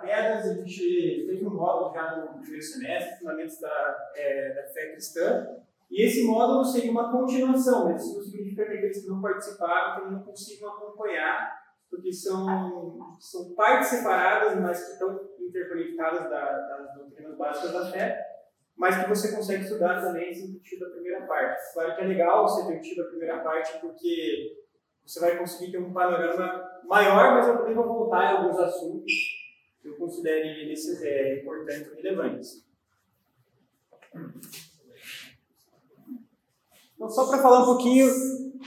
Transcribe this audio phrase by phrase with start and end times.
[0.00, 4.92] quedas, a gente fez um módulo já no primeiro semestre, Fundamentos da, é, da Fé
[4.92, 5.46] Cristã,
[5.90, 10.18] e esse módulo seria uma continuação, mas isso significa que aqueles que não participaram também
[10.18, 17.36] não consigam acompanhar, porque são, são partes separadas, mas que estão interconectadas da, das doutrinas
[17.36, 18.26] básicas da fé,
[18.76, 21.72] mas que você consegue estudar também sem ter tido a primeira parte.
[21.72, 24.64] Claro que é legal você ter tido a primeira parte, porque
[25.04, 29.12] você vai conseguir ter um panorama maior, mas eu também vou voltar em alguns assuntos
[29.86, 32.64] que eu considere esses, é, importantes e relevantes.
[36.94, 38.08] Então, só para falar um pouquinho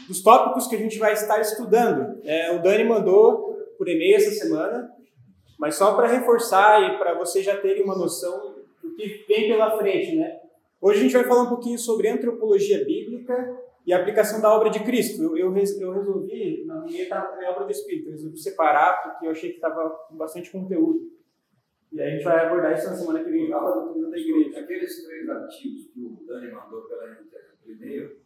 [0.08, 2.22] dos tópicos que a gente vai estar estudando.
[2.24, 4.90] É, o Dani mandou por e-mail essa semana,
[5.58, 9.78] mas só para reforçar e para vocês já terem uma noção do que vem pela
[9.78, 10.40] frente, né?
[10.80, 13.58] Hoje a gente vai falar um pouquinho sobre antropologia bíblica
[13.90, 15.24] e a aplicação da obra de Cristo.
[15.36, 19.50] Eu, eu, eu resolvi, na minha obra do Espírito, eu resolvi separar porque eu achei
[19.50, 21.12] que estava com bastante conteúdo.
[21.92, 24.18] E aí a gente vai abordar isso na semana que vem, já a doutrina da
[24.20, 24.60] igreja.
[24.60, 27.18] Aqueles três artigos que o Dani mandou pela
[27.66, 28.18] e-mail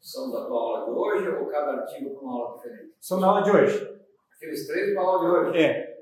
[0.00, 2.94] são da tua aula de hoje ou cada artigo com uma aula diferente?
[2.98, 4.00] São da aula de hoje.
[4.36, 5.58] Aqueles três para a aula de hoje?
[5.58, 5.92] É.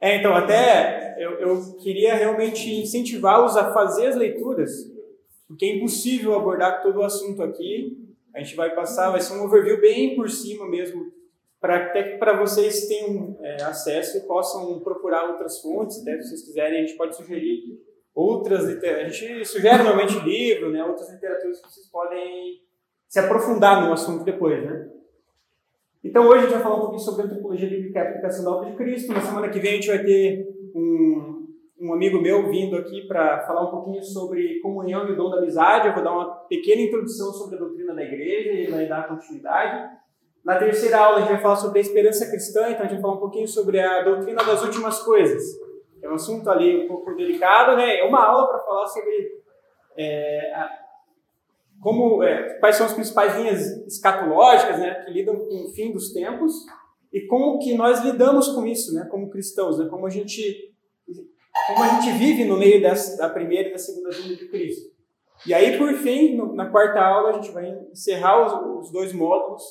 [0.00, 4.70] É, então, até eu, eu queria realmente incentivá-los a fazer as leituras,
[5.46, 7.96] porque é impossível abordar todo o assunto aqui.
[8.34, 11.12] A gente vai passar, vai ser um overview bem por cima mesmo,
[11.60, 16.28] para até que para vocês tenham é, acesso e possam procurar outras fontes, até se
[16.28, 17.80] vocês quiserem, a gente pode sugerir
[18.16, 22.62] outras a gente sugere normalmente livro, né, outras literaturas que vocês podem
[23.06, 24.88] se aprofundar no assunto depois, né?
[26.02, 28.70] Então hoje a gente vai falar um pouquinho sobre antropologia bíblica e aplicação da obra
[28.70, 29.12] de Cristo.
[29.12, 31.35] Na semana que vem a gente vai ter um,
[31.86, 35.38] um amigo meu vindo aqui para falar um pouquinho sobre comunhão e o dom da
[35.38, 35.88] amizade.
[35.88, 39.96] Eu vou dar uma pequena introdução sobre a doutrina da igreja e vai dar continuidade.
[40.44, 43.00] Na terceira aula a gente vai falar sobre a esperança cristã, então a gente vai
[43.00, 45.42] falar um pouquinho sobre a doutrina das últimas coisas.
[46.02, 47.98] É um assunto ali um pouco delicado, né?
[47.98, 49.42] É uma aula para falar sobre
[49.96, 50.70] é, a,
[51.80, 56.12] como, é, quais são as principais linhas escatológicas, né, que lidam com o fim dos
[56.12, 56.52] tempos
[57.12, 60.74] e como que nós lidamos com isso, né, como cristãos, né, como a gente
[61.66, 64.94] como a gente vive no meio dessa, da primeira e da segunda vinda de Cristo.
[65.44, 69.12] E aí, por fim, no, na quarta aula, a gente vai encerrar os, os dois
[69.12, 69.62] módulos,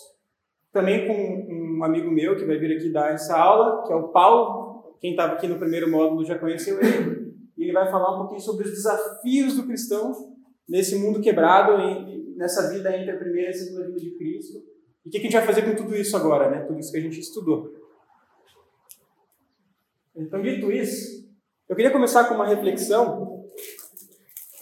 [0.72, 4.09] também com um amigo meu que vai vir aqui dar essa aula, que é o
[4.09, 4.96] Paulo.
[5.00, 7.34] Quem estava aqui no primeiro módulo já conheceu ele.
[7.57, 10.35] E ele vai falar um pouquinho sobre os desafios do cristão
[10.67, 11.78] nesse mundo quebrado,
[12.35, 14.62] nessa vida entre a primeira e a segunda vida de Cristo.
[15.06, 16.66] E o que a gente vai fazer com tudo isso agora, né?
[16.66, 17.73] Tudo isso que a gente estudou.
[20.16, 21.25] Então, dito isso,
[21.68, 23.50] eu queria começar com uma reflexão.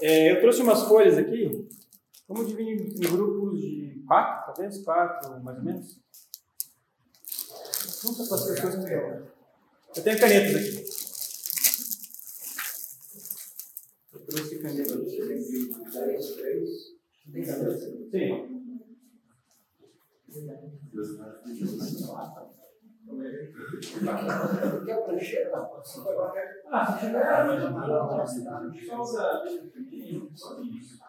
[0.02, 1.68] É, eu trouxe umas folhas aqui.
[2.28, 4.78] Vamos dividir em grupos de quatro, talvez?
[4.84, 6.00] Quatro, mais ou menos.
[8.02, 9.28] Junta com as pessoas que eu.
[9.96, 10.84] Eu tenho canetas aqui.
[14.14, 15.12] Eu trouxe canetas.
[18.12, 18.54] Sim.
[23.06, 26.62] Porque a prancheta foi até.
[26.72, 26.86] Ah,
[28.88, 29.44] só usa
[30.36, 31.04] só isso.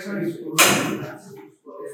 [0.00, 1.49] Thank you.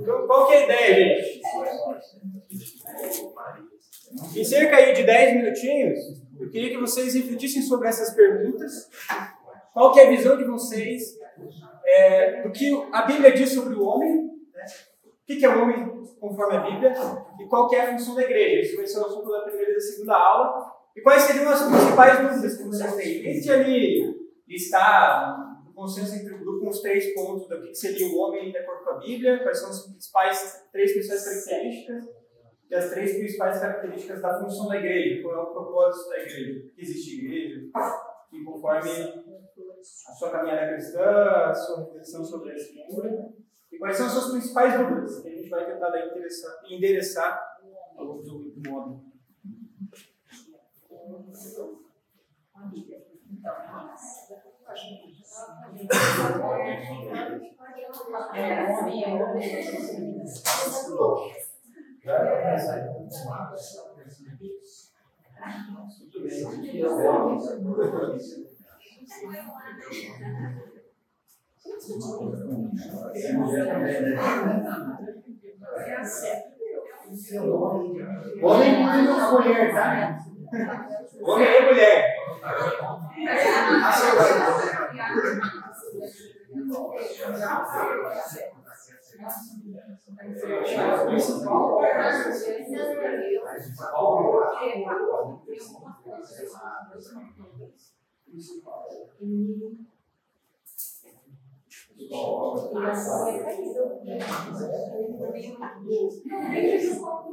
[0.00, 1.42] Então, qual que é a ideia, gente?
[4.38, 8.90] Em cerca aí de 10 minutinhos, eu queria que vocês refletissem sobre essas perguntas.
[9.72, 11.18] Qual que é a visão de vocês
[11.86, 14.30] é, do que a Bíblia diz sobre o homem?
[14.54, 14.64] Né?
[15.06, 16.92] O que é o homem conforme a Bíblia?
[17.40, 18.60] E qual que é a função da igreja?
[18.60, 20.72] Isso vai ser o assunto da primeira e da segunda aula.
[20.94, 23.22] E quais seriam as principais dúvidas que vocês têm?
[23.22, 24.14] Tente ali
[24.46, 28.58] listar o consenso entre o grupo os três pontos do que seria o homem de
[28.58, 32.21] acordo com a Bíblia, quais são as principais, três principais características
[32.72, 36.70] e as três principais características da função da igreja, qual é o propósito da igreja,
[36.74, 37.68] que existe igreja,
[38.32, 43.28] e conforme a sua caminhada cristã, a sua reflexão sobre a escritura,
[43.70, 47.58] e quais são as suas principais dúvidas, que a gente vai tentar endereçar, endereçar
[47.94, 49.04] ao longo do módulo.
[58.34, 59.04] É, assim,
[62.04, 62.32] muito.
[78.42, 80.18] Homem não mulher, tá?
[81.22, 82.12] Homem é mulher
[98.24, 99.02] principal é
[106.72, 107.32] principal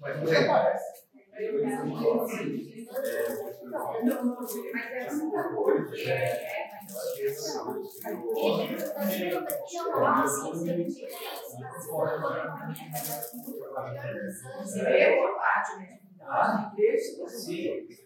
[0.00, 0.99] Mas não parece.
[1.40, 1.54] Você
[14.82, 15.98] não a parte, né?
[16.20, 16.72] Tá?
[16.76, 17.96] Você, que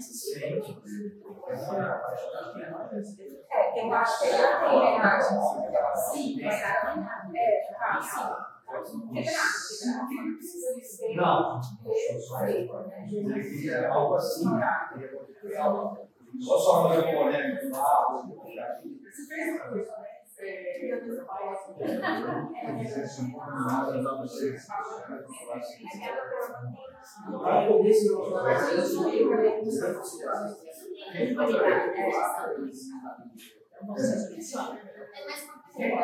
[0.00, 1.14] você tem que tem.
[6.12, 6.46] Sim, tem.
[6.46, 8.22] É, tá, sim.
[11.14, 11.60] Não.
[13.42, 14.44] Seria algo assim.
[16.40, 17.66] Só só fazer um boneco.
[19.04, 20.13] Você fez uma coisa, né?
[27.42, 29.28] Para poder se relacionar com as pessoas, é um
[29.62, 29.92] processo
[34.26, 34.78] que funciona.
[35.16, 35.94] É mais complicado.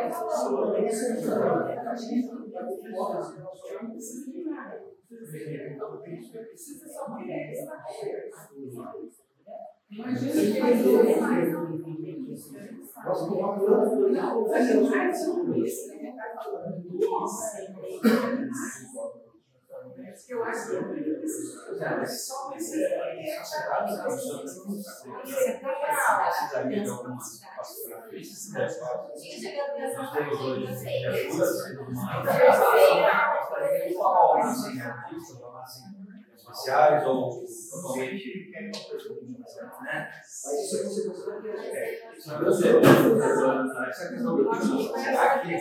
[5.74, 5.88] Então,
[6.46, 7.54] precisa ser uma mulher.
[9.92, 10.22] Nós
[13.26, 13.90] colocamos
[20.31, 20.76] eu acho que
[21.75, 22.78] é só esse
[34.72, 36.00] Thank you
[36.55, 38.50] sociais ou totalmente.
[38.50, 40.11] Né?
[40.11, 41.14] Mas isso é você da
[42.37, 42.44] é.
[42.44, 42.81] você, é
[43.87, 44.52] questão do.
[44.99, 45.58] Será que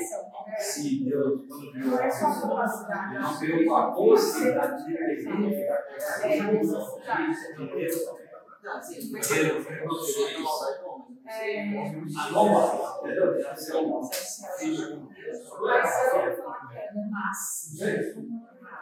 [0.59, 2.67] se Deus, quando viu a pessoa,
[3.13, 6.89] não viu a possibilidade de verificar a questão
[8.61, 9.31] não, sim, mas...
[9.31, 9.51] É...
[12.27, 12.99] Anômala.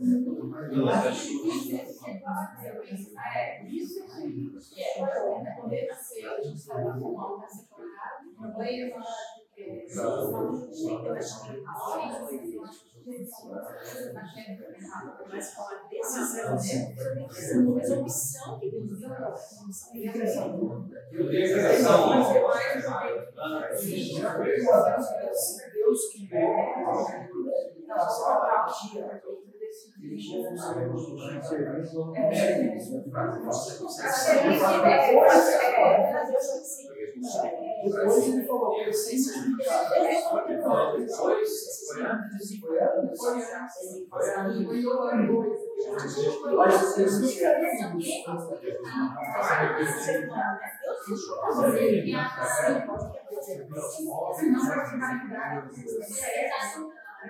[0.00, 1.26] Mas
[15.54, 16.94] com a decisão dele,
[17.74, 20.22] mas a opção que Deus deu, a opção que é deu.
[25.72, 26.40] Deus que deu.
[27.88, 28.66] Não, só a.
[37.84, 38.92] Depois ele falou que que
[57.20, 57.26] eu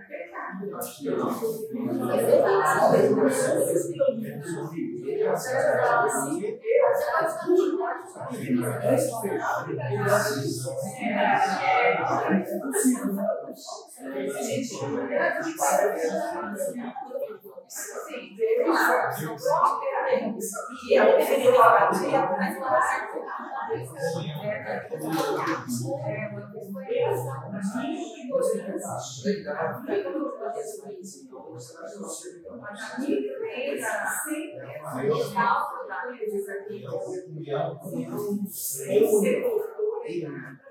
[40.08, 40.67] falar,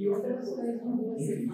[0.00, 0.80] E outra coisa,
[1.12, 1.44] você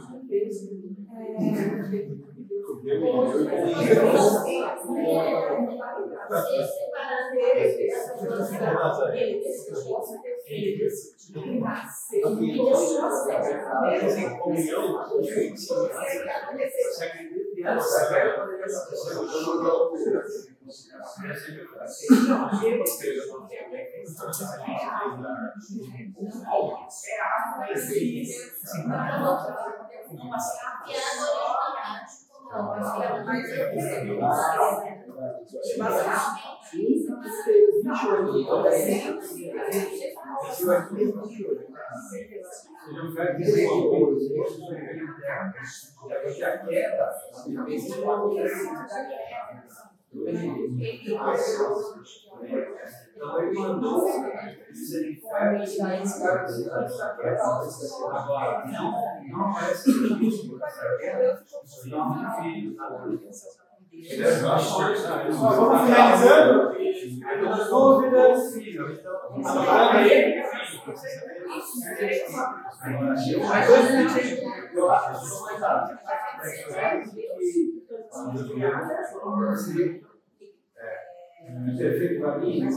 [48.37, 49.96] peso.
[53.17, 54.07] Então ele mandou
[58.13, 59.91] Agora, não, não aparece.
[61.87, 62.77] Não, filho.
[65.31, 66.77] Vamos finalizando.
[67.71, 68.41] Dúvidas?
[73.49, 74.75] Mais dois minutinhos.
[74.75, 75.11] Eu acho
[77.11, 77.76] que.
[81.77, 82.77] Perfeito para mim, mas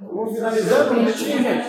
[0.00, 1.68] Vamos finalizando um minutinho, gente?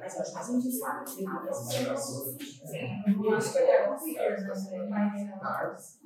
[0.00, 1.30] Mas eu acho que a gente sabe que Eu
[3.36, 4.36] acho que ele é conselheiro,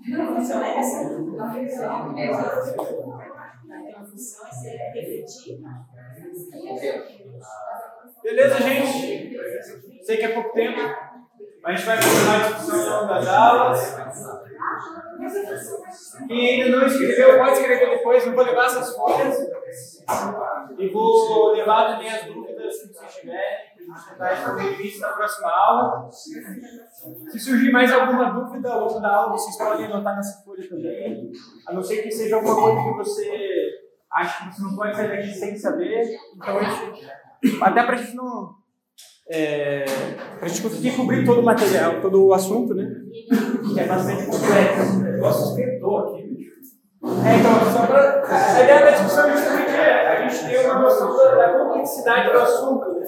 [0.08, 0.96] Não, a função é essa.
[1.00, 2.44] A função é essa.
[3.96, 5.62] A função é ser refletir.
[8.22, 9.34] Beleza, gente?
[10.04, 10.80] Sei que é pouco tempo.
[11.64, 13.96] A gente vai continuar a discussão das aulas.
[16.28, 18.26] Quem ainda não escreveu, pode escrever depois.
[18.26, 19.38] Não vou levar essas folhas.
[20.78, 23.74] E vou levar também as dúvidas que vocês tiverem.
[23.74, 26.10] Para a gente tentar responder isso na próxima aula.
[26.10, 31.30] Se surgir mais alguma dúvida ao longo da aula, vocês podem anotar nessa folha também.
[31.66, 33.70] A não ser que seja alguma coisa que você
[34.10, 36.16] acha que você não pode sair daqui sem saber.
[36.36, 37.10] Então, gente,
[37.60, 38.54] até para a gente não.
[39.26, 39.84] É,
[40.38, 42.86] para a gente conseguir cobrir todo o material, todo o assunto, né?
[43.72, 45.18] Que é bastante complexo.
[45.18, 46.53] Nosso escritor aqui, bicho.
[47.04, 51.14] É, então, só pra, a ideia da discussão justamente é a gente ter uma noção
[51.14, 52.92] da, da complexidade do assunto.
[52.94, 53.04] Né?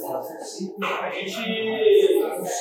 [1.03, 2.21] A gente,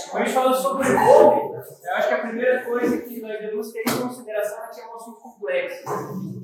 [0.10, 3.40] quando a gente fala sobre o hobby, eu acho que a primeira coisa que nós
[3.40, 5.84] devemos ter em consideração é que é um assunto complexo.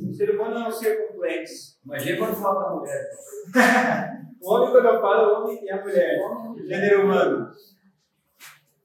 [0.10, 1.78] O ser humano é um ser complexo.
[1.86, 3.10] Imagina quando fala da mulher.
[4.42, 6.18] O homem, quando eu falo, o homem e a mulher,
[6.66, 7.52] gênero humano.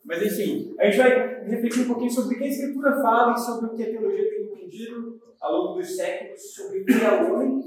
[0.07, 3.39] Mas enfim, a gente vai refletir um pouquinho sobre o que a Escritura fala e
[3.39, 7.23] sobre o que a teologia tem entendido ao longo dos séculos sobre o que é
[7.23, 7.61] o homem.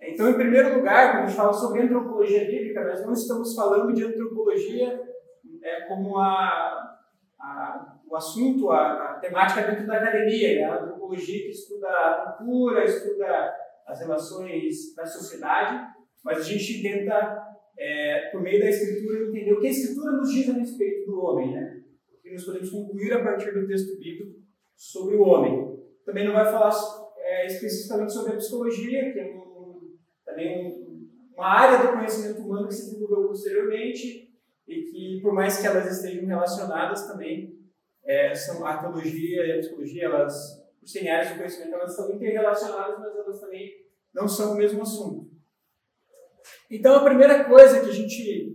[0.00, 3.92] Então, em primeiro lugar, quando a gente fala sobre antropologia bíblica, nós não estamos falando
[3.92, 5.00] de antropologia
[5.62, 6.96] é, como a,
[7.38, 10.64] a, o assunto, a, a, temática dentro da academia, né?
[10.64, 13.54] a antropologia que estuda a cultura, estuda
[13.86, 15.88] as relações da sociedade,
[16.24, 17.47] mas a gente tenta,
[17.78, 21.20] é, por meio da escritura, entender o que a escritura nos diz a respeito do
[21.20, 21.82] homem, né?
[22.22, 24.40] Que nós podemos concluir a partir do texto bíblico
[24.76, 25.78] sobre o homem.
[26.04, 26.72] Também não vai falar
[27.18, 30.88] é, especificamente sobre a psicologia, que é um, também
[31.36, 34.28] uma área do conhecimento humano que se desenvolveu posteriormente
[34.66, 37.56] e que, por mais que elas estejam relacionadas também,
[38.04, 42.14] é, são a teologia e a psicologia, elas, por serem áreas do conhecimento, elas estão
[42.14, 45.27] interrelacionadas, mas elas também não são o mesmo assunto.
[46.70, 48.52] Então, a primeira coisa que a gente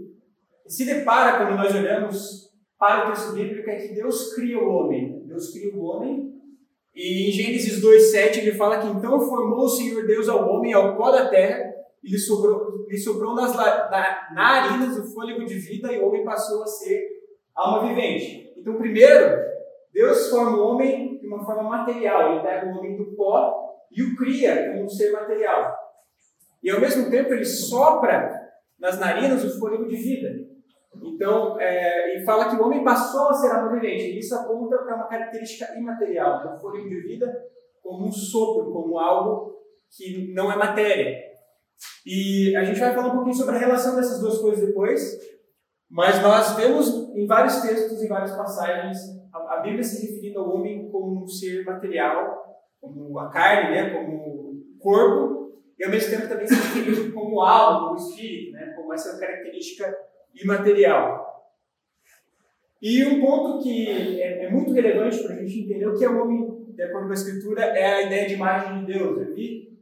[0.67, 5.23] se depara quando nós olhamos para o texto bíblico é que Deus cria o homem.
[5.25, 6.33] Deus cria o homem
[6.95, 10.95] e em Gênesis 2,7 ele fala que então formou o Senhor Deus ao homem ao
[10.95, 11.73] pó da terra
[12.03, 16.23] e lhe sobrou, lhe sobrou nas na, narinas o fôlego de vida e o homem
[16.23, 17.01] passou a ser
[17.55, 18.53] alma vivente.
[18.57, 19.39] Então, primeiro,
[19.91, 22.33] Deus forma o homem de uma forma material.
[22.33, 25.73] Ele pega o homem do pó e o cria como um ser material.
[26.63, 28.31] E ao mesmo tempo ele sopra
[28.79, 30.29] nas narinas o fôlego de vida.
[31.03, 34.03] Então, é, e fala que o homem passou a ser alma vivente.
[34.03, 37.31] E isso aponta para uma característica imaterial, o fôlego de vida
[37.81, 39.53] como um sopro, como algo
[39.91, 41.17] que não é matéria.
[42.05, 45.19] E a gente vai falar um pouquinho sobre a relação dessas duas coisas depois,
[45.89, 48.97] mas nós vemos em vários textos e várias passagens
[49.33, 52.41] a, a Bíblia se referindo ao homem como um ser material,
[52.79, 55.42] como a carne, né, como corpo,
[55.79, 59.97] e ao mesmo tempo também se referindo como alma, como espírito, né, como essa característica
[60.33, 61.33] imaterial.
[62.81, 66.09] E um ponto que é, é muito relevante para a gente entender o que é
[66.09, 69.17] o homem, de acordo com a Escritura, é a ideia de imagem de Deus.
[69.17, 69.73] Eu vi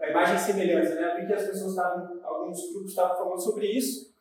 [0.00, 1.12] a imagem e semelhança, né?
[1.12, 4.12] Eu vi que as pessoas estavam, alguns grupos estavam falando sobre isso.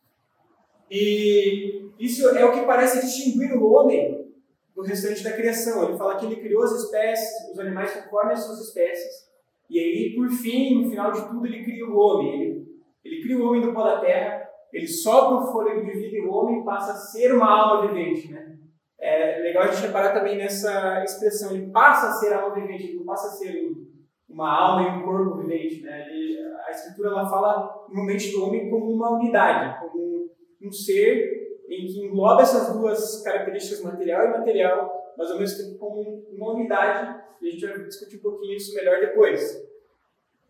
[0.89, 4.31] E isso é o que parece distinguir o homem
[4.75, 5.87] do restante da criação.
[5.87, 9.30] Ele fala que ele criou as espécies, os animais conforme as suas espécies.
[9.71, 12.41] E aí, por fim, no final de tudo, ele cria o homem.
[12.41, 12.65] Ele,
[13.05, 16.27] ele cria o homem do pó da terra, ele sopra o fôlego de vida e
[16.27, 18.57] o homem passa a ser uma alma vivente, né?
[18.99, 22.97] É legal a gente reparar também nessa expressão, ele passa a ser alma vivente, ele
[22.97, 23.87] não passa a ser um,
[24.29, 26.05] uma alma e um corpo vivente, né?
[26.09, 30.29] Ele, a escritura ela fala no momento do homem como uma unidade, como
[30.61, 31.31] um ser
[31.69, 36.53] em que engloba essas duas características material e material, mas ao mesmo tempo como uma
[36.53, 39.63] unidade, e a gente vai discutir um pouquinho isso melhor depois.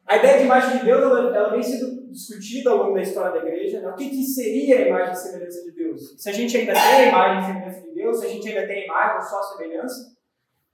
[0.05, 3.41] A ideia de imagem de Deus ela, ela vem sendo discutida ao longo da história
[3.41, 3.81] da igreja.
[3.81, 3.89] Né?
[3.89, 6.15] O que, que seria a imagem e semelhança de Deus?
[6.17, 8.67] Se a gente ainda tem a imagem e semelhança de Deus, se a gente ainda
[8.67, 10.17] tem a imagem ou só a semelhança.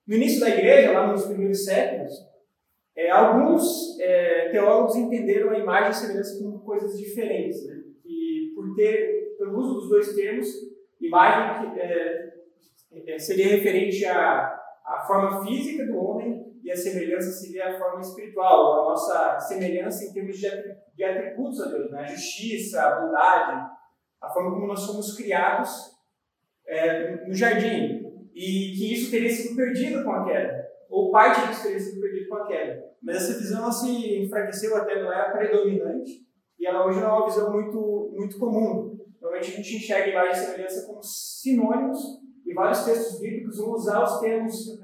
[0.07, 2.13] No início da igreja, lá nos primeiros séculos,
[2.95, 7.65] é, alguns é, teólogos entenderam a imagem e semelhança como coisas diferentes.
[7.65, 7.81] Né?
[8.05, 10.47] E por ter, pelo uso dos dois termos,
[11.01, 12.26] imagem é,
[13.19, 18.81] seria referente à, à forma física do homem e a semelhança seria a forma espiritual,
[18.81, 22.01] a nossa semelhança em termos de atributos a Deus, né?
[22.01, 23.71] a justiça, a bondade,
[24.21, 25.95] a forma como nós somos criados
[26.67, 28.05] é, no jardim.
[28.33, 32.27] E que isso teria sido perdido com a queda, ou parte disso teria sido perdido
[32.29, 32.83] com a queda.
[33.01, 36.27] Mas essa visão ela se enfraqueceu até, não era predominante,
[36.59, 38.97] e ela hoje não é uma visão muito, muito comum.
[39.21, 44.03] Normalmente a gente enxerga imagem e semelhança como sinônimos, e vários textos bíblicos vão usar
[44.03, 44.79] os termos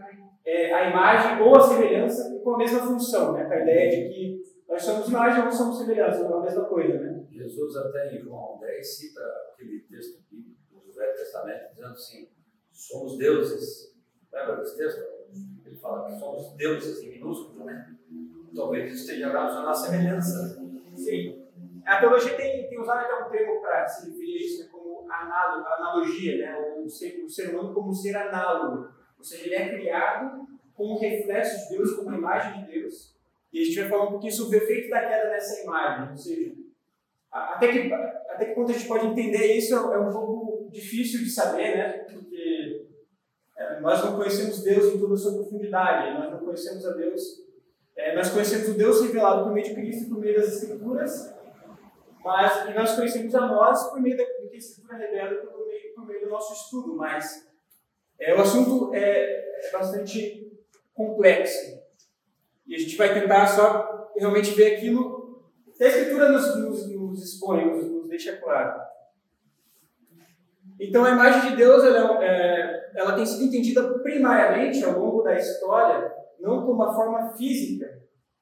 [0.46, 3.46] é, a imagem ou a semelhança com a mesma função, né?
[3.46, 7.00] com a ideia de que nós somos imagem ou somos semelhança, é a mesma coisa.
[7.00, 7.26] Né?
[7.32, 9.22] Jesus, até em João 10, cita
[9.54, 12.30] aquele texto bíblico do Velho Testamento, dizendo assim:
[12.72, 13.94] somos deuses.
[14.32, 15.02] Lembra desse texto?
[15.66, 17.96] Ele fala que somos deuses em minúsculo, né?
[18.56, 20.62] Talvez isso esteja relacionado à semelhança.
[20.96, 21.44] Sim.
[21.86, 24.70] A teologia tem, tem usado até um termo para se referir a isso, né,
[25.22, 26.58] análogo, analogia, né?
[26.84, 28.90] o, ser, o ser humano como ser análogo.
[29.18, 33.14] Ou seja, ele é criado como um reflexo de Deus, como uma imagem de Deus.
[33.52, 36.10] E a gente vai falar um pouquinho sobre o efeito da queda nessa imagem.
[36.10, 36.56] Ou seja,
[37.32, 41.30] até que, até que ponto a gente pode entender isso é um pouco difícil de
[41.30, 41.90] saber, né?
[42.00, 42.88] Porque
[43.56, 47.44] é, nós não conhecemos Deus em toda a sua profundidade, nós não conhecemos a Deus.
[47.96, 51.36] É, nós conhecemos o Deus revelado por meio de Cristo, por meio das Escrituras,
[52.24, 56.06] mas e nós conhecemos a nós por meio da a Escritura revela por meio, por
[56.06, 56.96] meio do nosso estudo.
[56.96, 57.48] Mas
[58.20, 60.52] é, o assunto é, é bastante
[60.94, 61.82] complexo.
[62.66, 65.44] E a gente vai tentar só realmente ver aquilo
[65.76, 68.82] que a Escritura nos, nos, nos expõe, nos, nos, deixa claro.
[70.80, 75.36] Então, a imagem de Deus ela, é, ela tem sido entendida primariamente ao longo da
[75.36, 77.86] história, não como uma forma física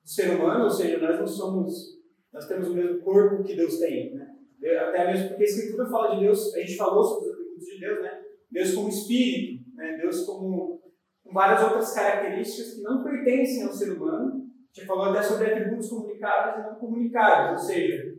[0.03, 2.00] do ser humano, ou seja, nós não somos,
[2.33, 4.13] nós temos o mesmo corpo que Deus tem.
[4.13, 4.35] Né?
[4.79, 8.01] Até mesmo porque a Escritura fala de Deus, a gente falou sobre atributos de Deus,
[8.01, 8.21] né?
[8.51, 9.97] Deus como espírito, né?
[9.97, 10.81] Deus como
[11.23, 14.49] com várias outras características que não pertencem ao ser humano.
[14.73, 18.15] A gente falou até sobre atributos comunicáveis e não comunicáveis, ou seja,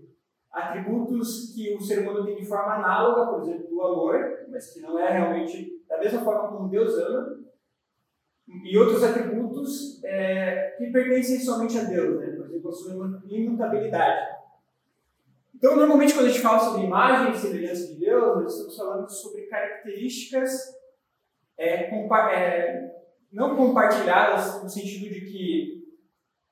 [0.51, 4.81] atributos que o ser humano tem de forma análoga, por exemplo, o amor, mas que
[4.81, 7.39] não é realmente da mesma forma como Deus ama,
[8.65, 12.32] e outros atributos é, que pertencem somente a Deus, né?
[12.45, 12.93] Exemplo, a sua
[13.29, 14.43] imutabilidade.
[15.55, 19.09] Então, normalmente, quando a gente fala sobre imagem e semelhança de Deus, nós estamos falando
[19.09, 20.83] sobre características
[21.63, 22.91] é, compa é,
[23.33, 25.83] não compartilhadas no sentido de que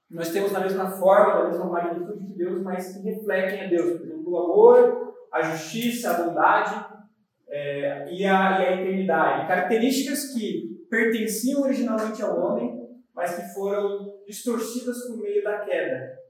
[0.09, 3.99] nós temos da mesma forma, da mesma magnitude que Deus, mas que refletem a Deus.
[3.99, 6.87] Por exemplo, o amor, a justiça, a bondade
[7.49, 9.49] é, e, a, e a eternidade.
[9.49, 16.21] Características que pertenciam originalmente ao homem, mas que foram distorcidas por meio da queda.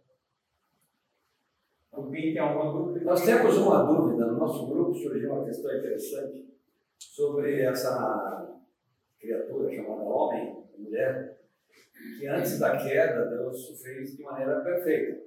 [1.92, 3.04] Alguém tem alguma dúvida?
[3.04, 6.48] Nós temos uma dúvida, no nosso grupo surgiu uma questão interessante
[6.98, 8.58] sobre essa
[9.18, 11.40] criatura chamada homem, mulher,
[12.18, 15.20] que antes da queda Deus fez de maneira perfeita.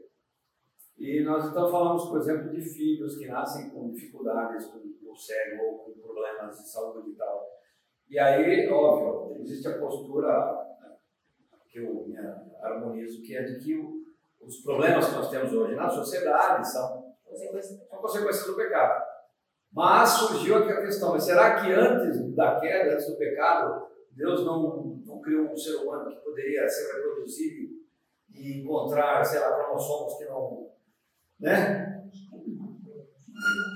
[0.98, 4.80] E nós então falamos, por exemplo, de filhos que nascem com dificuldades, com
[5.12, 7.48] o cérebro ou com problemas de saúde e tal.
[8.10, 10.73] E aí, óbvio, existe a postura
[11.74, 12.16] que eu me
[12.62, 14.04] harmonizo, que é de que o,
[14.40, 17.16] os problemas que nós temos hoje na sociedade são,
[17.90, 19.04] são consequências do pecado.
[19.72, 24.46] Mas surgiu aqui a questão, mas será que antes da queda, antes do pecado, Deus
[24.46, 27.70] não, não criou um ser humano que poderia se reproduzir
[28.32, 30.70] e encontrar, sei lá, cromossomos que não.
[31.40, 32.04] Né?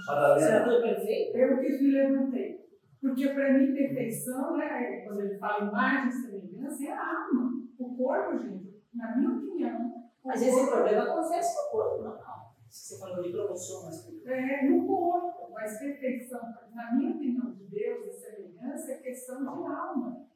[0.06, 0.40] Madalena.
[0.40, 1.36] Será tudo perfeito?
[1.36, 2.68] Eu que me levantei.
[3.02, 7.67] Porque para mim, perfeição, né, quando ele fala imagem e semelhança, é a alma.
[7.80, 10.10] O corpo, gente, na minha opinião.
[10.26, 12.48] Mas esse problema acontece no corpo, não, não.
[12.70, 14.08] Você falou de cromossomos.
[14.26, 15.52] É, no corpo.
[15.54, 16.40] Mas perfeição,
[16.76, 20.28] na minha opinião, de Deus e semelhança, é questão de alma.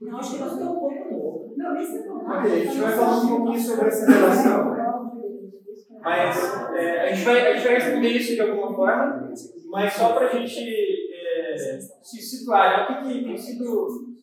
[0.00, 1.54] Não, acho que nós temos um corpo novo.
[1.56, 2.18] Não, isso não.
[2.18, 4.76] Ok, a gente vai falar um pouquinho sobre essa relação.
[6.00, 6.36] Mas
[6.74, 9.32] é, a, gente vai, a gente vai responder isso de alguma forma,
[9.70, 10.60] mas só para a gente
[11.12, 12.84] é, se situar.
[12.84, 14.14] O que, que tem sido,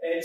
[0.00, 0.20] é,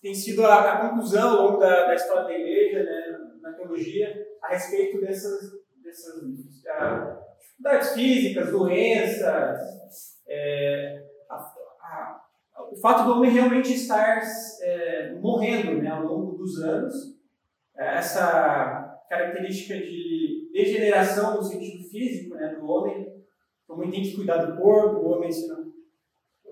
[0.00, 4.14] tem sido a, a, conclusão ao longo da, da história da igreja, né, na teologia,
[4.42, 5.50] a respeito dessas,
[5.82, 9.58] dessas uh, dificuldades físicas, doenças,
[10.28, 12.20] é, a,
[12.70, 14.20] o fato do homem realmente estar
[14.60, 16.94] é, morrendo né, ao longo dos anos,
[17.76, 23.06] é, essa característica de degeneração no sentido físico né, do homem,
[23.68, 25.46] o homem tem que cuidar do corpo, o homem se.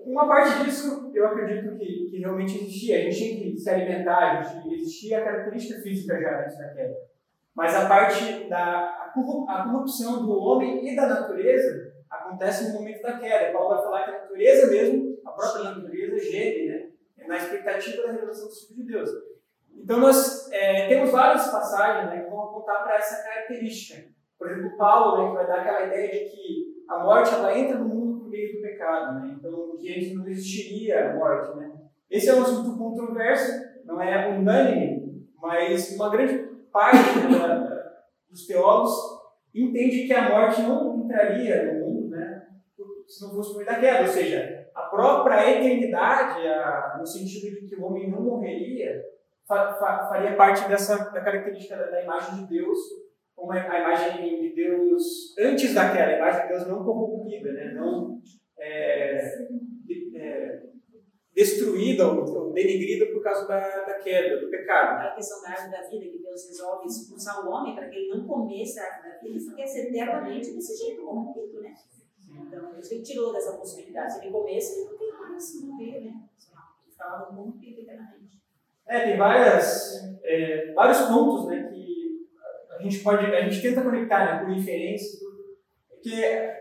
[0.07, 2.97] Uma parte disso eu acredito que, que realmente existia.
[2.97, 6.69] A gente tinha que se alimentar, a gente, existia a característica física já antes da
[6.69, 6.95] queda.
[7.53, 13.17] Mas a parte da a corrupção do homem e da natureza acontece no momento da
[13.17, 13.51] queda.
[13.51, 16.89] Paulo vai falar que a natureza mesmo, a própria natureza, geme, né?
[17.17, 19.09] É na expectativa da revelação do Filho de Deus.
[19.75, 24.07] Então, nós é, temos várias passagens né, que vão apontar para essa característica.
[24.37, 27.77] Por exemplo, Paulo, né, que vai dar aquela ideia de que a morte ela entra
[27.77, 28.06] no mundo
[28.55, 29.19] do pecado.
[29.19, 29.35] Né?
[29.37, 31.57] Então, que antes não existiria a morte.
[31.57, 31.71] Né?
[32.09, 33.51] Esse é um assunto controverso,
[33.85, 37.91] não é unânime, mas uma grande parte né,
[38.29, 38.93] dos teólogos
[39.53, 42.47] entende que a morte não entraria no mundo né,
[43.07, 44.01] se não fosse por da queda.
[44.01, 49.03] Ou seja, a própria eternidade, a, no sentido de que o homem não morreria,
[49.47, 52.77] fa, fa, faria parte dessa da característica da, da, imagem de Deus,
[53.37, 57.53] como a, a, imagem de Deus antes da queda, a imagem de Deus não corrompida,
[57.53, 58.19] né, não
[58.57, 59.47] é,
[60.15, 60.63] é,
[61.35, 65.05] destruída ou, denigrida por causa da, da queda, do pecado.
[65.05, 68.09] A questão da árvore da vida, que Deus resolve expulsar o homem para que ele
[68.09, 71.75] não comesse a árvore da vida, ele quer ser eternamente desse jeito corrompido, né?
[72.29, 74.13] Então, ele tirou dessa possibilidade.
[74.13, 76.23] Se ele comesse, ele não tem mais morrer, né?
[76.89, 78.41] Ficava corrompido eternamente.
[78.87, 81.76] É, tem várias, é, vários pontos né, que
[82.77, 85.19] a gente pode, a gente tenta conectar né, por inferência,
[85.89, 86.53] porque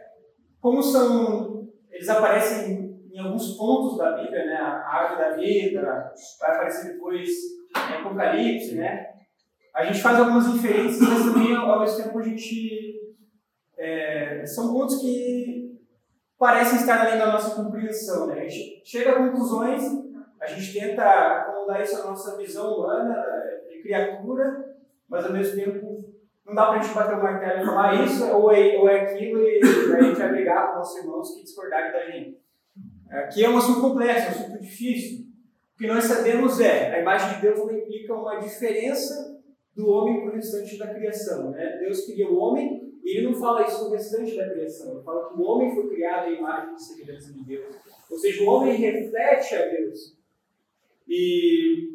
[0.60, 4.56] como são, eles aparecem em alguns pontos da Bíblia, né?
[4.56, 7.28] A árvore da vida, vai aparecer depois
[7.90, 9.06] em Apocalipse, né?
[9.74, 13.14] A gente faz algumas inferências, mas também ao mesmo tempo a gente
[13.78, 15.78] é, são pontos que
[16.38, 18.40] parecem estar além da nossa compreensão, né?
[18.40, 19.82] A gente chega a conclusões,
[20.40, 23.14] a gente tenta acomodar isso à nossa visão humana
[23.70, 24.65] de criatura,
[25.08, 26.16] mas ao mesmo tempo
[26.46, 29.00] não dá para a gente bater o martelo e falar isso ou é, ou é
[29.00, 32.38] aquilo e a gente vai brigar com nossos irmãos que discordarem da gente.
[33.10, 35.26] Aqui é um assunto complexo, é um assunto difícil.
[35.74, 39.40] O que nós sabemos é, a imagem de Deus implica uma diferença
[39.74, 41.50] do homem para o restante da criação.
[41.50, 41.78] Né?
[41.80, 44.94] Deus cria o homem e ele não fala isso com o restante da criação.
[44.94, 47.76] Ele fala que o homem foi criado à imagem e semelhança de Deus.
[48.10, 50.16] Ou seja, o homem reflete a Deus.
[51.06, 51.90] E,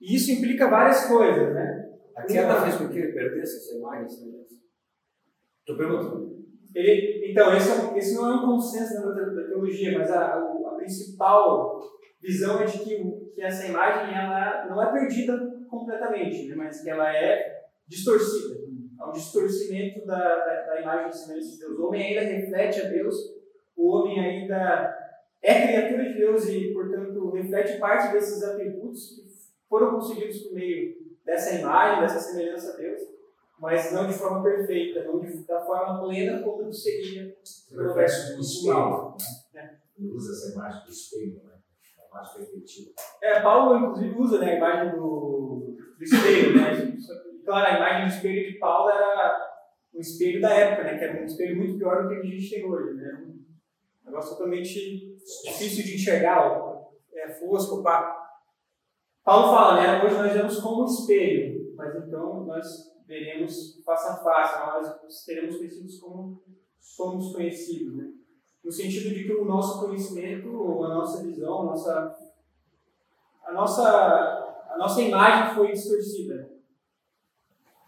[0.00, 1.83] e isso implica várias coisas, né?
[2.16, 4.06] A queda fez com que ele perdesse essa imagem?
[4.06, 6.44] Estou perguntando.
[6.74, 10.74] Ele, então, esse, é, esse não é um consenso da, da teologia, mas a, a
[10.76, 11.80] principal
[12.20, 16.90] visão é de que, que essa imagem ela não é perdida completamente, né, mas que
[16.90, 18.64] ela é distorcida.
[18.98, 21.78] Há um distorcimento da, da, da imagem e semelhança de Deus.
[21.78, 23.16] O homem ainda reflete a Deus,
[23.76, 24.98] o homem ainda
[25.42, 29.22] é criatura de Deus e, portanto, reflete parte desses atributos que
[29.68, 33.00] foram conseguidos por meio dessa imagem, dessa semelhança a Deus,
[33.58, 37.34] mas não de forma perfeita, não de, da forma plena como seria
[37.72, 39.14] o verso do espelho.
[39.52, 39.78] Né?
[39.98, 41.54] Usa essa imagem do espelho, né?
[41.98, 42.90] a imagem perfeitiva.
[43.22, 46.56] É, Paulo, inclusive, usa né, a imagem do, do espelho.
[46.56, 46.98] Né?
[47.44, 49.54] Claro, a imagem do espelho de Paulo era
[49.94, 50.98] um espelho da época, né?
[50.98, 52.94] que era um espelho muito pior do que a gente tem hoje.
[52.94, 53.24] Né?
[54.02, 56.74] Um negócio totalmente difícil de enxergar,
[57.14, 58.23] é fosco, pá.
[59.24, 60.04] Paulo fala, né?
[60.04, 64.58] Hoje nós vemos como um espelho, mas então nós veremos face a face,
[65.02, 66.42] nós teremos conhecidos como
[66.78, 68.12] somos conhecidos, né?
[68.62, 70.48] No sentido de que o nosso conhecimento,
[70.84, 72.16] a nossa visão, a nossa,
[73.46, 76.50] a nossa, a nossa imagem foi distorcida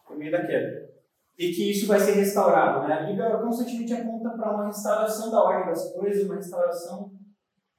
[0.07, 0.91] por meio da queda.
[1.39, 2.89] E que isso vai ser restaurado.
[2.89, 2.95] Né?
[2.95, 7.13] A Bíblia constantemente aponta para uma restauração da ordem das coisas, uma restauração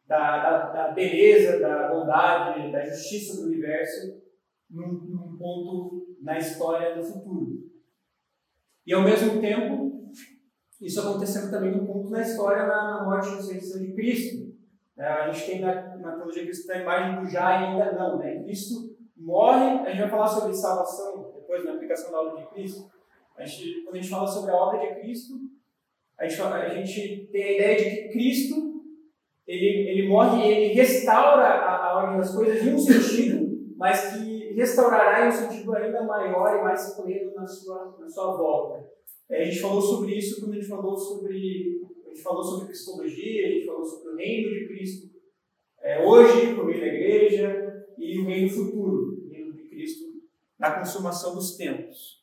[0.07, 4.21] da, da, da beleza, da bondade, da justiça do universo
[4.69, 7.67] num, num ponto na história do futuro.
[8.85, 10.09] E ao mesmo tempo,
[10.81, 14.55] isso acontecendo também num ponto na história na, na morte e ressurreição de Cristo.
[14.97, 18.17] É, a gente tem na, na teologia cristã a imagem do já e ainda não.
[18.17, 18.43] Né?
[18.43, 22.89] Cristo morre, a gente vai falar sobre salvação depois na aplicação da obra de Cristo.
[23.35, 25.33] A gente, quando a gente fala sobre a obra de Cristo,
[26.17, 28.66] a gente, a gente tem a ideia de que Cristo
[29.47, 34.13] ele, ele morre e ele restaura a, a ordem das coisas em um sentido, mas
[34.13, 38.89] que restaurará em um sentido ainda maior e mais pleno na sua, na sua volta.
[39.29, 42.67] É, a gente falou sobre isso quando a gente falou sobre a gente falou sobre
[42.67, 45.17] cristologia, a gente falou sobre o reino de Cristo
[45.87, 50.05] é, hoje, por meio da igreja, e o reino futuro, o reino de Cristo
[50.59, 52.16] na consumação dos tempos.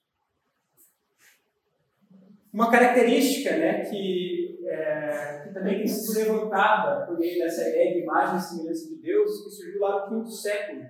[2.54, 8.00] Uma característica né, que é, que também tem sido levantada por meio dessa ideia de
[8.00, 10.82] imagem e semelhança de Deus, que surgiu lá no quinto século.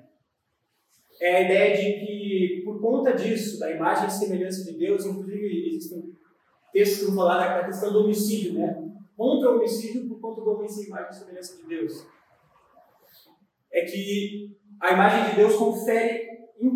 [1.21, 5.69] É a ideia de que, por conta disso, da imagem e semelhança de Deus, inclusive
[5.69, 6.13] existem
[6.73, 8.83] textos que vão falar da questão do homicídio, né?
[9.17, 12.07] Contra o homicídio por conta do homem sem imagem e semelhança de Deus.
[13.73, 16.29] É que a imagem de Deus confere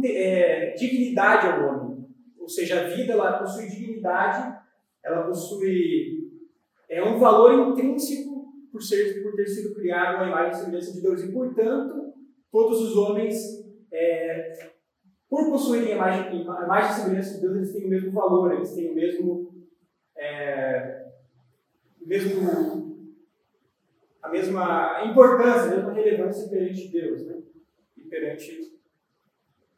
[0.05, 2.09] é, dignidade ao homem.
[2.39, 4.57] Ou seja, a vida ela possui dignidade,
[5.09, 6.29] ela possui
[6.89, 11.03] é um valor intrínseco por, ser, por ter sido criado a imagem e semelhança de
[11.03, 11.23] Deus.
[11.23, 12.15] E, portanto,
[12.51, 13.37] todos os homens,
[13.93, 14.71] é,
[15.29, 18.55] por possuírem a imagem, a imagem e semelhança de Deus, eles têm o mesmo valor,
[18.55, 19.49] eles têm o mesmo.
[20.17, 21.07] É,
[22.01, 22.89] mesmo
[24.23, 27.37] a mesma importância, a mesma relevância perante Deus né?
[27.97, 28.73] e perante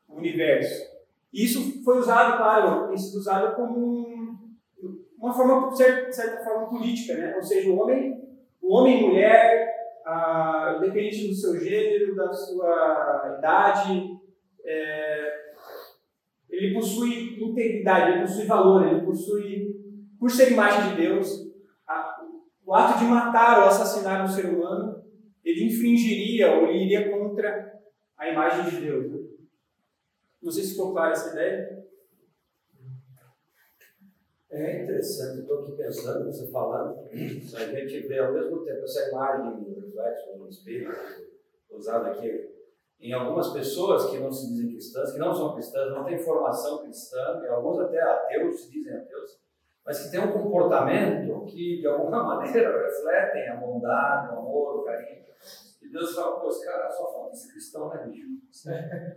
[0.09, 0.91] o universo.
[1.33, 4.20] Isso foi usado, claro, tem sido usado como
[5.21, 5.77] uma forma, de
[6.15, 7.37] certa forma, política, né?
[7.37, 8.25] Ou seja, o homem,
[8.61, 9.75] o homem e mulher,
[10.07, 14.19] ah, independente do seu gênero, da sua idade,
[14.65, 15.41] é,
[16.49, 19.77] ele possui integridade, ele possui valor, ele possui,
[20.19, 21.51] por ser imagem de Deus,
[21.87, 22.23] a,
[22.65, 25.05] o ato de matar ou assassinar um ser humano,
[25.45, 27.79] ele infringiria ou ele iria contra
[28.17, 29.11] a imagem de Deus.
[29.11, 29.19] Né?
[30.43, 31.80] Não sei se ficou clara essa ideia.
[34.51, 39.63] É interessante, estou aqui pensando, você falando, a gente vê ao mesmo tempo essa imagem
[39.63, 40.93] do reflexo no espelho,
[41.71, 42.51] usada aqui
[42.99, 46.79] em algumas pessoas que não se dizem cristãs, que não são cristãs, não têm formação
[46.79, 49.39] cristã, e alguns até ateus se dizem ateus,
[49.87, 54.85] mas que têm um comportamento que de alguma maneira refletem a bondade, o amor, o
[54.85, 55.21] carinho.
[55.81, 58.27] E Deus fala, pô, esse cara só falta ser cristão, né, bicho?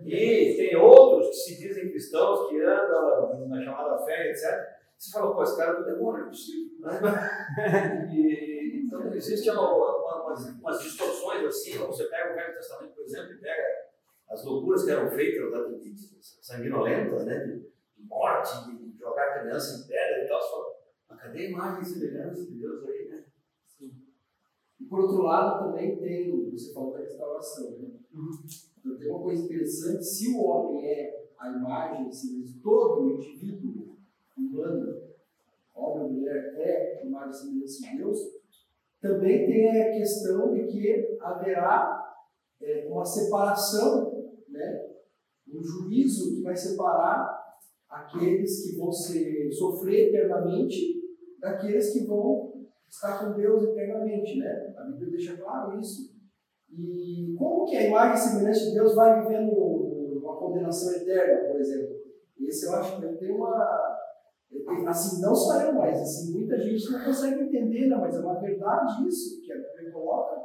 [0.06, 5.36] E tem outros que se dizem cristãos, que andam na chamada fé, etc você fala,
[5.36, 6.80] pô, esse cara é do demônio, é possível.
[6.80, 8.08] Né?
[8.10, 13.04] e, então, existem uma, uma, umas, umas, distorções assim, você pega o Velho Testamento, por
[13.04, 13.63] exemplo, e pega
[14.30, 17.38] as loucuras que eram feitas lá de, de, sanguinolentas, né?
[17.46, 17.74] de,
[18.08, 20.66] morte, de jogar criança em pedra e tal, você fala,
[21.10, 23.26] mas cadê a imagem e semelhança de Deus aí, né?
[23.68, 23.92] Sim.
[24.80, 27.89] E por outro lado, também tem, você falou da restauração, né?
[28.13, 28.32] Uhum.
[28.80, 33.12] Então, tem uma coisa interessante, se o homem é a imagem assim, de todo o
[33.12, 33.92] indivíduo
[34.38, 35.02] humano,
[35.74, 38.19] homem ou mulher, é imagem e semelhança de Deus,
[39.02, 42.02] também tem a questão de que haverá
[42.62, 44.93] é, uma separação, né,
[45.48, 47.43] um juízo que vai separar
[47.89, 51.04] aqueles que vão ser, sofrer eternamente
[51.39, 52.54] daqueles que vão
[52.89, 54.39] estar com Deus eternamente.
[54.39, 54.74] Né?
[54.78, 56.13] A Bíblia deixa claro isso.
[56.72, 61.98] E como que a imagem semelhante de Deus vai vivendo uma condenação eterna, por exemplo?
[62.39, 63.92] Esse eu acho que tem uma.
[64.88, 67.98] Assim, não só eu, mas assim, muita gente não consegue entender, né?
[67.98, 70.42] mas é uma verdade isso que a Bíblia coloca.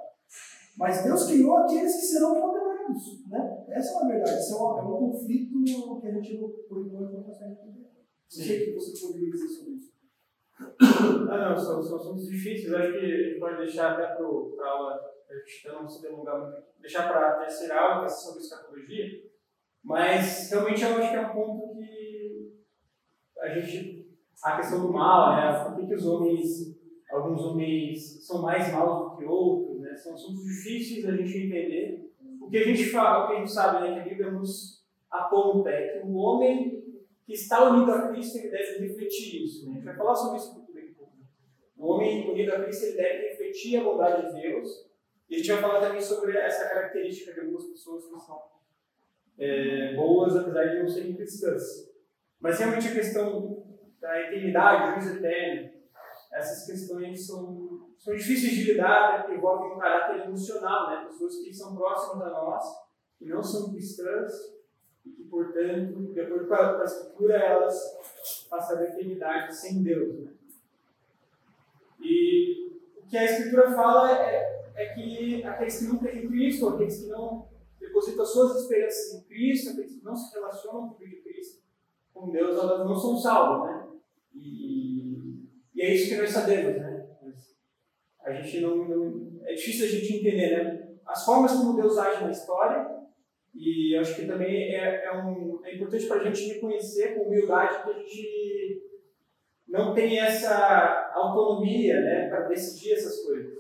[0.77, 3.27] Mas Deus criou aqueles que serão condenados.
[3.29, 3.65] Né?
[3.71, 4.39] Essa é uma verdade.
[4.39, 5.65] Isso é um, é um conflito
[6.01, 7.89] que a gente, por enquanto, não consegue entender.
[7.91, 9.93] Não sei o que você poderia dizer sobre isso.
[11.31, 12.73] Ah, não, são, são assuntos difíceis.
[12.73, 15.19] Acho que a gente pode deixar até para a aula
[15.63, 19.05] para não se delongar muito, deixar para a terceira aula, que é sobre escatologia,
[19.85, 22.08] mas realmente eu acho que é um ponto que
[23.41, 24.07] a gente,
[24.43, 26.77] a questão do mal, né, por que, que os homens,
[27.11, 32.13] alguns homens são mais maus do que outros, né, são assuntos difíceis a gente entender.
[32.41, 34.85] O que a gente fala, o que a gente sabe, né, que a Bíblia nos
[35.11, 36.83] aponta é que o homem
[37.25, 39.67] que está unido a Cristo ele deve refletir isso.
[39.67, 39.73] Né?
[39.73, 41.13] A gente vai falar sobre isso daqui a pouco.
[41.77, 44.89] O homem unido a Cristo ele deve refletir a bondade de Deus
[45.29, 48.43] e a gente vai falar também sobre essa característica de algumas pessoas que são
[49.39, 51.88] é, boas, apesar de não serem cristãs.
[52.41, 53.67] Mas realmente a questão
[54.01, 55.71] da eternidade, juízo eterno,
[56.33, 61.07] essas questões são, são difíceis de lidar, porque envolvem um caráter emocional, né?
[61.07, 62.65] pessoas que são próximas a nós,
[63.19, 64.33] que não são cristãs,
[65.05, 70.21] e que, portanto, de acordo com a, Escritura, elas passam a eternidade sem Deus.
[70.21, 70.33] Né?
[72.01, 77.01] E o que a Escritura fala é é que aqueles que não têm Cristo, aqueles
[77.01, 77.49] que não
[77.81, 81.61] depositam suas esperanças em Cristo, aqueles que não se relacionam com o Cristo,
[82.19, 83.89] com Deus, elas não são salvas, né?
[84.35, 87.07] E, e é isso que nós sabemos, né?
[88.25, 90.89] A gente não, não, é difícil a gente entender, né?
[91.07, 92.99] As formas como Deus age na história
[93.55, 97.83] e acho que também é, é, um, é importante para a gente reconhecer com humildade
[97.83, 98.83] que a gente
[99.67, 103.59] não tem essa autonomia, né, para decidir essas coisas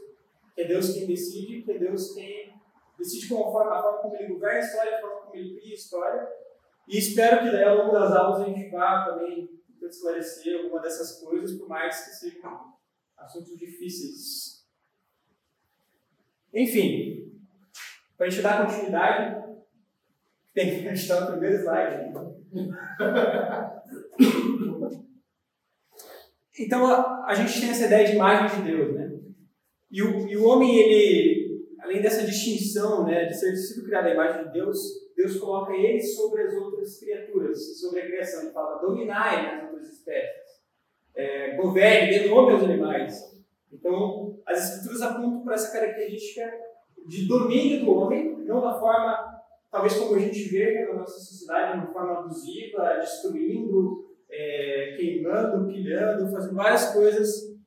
[0.58, 2.52] que é Deus quem decide, que é Deus quem
[2.98, 5.74] decide conforme a forma como ele governa a história, a forma como ele cria a
[5.74, 6.28] história.
[6.88, 9.50] E espero que daí ao longo das aulas a gente vá também
[9.82, 12.72] esclarecer alguma dessas coisas, por mais que sejam
[13.16, 14.66] assuntos difíceis.
[16.52, 17.32] Enfim,
[18.16, 19.44] para a gente dar continuidade,
[20.54, 22.12] tem que estar no primeiro slide.
[26.60, 29.12] Então a, a gente tem essa ideia de imagem de Deus, né?
[29.88, 34.10] E o, e o homem, ele, além dessa distinção né, de ser sido criado à
[34.10, 38.42] imagem de Deus, Deus coloca ele sobre as outras criaturas, sobre a criação.
[38.42, 40.62] Ele fala, dominai as outras espécies,
[41.12, 43.42] é, governe, dê nome aos animais.
[43.72, 46.48] Então, as escrituras apontam para essa característica
[47.04, 51.72] de domínio do homem, não da forma, talvez como a gente vê na nossa sociedade,
[51.72, 57.58] de uma forma abusiva, destruindo, é, queimando, pilhando, fazendo várias coisas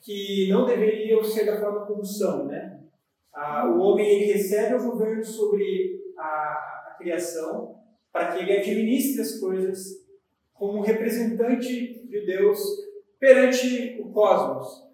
[0.00, 2.80] que não deveriam ser da forma como são, né?
[3.34, 6.03] Ah, o homem ele recebe o governo sobre
[7.04, 7.76] criação
[8.10, 10.04] para que ele administre as coisas
[10.54, 12.58] como representante de Deus
[13.20, 14.84] perante o cosmos.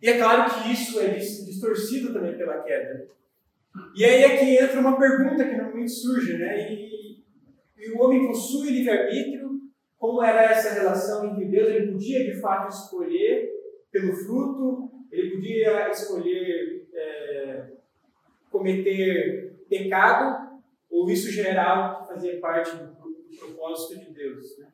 [0.00, 3.08] E é claro que isso é distorcido também pela queda.
[3.96, 6.72] E aí é que entra uma pergunta que normalmente surge, né?
[6.72, 7.22] E,
[7.78, 9.60] e o homem possui livre-arbítrio,
[9.98, 13.48] como era essa relação entre Deus, ele podia de fato escolher
[13.90, 17.66] pelo fruto, ele podia escolher é,
[18.50, 24.58] cometer pecado, ou isso geral que fazia parte do, do propósito de Deus.
[24.58, 24.68] Né?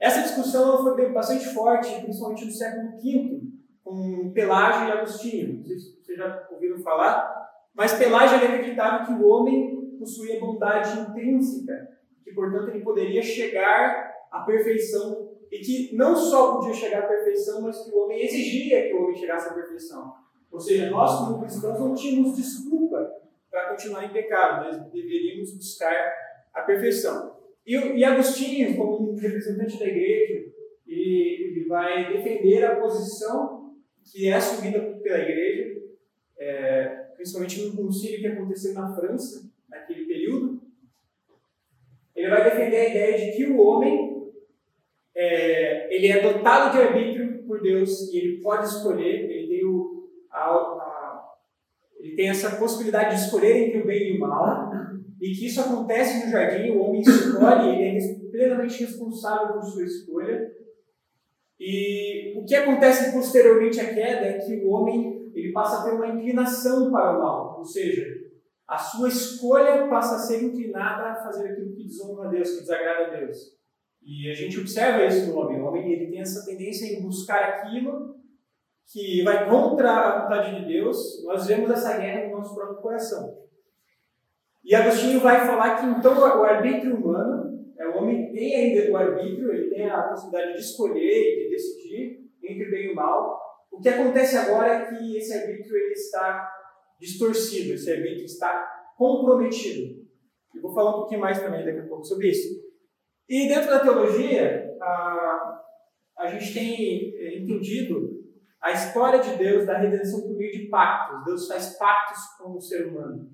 [0.00, 3.40] Essa discussão foi bastante forte, principalmente no século V,
[3.84, 5.58] com Pelágio e Agostinho.
[5.58, 10.98] Não sei se vocês já ouviram falar, mas Pelágio acreditava que o homem possuía bondade
[10.98, 11.88] intrínseca,
[12.24, 17.60] que portanto ele poderia chegar a perfeição e que não só podia chegar à perfeição,
[17.62, 20.12] mas que o homem exigia que o homem chegasse à perfeição.
[20.50, 23.21] Ou seja, nós como cristãos não tínhamos desculpa
[23.72, 26.14] continuar em pecado, nós deveríamos buscar
[26.54, 27.36] a perfeição.
[27.66, 30.46] E, e Agostinho, como representante da igreja,
[30.86, 35.80] ele, ele vai defender a posição que é assumida pela igreja,
[36.38, 36.84] é,
[37.16, 40.60] principalmente no concílio que aconteceu na França, naquele período.
[42.14, 44.32] Ele vai defender a ideia de que o homem
[45.14, 50.10] é, ele é dotado de arbítrio por Deus e ele pode escolher, ele tem, o,
[50.30, 50.81] a,
[52.02, 54.72] ele tem essa possibilidade de escolher entre o bem e o mal,
[55.20, 59.84] e que isso acontece no jardim, o homem escolhe, ele é plenamente responsável por sua
[59.84, 60.52] escolha.
[61.60, 65.94] E o que acontece posteriormente à queda é que o homem ele passa a ter
[65.94, 68.04] uma inclinação para o mal, ou seja,
[68.66, 72.60] a sua escolha passa a ser inclinada a fazer aquilo que desonra a Deus, que
[72.62, 73.38] desagrada a Deus.
[74.02, 75.60] E a gente observa isso no homem.
[75.60, 78.16] O homem ele tem essa tendência em buscar aquilo
[78.90, 81.24] que vai contra a vontade de Deus.
[81.24, 83.42] Nós vemos essa guerra no nosso próprio coração.
[84.64, 88.96] E Agostinho vai falar que então o arbítrio humano, é, o homem tem ainda o
[88.96, 93.40] arbítrio, ele tem a possibilidade de escolher, de decidir entre bem e mal.
[93.70, 96.48] O que acontece agora é que esse arbítrio ele está
[97.00, 100.02] distorcido, esse arbítrio está comprometido.
[100.54, 102.62] Eu vou falar um pouquinho mais também daqui a pouco sobre isso.
[103.28, 105.62] E dentro da teologia, a,
[106.18, 108.21] a gente tem é, entendido
[108.62, 111.24] a história de Deus da redenção por meio de pactos.
[111.24, 113.30] Deus faz pactos com o ser humano.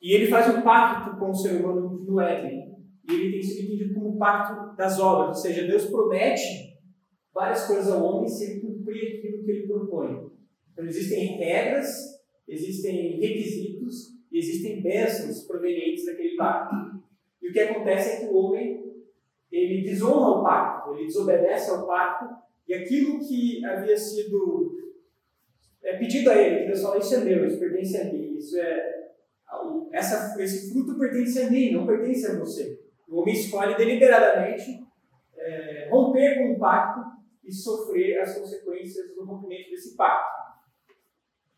[0.00, 2.76] E ele faz um pacto com o ser humano no Éden.
[3.08, 5.28] E ele tem sido entendido como o pacto das obras.
[5.36, 6.78] Ou seja, Deus promete
[7.32, 10.30] várias coisas ao homem se ele cumprir aquilo que ele propõe.
[10.72, 11.88] Então existem regras,
[12.48, 16.74] existem requisitos existem bênçãos provenientes daquele pacto.
[17.40, 18.82] E o que acontece é que o homem
[19.50, 22.24] ele desonra o pacto, ele desobedece ao pacto
[22.66, 24.78] e aquilo que havia sido
[25.82, 28.58] é, pedido a ele, que Deus fala, isso é meu, isso pertence a mim, isso
[28.58, 29.02] é
[29.92, 32.80] essa, esse fruto pertence a mim, não pertence a você.
[33.06, 34.82] O homem escolhe deliberadamente
[35.36, 37.00] é, romper com o pacto
[37.44, 40.42] e sofrer as consequências do rompimento desse pacto.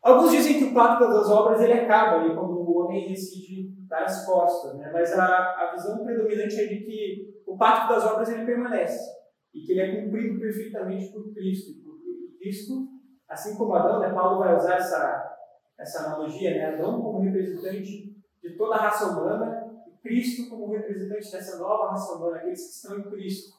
[0.01, 4.03] Alguns dizem que o pacto das obras ele acaba ali quando o homem decide dar
[4.03, 4.89] as costas, né?
[4.91, 9.15] mas a, a visão predominante é de que o pacto das obras ele permanece
[9.55, 11.73] e que ele é cumprido perfeitamente por Cristo.
[11.81, 11.97] Por
[12.37, 12.89] Cristo,
[13.27, 14.13] assim como Adão, né?
[14.13, 15.31] Paulo vai usar essa
[15.77, 16.65] essa analogia, né?
[16.65, 22.13] Adão como representante de toda a raça humana e Cristo como representante dessa nova raça
[22.13, 23.55] humana, aqueles que estão em Cristo.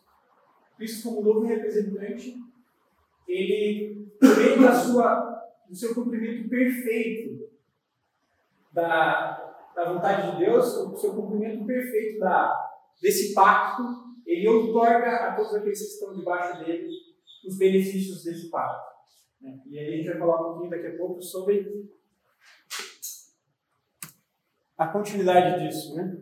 [0.77, 2.37] Cristo como novo representante,
[3.27, 7.51] ele, meio da sua, do seu cumprimento perfeito
[8.73, 12.71] da, da vontade de Deus, o seu cumprimento perfeito da,
[13.01, 16.89] desse pacto, ele outorga a todos aqueles que estão debaixo dele
[17.47, 18.97] os benefícios desse pacto.
[19.71, 21.89] E aí a gente vai falar um pouquinho daqui a pouco sobre
[24.77, 26.19] a continuidade disso, né?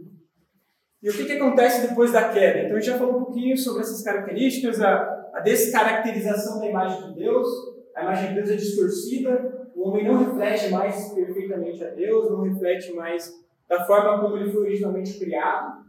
[1.02, 2.60] E o que, que acontece depois da queda?
[2.60, 7.08] Então a gente já falou um pouquinho sobre essas características, a, a descaracterização da imagem
[7.08, 7.46] de Deus,
[7.94, 12.42] a imagem de Deus é distorcida, o homem não reflete mais perfeitamente a Deus, não
[12.42, 15.83] reflete mais da forma como ele foi originalmente criado,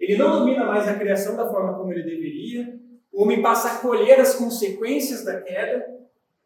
[0.00, 2.80] ele não domina mais a criação da forma como ele deveria,
[3.12, 5.84] o homem passa a colher as consequências da queda,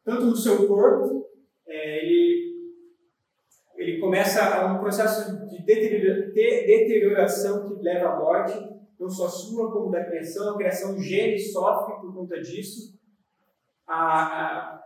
[0.05, 1.27] tanto no seu corpo,
[1.67, 2.45] é, ele
[3.77, 8.55] ele começa um processo de deterioração que leva à morte,
[8.99, 10.55] não só sua como da criação.
[10.55, 12.99] A criação Gênesis sofre por conta disso.
[13.87, 14.81] A, a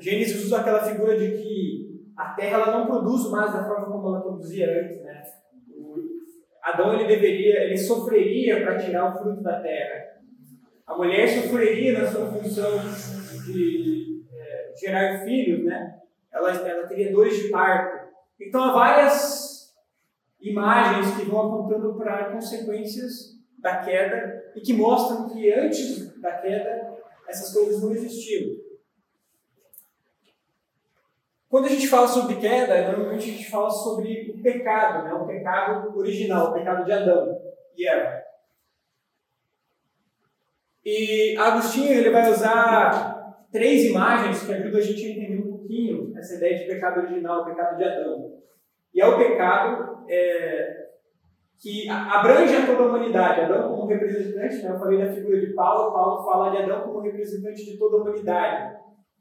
[0.00, 4.08] Gênesis usa aquela figura de que a terra ela não produz mais da forma como
[4.08, 5.02] ela produzia antes,
[6.64, 10.14] Adão ele deveria, ele sofreria para tirar o fruto da terra.
[10.86, 12.78] A mulher sofreria na sua função
[13.46, 15.98] de é, gerar filhos, né?
[16.32, 18.08] Ela, ela teria dores de parto.
[18.40, 19.74] Então há várias
[20.40, 26.94] imagens que vão apontando para consequências da queda e que mostram que antes da queda
[27.28, 28.56] essas coisas não existiam.
[31.54, 35.14] Quando a gente fala sobre queda, normalmente a gente fala sobre o pecado, né?
[35.14, 37.40] o pecado original, o pecado de Adão
[37.76, 38.22] e Eva.
[40.84, 46.12] E Agostinho ele vai usar três imagens que ajudam a gente a entender um pouquinho
[46.18, 48.32] essa ideia de pecado original, o pecado de Adão.
[48.92, 50.88] E é o pecado é,
[51.60, 53.42] que abrange a toda a humanidade.
[53.42, 54.72] Adão como representante, né?
[54.72, 58.00] eu falei da figura de Paulo, Paulo fala de Adão como representante de toda a
[58.00, 58.76] humanidade.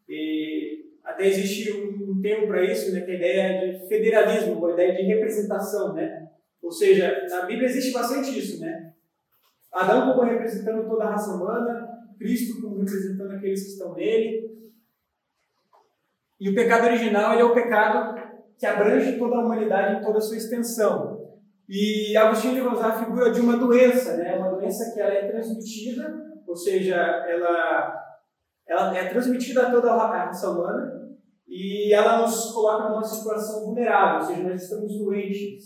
[0.09, 4.71] E até existe um, termo para isso, né, que é a ideia de federalismo, a
[4.71, 6.29] ideia de representação, né?
[6.61, 8.93] Ou seja, na Bíblia existe bastante isso, né?
[9.71, 14.49] Adão como representando toda a raça humana, Cristo como representando aqueles que estão nele,
[16.39, 18.21] e o pecado original é o pecado
[18.57, 21.21] que abrange toda a humanidade em toda a sua extensão.
[21.67, 24.35] E Agostinho vai usar a figura de uma doença, né?
[24.35, 28.03] uma doença que ela é transmitida, ou seja, ela,
[28.67, 31.02] ela é transmitida a toda a raça humana
[31.47, 35.65] e ela nos coloca numa situação vulnerável, ou seja, nós estamos doentes.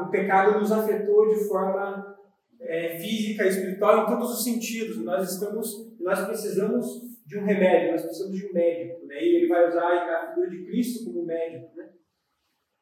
[0.00, 2.16] o pecado nos afetou de forma
[2.60, 4.98] é, física, espiritual, em todos os sentidos.
[4.98, 9.06] Nós estamos, nós precisamos de um remédio, nós precisamos de um médico.
[9.06, 9.22] Né?
[9.22, 11.76] E ele vai usar a figura de Cristo como médico.
[11.76, 11.90] Né?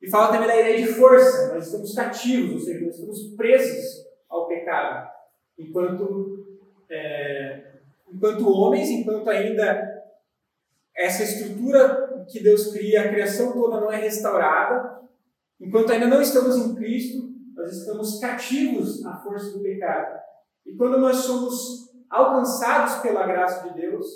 [0.02, 1.54] E fala também da ideia de força.
[1.54, 5.10] Nós estamos cativos, ou seja, nós estamos presos ao pecado.
[5.58, 6.46] Enquanto,
[6.90, 7.72] é,
[8.12, 9.99] enquanto homens, enquanto ainda
[11.00, 15.00] essa estrutura que Deus cria, a criação toda não é restaurada,
[15.58, 20.20] enquanto ainda não estamos em Cristo, nós estamos cativos à força do pecado.
[20.66, 24.06] E quando nós somos alcançados pela graça de Deus,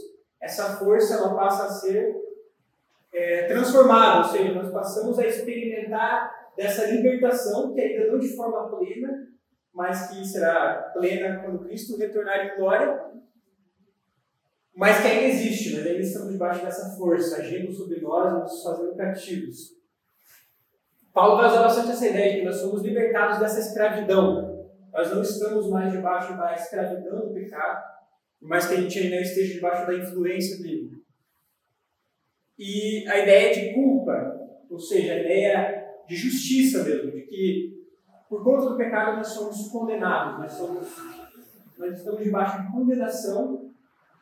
[0.40, 2.14] essa força ela passa a ser
[3.12, 8.68] é, transformada, ou seja, nós passamos a experimentar dessa libertação, que ainda não de forma
[8.68, 9.28] plena,
[9.72, 13.04] mas que será plena quando Cristo retornar em glória,
[14.76, 18.96] mas que ainda existe, nós ainda estamos debaixo dessa força, agindo sobre nós, nos fazendo
[18.96, 19.74] cativos.
[21.12, 24.66] Paulo vai usar bastante essa ideia de que nós somos libertados dessa escravidão.
[24.92, 27.84] Nós não estamos mais debaixo da escravidão do pecado,
[28.42, 30.90] mas que a gente ainda esteja debaixo da influência dele.
[32.58, 37.74] E a ideia de culpa, ou seja, a ideia de justiça mesmo, de que
[38.28, 40.96] por conta do pecado nós somos condenados, nós, somos,
[41.78, 43.63] nós estamos debaixo de condenação,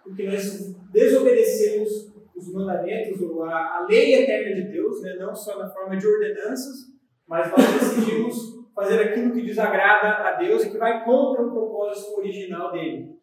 [0.03, 5.15] porque nós desobedecemos os mandamentos, a, a lei eterna de Deus, né?
[5.19, 6.93] não só na forma de ordenanças,
[7.27, 12.19] mas nós decidimos fazer aquilo que desagrada a Deus e que vai contra o propósito
[12.19, 13.17] original dele.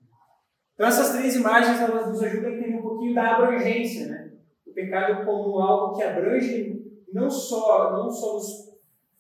[0.74, 4.32] Então essas três imagens elas nos ajudam a entender um pouquinho da abrangência, né?
[4.66, 6.80] O pecado como algo que abrange
[7.12, 8.70] não só não só nos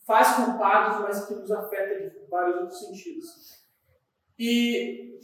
[0.05, 3.60] faz culpados, mas que nos afeta de vários outros sentidos.
[4.38, 5.20] E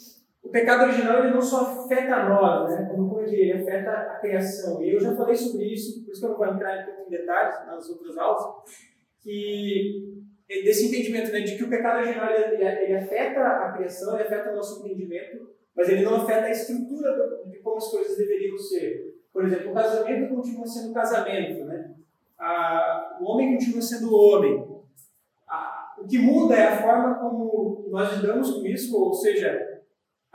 [0.45, 2.87] o pecado original ele não só afeta nós, né?
[2.89, 4.81] como eu diria, ele afeta a criação.
[4.83, 7.65] E eu já falei sobre isso, por isso que eu não vou entrar em detalhes
[7.65, 8.45] nas outras aulas,
[9.21, 14.23] que desse entendimento né, de que o pecado original ele, ele afeta a criação, ele
[14.23, 17.11] afeta o nosso entendimento, mas ele não afeta a estrutura
[17.47, 19.15] de como as coisas deveriam ser.
[19.33, 21.95] Por exemplo, o casamento continua sendo casamento, né?
[22.37, 24.65] A, o homem continua sendo homem.
[25.49, 29.74] A, o que muda é a forma como nós lidamos com isso, ou seja,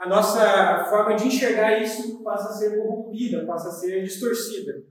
[0.01, 4.83] a nossa forma de enxergar isso passa a ser corrompida, passa a ser distorcida.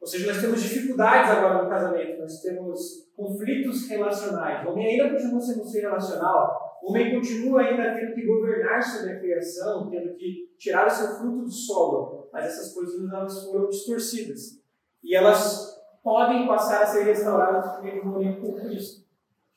[0.00, 4.66] Ou seja, nós temos dificuldades agora no casamento, nós temos conflitos relacionais.
[4.66, 8.82] O homem ainda continua sendo um ser relacional, o homem continua ainda tendo que governar
[8.82, 13.44] sobre a criação, tendo que tirar o seu fruto do solo, mas essas coisas elas
[13.44, 14.60] foram distorcidas.
[15.04, 19.06] E elas podem passar a ser restauradas por meio do com Cristo.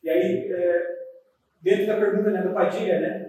[0.04, 0.84] E aí, é,
[1.60, 3.21] dentro da pergunta né, do Padilha, né,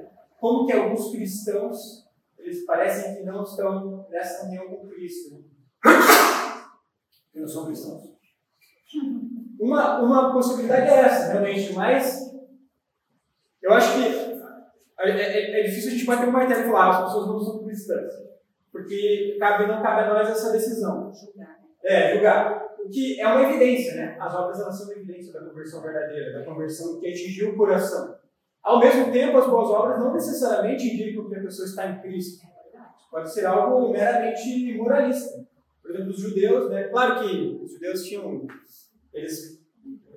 [0.42, 2.02] como que alguns cristãos
[2.36, 5.36] eles parecem que não estão nessa união com Cristo.
[5.36, 5.44] Né?
[7.32, 8.10] Que não são cristãos.
[9.60, 12.34] Uma, uma possibilidade é essa, realmente, mas
[13.62, 14.04] eu acho que
[14.98, 17.40] é, é, é difícil a gente bater um martelo e falar ah, as pessoas não
[17.40, 18.12] são cristãs.
[18.72, 21.12] Porque cabe, não cabe a nós essa decisão.
[21.14, 21.60] Julgar.
[21.84, 22.74] É, julgar.
[22.84, 24.16] O que é uma evidência, né?
[24.18, 28.20] As obras elas são uma evidência da conversão verdadeira, da conversão que atingiu o coração.
[28.62, 32.46] Ao mesmo tempo, as boas obras não necessariamente indicam que a pessoa está em Cristo.
[33.10, 35.44] Pode ser algo meramente moralista.
[35.82, 36.84] Por exemplo, os judeus, né?
[36.84, 38.46] Claro que os judeus tinham.
[39.12, 39.60] Eles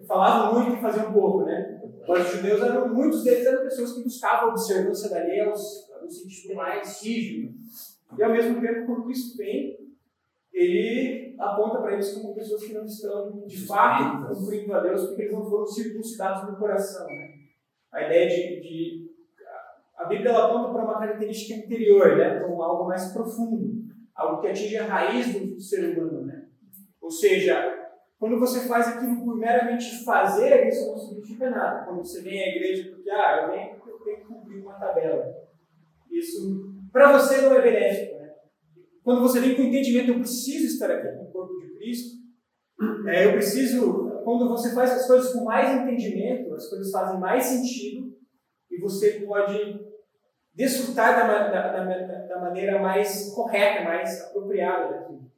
[0.08, 1.82] falavam muito e faziam pouco, né?
[2.08, 5.56] Mas os judeus eram, muitos deles eram pessoas que buscavam a observância da lei no
[6.10, 7.54] sentido mais rígido.
[8.18, 9.78] E ao mesmo tempo, quando Cristo vem,
[10.54, 15.24] ele aponta para eles como pessoas que não estão de fato cumprindo a Deus, porque
[15.24, 17.25] eles não foram circuncidados no coração, né?
[17.96, 19.06] A ideia de, de
[19.98, 22.38] a Bíblia ela aponta para uma característica interior, né?
[22.38, 26.46] Então, algo mais profundo, algo que atinge a raiz do ser humano, né?
[27.02, 27.88] Ou seja,
[28.20, 31.86] quando você faz aquilo por meramente fazer, isso não significa nada.
[31.86, 34.74] Quando você vem à igreja porque, ah, eu venho porque eu tenho que cumprir uma
[34.74, 35.34] tabela.
[36.12, 38.34] Isso, para você, não é benéfico, né?
[39.04, 42.16] Quando você vem com o entendimento, eu preciso estar aqui no corpo de Cristo,
[43.08, 47.46] é, eu preciso quando você faz as coisas com mais entendimento, as coisas fazem mais
[47.46, 48.18] sentido
[48.72, 49.86] e você pode
[50.52, 55.32] desfrutar da, da, da, da maneira mais correta, mais apropriada daquilo.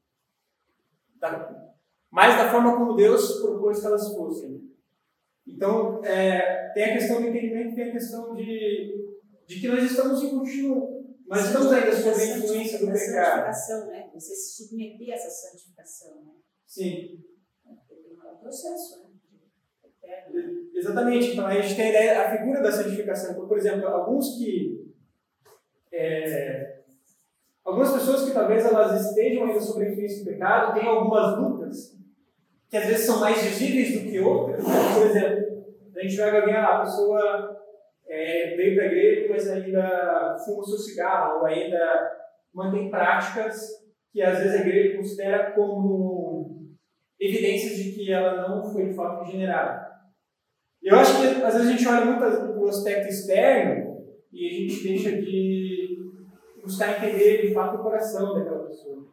[1.18, 1.74] Da,
[2.10, 4.62] mais da forma como Deus propôs que elas fossem.
[5.46, 10.24] Então, é, tem a questão do entendimento, tem a questão de, de que nós estamos
[10.24, 13.54] em contínuo, nós estamos ainda sob a influência do pecado.
[13.54, 14.10] Santificação, né?
[14.14, 16.32] Você se submeter a essa santificação, né?
[16.66, 17.37] Sim
[18.40, 19.08] processo, né?
[20.74, 21.34] Exatamente.
[21.34, 23.32] Então a gente tem a, ideia, a figura da santificação.
[23.32, 24.94] Então, por exemplo, alguns que.
[25.92, 26.82] É,
[27.66, 31.98] algumas pessoas que talvez elas estejam ainda sob a influência do pecado têm algumas lutas
[32.70, 34.64] que às vezes são mais visíveis do que outras.
[34.64, 35.66] Por exemplo,
[35.96, 37.58] a gente vai alguém, ah, a pessoa
[38.08, 42.12] é, veio para a igreja, mas ainda fuma o seu cigarro, ou ainda
[42.54, 43.70] mantém práticas
[44.12, 46.67] que às vezes a igreja considera como
[47.20, 49.88] evidências de que ela não foi de fato regenerada.
[50.82, 54.52] Eu acho que às vezes a gente olha muito para o aspecto externo e a
[54.52, 55.98] gente deixa de
[56.62, 59.08] buscar entender de fato o coração daquela pessoa.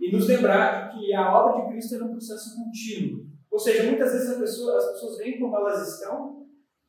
[0.00, 3.26] E nos lembrar que a obra de Cristo é um processo contínuo.
[3.50, 6.46] Ou seja, muitas vezes pessoa, as pessoas vêm como elas estão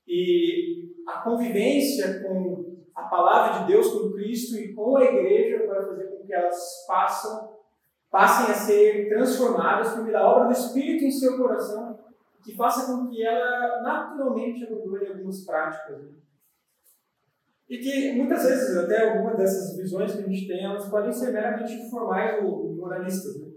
[0.08, 5.86] e a convivência com a palavra de Deus, com Cristo e com a igreja vai
[5.86, 7.51] fazer com que elas passam,
[8.12, 11.98] passem a ser transformadas da obra do Espírito em seu coração,
[12.44, 16.04] que faça com que ela naturalmente abandone algumas práticas.
[16.04, 16.12] Né?
[17.70, 21.32] E que muitas vezes, até algumas dessas visões que a gente tem, elas podem ser
[21.32, 23.40] meramente formais ou moralistas.
[23.40, 23.48] Né?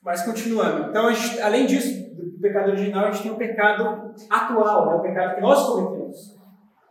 [0.00, 0.90] Mas continuando.
[0.90, 4.94] Então, gente, além disso, do pecado original, a gente tem o pecado atual, né?
[4.94, 6.38] o pecado que nós cometemos.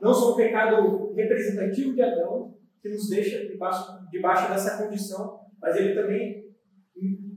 [0.01, 5.75] Não só o pecado representativo de Adão, que nos deixa debaixo, debaixo dessa condição, mas
[5.75, 6.45] ele também,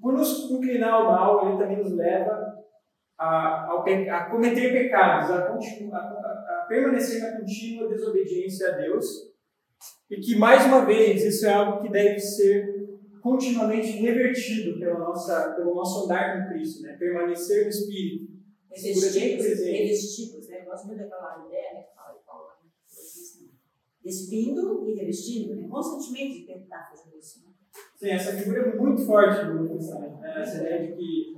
[0.00, 2.54] por nos inclinar ao mal, ele também nos leva
[3.18, 9.06] a, a, a cometer pecados, a, a, a permanecer na contínua desobediência a Deus.
[10.10, 12.76] E que, mais uma vez, isso é algo que deve ser
[13.22, 16.96] continuamente revertido pela nossa, pelo nosso andar com Cristo, né?
[16.98, 18.36] permanecer no Espírito.
[18.70, 20.60] Revestidos, revestidos, né?
[20.60, 21.84] Eu gosto muito daquela ideia, né?
[24.06, 25.66] Despindo e revestindo, né?
[25.68, 27.44] Constantemente tentar fazer isso.
[27.44, 27.52] Né?
[27.96, 30.40] Sim, essa figura é muito forte no pensamento, né?
[30.40, 31.36] essa ideia de que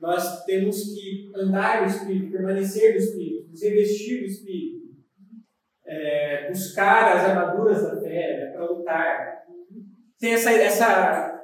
[0.00, 4.96] nós temos que andar no Espírito, permanecer no Espírito, nos revestir do Espírito,
[5.84, 8.52] é, buscar as armaduras da fé né?
[8.52, 9.40] para lutar,
[10.20, 11.40] tem essa, essa.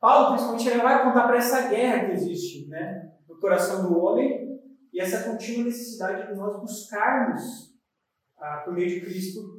[0.00, 4.60] Paulo, principalmente, ele vai apontar para essa guerra que existe né, no coração do homem
[4.92, 7.74] e essa contínua necessidade de nós buscarmos,
[8.38, 9.55] ah, por meio de Cristo,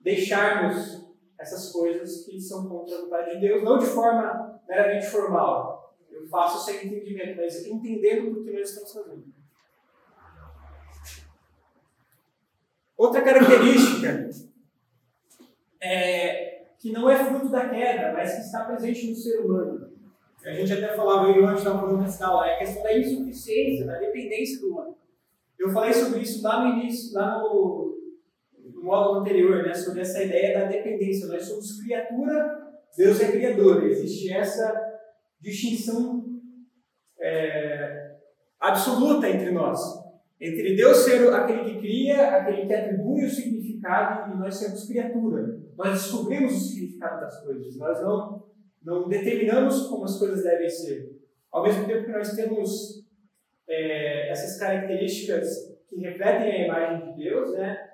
[0.00, 5.96] deixarmos essas coisas que são contra a vontade de Deus, não de forma meramente formal.
[6.10, 9.24] Eu faço sem entendimento, mas entendendo por que nós estamos fazendo.
[12.96, 14.28] Outra característica
[15.80, 19.92] é que não é fruto da queda, mas que está presente no ser humano.
[20.44, 24.60] A gente até falava, eu antes nessa aula, é a questão da insuficiência, da dependência
[24.60, 24.94] do homem.
[25.58, 27.97] Eu falei sobre isso lá no início, lá no,
[28.78, 31.26] no módulo anterior, né, sobre essa ideia da dependência.
[31.26, 33.84] Nós somos criatura, Deus é criador.
[33.84, 34.72] Existe essa
[35.40, 36.24] distinção
[37.20, 38.16] é,
[38.60, 39.80] absoluta entre nós.
[40.40, 45.58] Entre Deus ser aquele que cria, aquele que atribui o significado, e nós sermos criatura.
[45.76, 48.44] Nós descobrimos o significado das coisas, nós não,
[48.82, 51.18] não determinamos como as coisas devem ser.
[51.50, 53.04] Ao mesmo tempo que nós temos
[53.68, 57.87] é, essas características que refletem a imagem de Deus, né?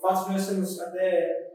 [0.00, 1.50] Fato de nós sermos até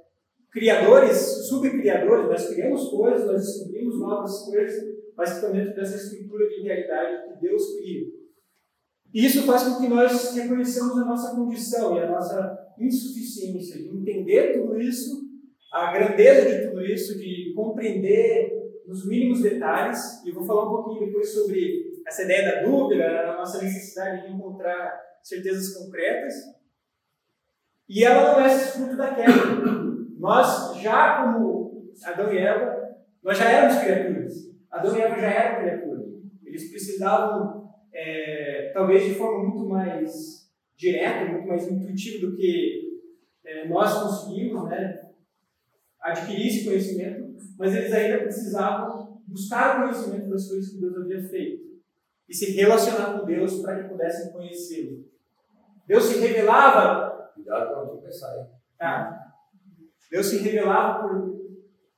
[0.52, 1.18] criadores,
[1.48, 4.84] subcriadores, nós criamos coisas, nós descobrimos novas coisas,
[5.18, 8.08] mas que estão dentro dessa estrutura de realidade que Deus cria.
[9.14, 13.90] E isso faz com que nós reconheçamos a nossa condição e a nossa insuficiência de
[13.90, 15.26] entender tudo isso
[15.76, 18.50] a grandeza de tudo isso, de compreender
[18.88, 23.38] nos mínimos detalhes, e vou falar um pouquinho depois sobre essa ideia da dúvida, a
[23.38, 26.34] nossa necessidade de encontrar certezas concretas.
[27.88, 29.32] E ela não é fruto da queda.
[30.18, 34.34] Nós, já como Adão e Eva, nós já éramos criaturas.
[34.72, 36.06] Adão e Eva já eram criaturas.
[36.44, 43.00] Eles precisavam, é, talvez de forma muito mais direta, muito mais intuitiva do que
[43.46, 45.06] é, nós conseguimos, né?
[46.06, 51.24] adquirir esse conhecimento, mas eles ainda precisavam buscar o conhecimento das coisas que Deus havia
[51.24, 51.66] feito
[52.30, 55.06] e se relacionar com Deus para que pudessem conhecê-lo.
[55.88, 57.15] Deus se revelava.
[57.46, 58.48] Cuidado para não pensar, hein?
[58.82, 59.20] Ah,
[60.10, 61.36] Deus se revelava por,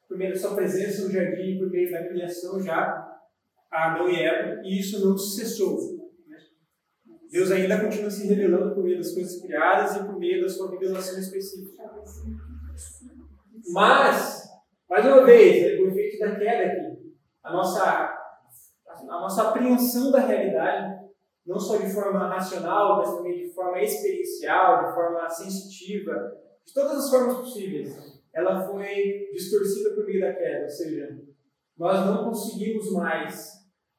[0.05, 3.17] por meio da sua presença no jardim, por meio da criação já
[3.71, 5.77] a Adão e Eva, e isso não cessou.
[6.27, 6.37] Né?
[7.31, 10.69] Deus ainda continua se revelando por meio das coisas criadas e por meio da sua
[10.69, 11.83] revelação específica.
[13.71, 14.49] Mas,
[14.89, 21.06] mais uma vez, o efeito da queda aqui, a nossa, a nossa apreensão da realidade,
[21.47, 26.13] não só de forma racional, mas também de forma experiencial, de forma sensitiva,
[26.65, 30.63] de todas as formas possíveis, ela foi distorcida por meio da queda.
[30.63, 31.17] Ou seja,
[31.77, 33.53] nós não conseguimos mais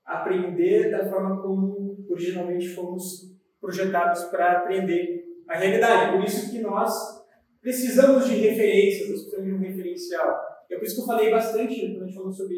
[0.04, 6.16] aprender da forma como originalmente fomos projetados para aprender a realidade.
[6.16, 7.18] Por isso que nós
[7.60, 10.40] Precisamos de referências, precisamos de um referencial.
[10.70, 12.56] É por isso que eu falei bastante quando a gente falou sobre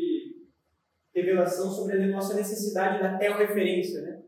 [1.14, 4.22] revelação, sobre a nossa necessidade da referência, né?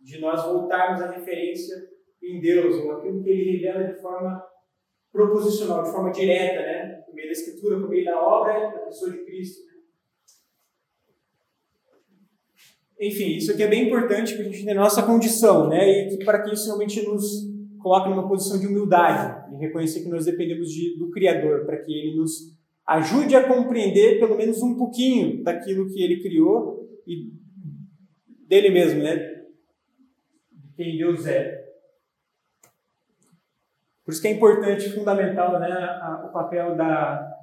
[0.00, 1.76] De nós voltarmos à referência
[2.22, 4.42] em Deus, ou aquilo que Ele revela de forma
[5.12, 7.02] proposicional, de forma direta, né?
[7.06, 9.70] por meio da Escritura, por meio da obra da pessoa de Cristo.
[13.00, 16.12] enfim, isso aqui é bem importante para a gente entender nossa condição, né?
[16.12, 17.48] E para que isso realmente nos
[17.78, 21.90] coloque numa posição de humildade, e reconhecer que nós dependemos de, do Criador, para que
[21.90, 22.54] Ele nos
[22.86, 27.32] ajude a compreender pelo menos um pouquinho daquilo que Ele criou e
[28.46, 29.39] dele mesmo, né?
[30.80, 31.74] Quem Deus é.
[34.02, 37.36] Por isso que é importante, fundamental, né, a, o papel da,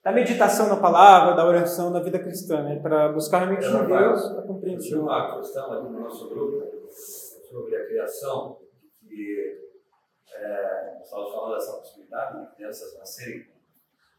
[0.00, 4.26] da meditação na palavra, da oração na vida cristã, né, para buscar realmente em Deus
[4.38, 5.02] a compreensão.
[5.02, 8.60] Uma questão aqui no nosso grupo sobre a criação,
[9.08, 9.60] que
[10.36, 13.48] é, estávamos falando dessa possibilidade de crianças nascerem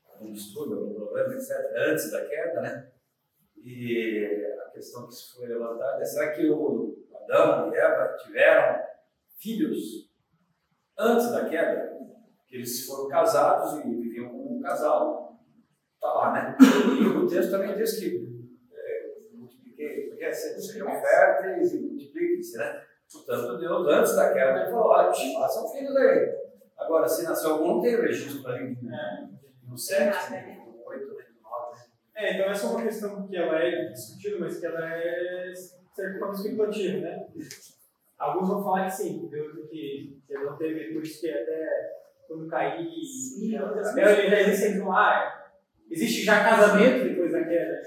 [0.06, 2.92] com um distúrbio, algum problema, etc., antes da queda, né?
[3.64, 8.84] E a questão que foi levantada é: será que o Adão e Eva tiveram
[9.38, 10.10] filhos
[10.98, 11.94] antes da queda?
[12.48, 15.40] Que eles foram casados e viviam como um casal.
[15.96, 16.58] Está lá, né?
[17.02, 18.28] E o texto também diz que
[18.72, 22.82] é, multipliquei, porque sejam férteis e multipliquem-se, né?
[23.12, 26.46] Portanto, Deus, antes da queda, ele falou: olha, façam filhos aí.
[26.78, 28.84] Agora, se nasceu algum, não tem registro para ninguém.
[28.84, 29.30] Né?
[29.64, 31.24] No 7, no 8, no 9.
[32.16, 35.54] É, então essa é uma questão que ela é discutida, mas que ela é,
[35.96, 37.28] certa forma, especulativa, né?
[38.18, 41.96] Alguns vão falar que sim, que, que não teve, por isso que até
[42.28, 42.88] quando cair,
[43.40, 45.46] ele já existe um ah,
[45.90, 47.82] existe já casamento depois da queda.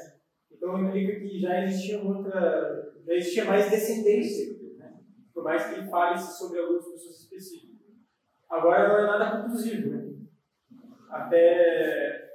[0.50, 4.94] Então implica que já existia outra, já existia mais descendência, né?
[5.32, 7.78] por mais que fale-se sobre algumas pessoas específicas.
[8.50, 10.08] Agora não é nada conclusivo, né?
[11.10, 12.28] Até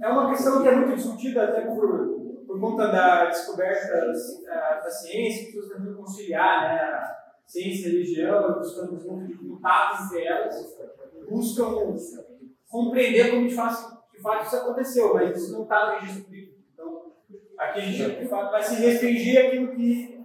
[0.00, 2.13] é uma questão que é muito discutida até por,
[2.54, 4.12] por conta da descoberta
[4.44, 10.78] da, da ciência, pessoas tentando conciliar né, ciência e religião, buscando um contato entre elas,
[11.28, 11.96] buscam
[12.68, 16.60] compreender como de fato, de fato isso aconteceu, mas isso não está no registro bíblico.
[16.72, 17.12] Então,
[17.58, 20.20] aqui a gente de fato vai se restringir aquilo que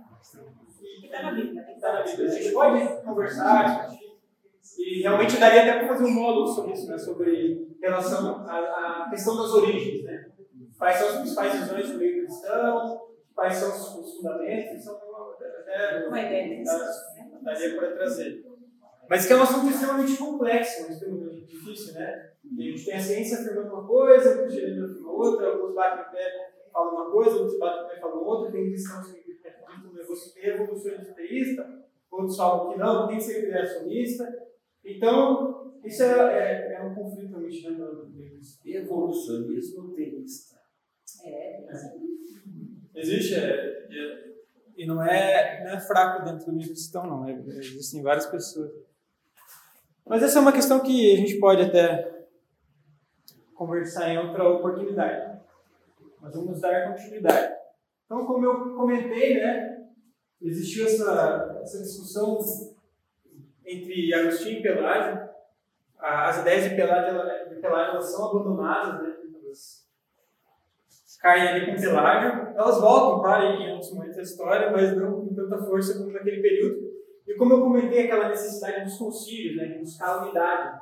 [1.03, 1.65] está na Bíblia.
[1.81, 1.99] Tá na.
[2.01, 3.89] A gente pode conversar,
[4.77, 9.35] e realmente daria até para fazer um módulo sobre isso, né, sobre relação à questão
[9.35, 10.08] das origens, né?
[10.79, 13.01] Quais são as principais visões do meio cristão,
[13.35, 13.69] quais são
[14.01, 16.63] os, fundamentos, são até uma ideia
[17.43, 18.45] daria para trazer.
[19.09, 22.31] Mas que é um assunto extremamente complexo, um difícil, né?
[22.57, 26.05] E a gente tem a ciência afirmando uma coisa, o gerente afirma outra, alguns batem
[26.05, 29.91] o pé falam uma coisa, outros batem o pé falam outra, tem cristãos que acreditam
[29.91, 34.49] no evolucionismo teísta, outros falam que não, tem que ser criacionista.
[34.85, 38.09] Então, isso é, é, é um conflito realmente dentro do
[38.65, 40.58] Evolucionismo teísta.
[41.25, 42.09] É,
[42.95, 43.87] Existe, é,
[44.75, 47.27] e não é, não é fraco dentro do meio cristão, não.
[47.27, 48.71] É, existem várias pessoas.
[50.05, 52.25] Mas essa é uma questão que a gente pode até
[53.53, 55.39] conversar em outra oportunidade.
[56.21, 57.55] Mas vamos dar continuidade.
[58.05, 59.85] Então, como eu comentei, né,
[60.41, 62.39] existiu essa, essa discussão
[63.65, 65.29] entre Agostinho e Pelágio.
[65.99, 69.88] As ideias de Pelágio, de Pelágio são abandonadas, né, elas
[71.19, 72.53] caem ali com Pelágio.
[72.55, 76.41] Elas voltam, claro, em outros momentos da história, mas não com tanta força como naquele
[76.41, 76.89] período.
[77.27, 80.79] E como eu comentei, aquela necessidade dos concílios, né, de buscar unidade.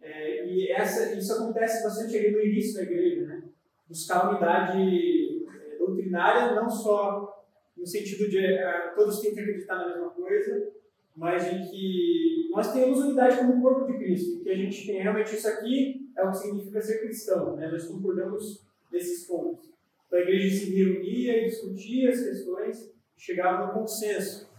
[0.00, 3.42] É, e essa, isso acontece bastante ali no início da igreja, né?
[3.86, 7.44] buscar unidade é, doutrinária, não só
[7.76, 10.68] no sentido de uh, todos têm que acreditar na mesma coisa,
[11.16, 15.34] mas em que nós temos unidade como corpo de Cristo, que a gente tem realmente
[15.34, 17.68] isso aqui é o que significa ser cristão, né?
[17.68, 19.70] Nós concordamos nesses pontos.
[20.10, 24.50] Então a igreja se reunia e discutia as questões, chegava no consenso.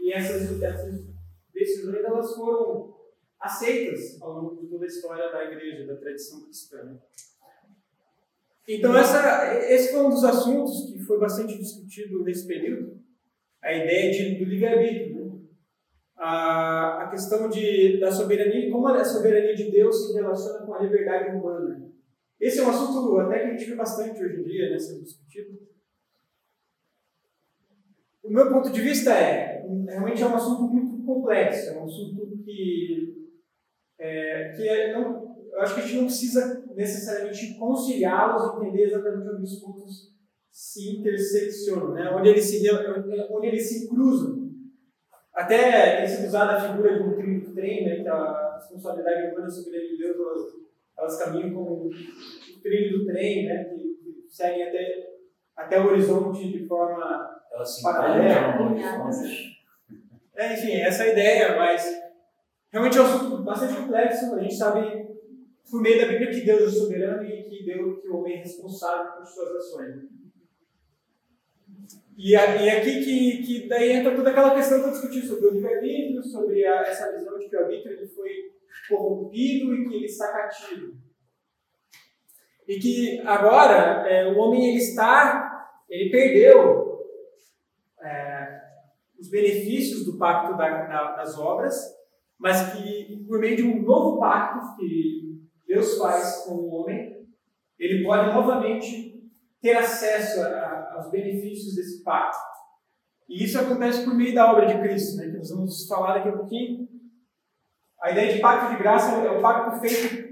[0.00, 1.06] E essas, essas
[1.54, 2.92] decisões elas foram
[3.38, 6.98] aceitas ao longo de toda a história da igreja, da tradição cristã.
[8.66, 13.00] Então essa, esse foi um dos assuntos que foi bastante discutido nesse período,
[13.62, 15.16] a ideia de, do livre-arbítrio
[16.16, 20.82] a, a questão de, da soberania, como a soberania de Deus se relaciona com a
[20.82, 21.85] liberdade humana.
[22.40, 25.02] Esse é um assunto até que a gente vê bastante hoje em dia, né, sendo
[25.02, 25.58] discutido.
[28.22, 32.38] O meu ponto de vista é, realmente é um assunto muito complexo, é um assunto
[32.44, 33.30] que,
[33.98, 39.28] é, que é, não, eu acho que a gente não precisa necessariamente conciliá-los entender exatamente
[39.28, 40.16] onde os pontos
[40.50, 42.10] se interseccionam, né?
[42.10, 42.62] onde, eles se,
[43.30, 44.50] onde eles se cruzam.
[45.32, 49.80] Até tem sido usada a figura de um trem, né, que a responsabilidade humana sobre
[49.80, 50.52] de Deus, elas,
[50.98, 51.90] elas caminham como o
[52.62, 55.08] trilho do trem, né, que, que seguem até,
[55.56, 57.36] até o horizonte de forma
[57.82, 58.58] paralela.
[60.36, 61.98] É, enfim, essa é a ideia, mas
[62.70, 64.34] realmente é um assunto bastante complexo.
[64.34, 65.08] A gente sabe,
[65.70, 68.38] por meio da Bíblia, que Deus é soberano e que, Deus, que o homem é
[68.38, 70.02] responsável por suas ações.
[72.18, 75.50] E, e aqui que, que daí entra toda aquela questão que eu discuti sobre o
[75.52, 78.45] livre-arbítrio, sobre a, essa visão de que o arbítrio ele foi
[78.88, 80.96] corrompido e que ele está cativo.
[82.68, 87.00] E que agora é, o homem ele está, ele perdeu
[88.00, 88.60] é,
[89.18, 91.74] os benefícios do pacto da, da, das obras,
[92.38, 97.26] mas que por meio de um novo pacto que Deus faz com o homem,
[97.78, 99.16] ele pode novamente
[99.60, 102.38] ter acesso a, aos benefícios desse pacto.
[103.28, 106.28] E isso acontece por meio da obra de Cristo, né, que nós vamos falar daqui
[106.28, 106.88] a pouquinho.
[108.00, 110.26] A ideia de pacto de graça é o pacto feito.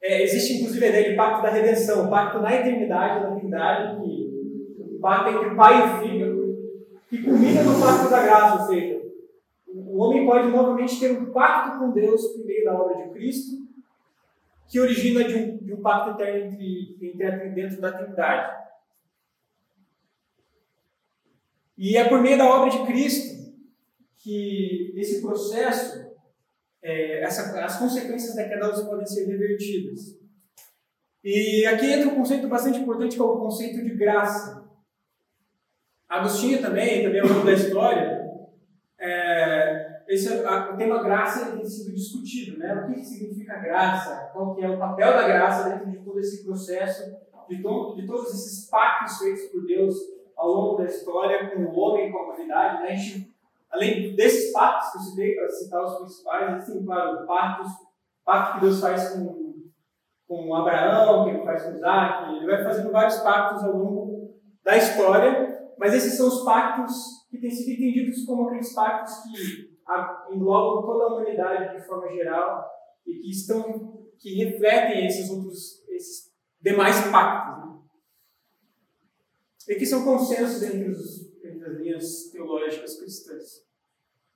[0.00, 4.98] É, existe inclusive a ideia de pacto da redenção, pacto na eternidade, na Trindade, que,
[5.00, 6.58] pacto entre Pai e Filho,
[7.08, 9.02] que culmina no pacto da graça, ou seja,
[9.66, 13.56] o homem pode novamente ter um pacto com Deus por meio da obra de Cristo,
[14.68, 18.58] que origina de um, de um pacto eterno entre, entre dentro da Trindade.
[21.76, 23.52] E é por meio da obra de Cristo
[24.16, 26.07] que esse processo
[26.82, 30.18] é, essa, as consequências da queda podem ser revertidas.
[31.22, 34.66] E aqui entra um conceito bastante importante que é o conceito de graça.
[36.08, 38.18] Agostinho também, também longo da história,
[38.98, 42.74] é, esse, a, o tema graça tem sido discutido, né?
[42.74, 44.30] O que, que significa graça?
[44.32, 47.14] Qual que é o papel da graça dentro de todo esse processo,
[47.48, 49.94] de, to, de todos esses pactos feitos por Deus
[50.36, 52.90] ao longo da história com o homem, com a humanidade, né?
[52.90, 53.34] A gente
[53.70, 57.72] Além desses pactos que eu citei, para citar os principais, existem, claro, pactos,
[58.24, 59.54] pacto que Deus faz com,
[60.26, 64.76] com Abraão, que ele faz com Isaac, ele vai fazendo vários pactos ao longo da
[64.76, 66.92] história, mas esses são os pactos
[67.30, 69.78] que têm sido entendidos como aqueles pactos que
[70.34, 72.66] englobam toda a humanidade de forma geral
[73.06, 77.78] e que estão que refletem esses outros esses demais pactos né?
[79.68, 83.66] e que são consensos entre os entre as linhas teológicas cristãs.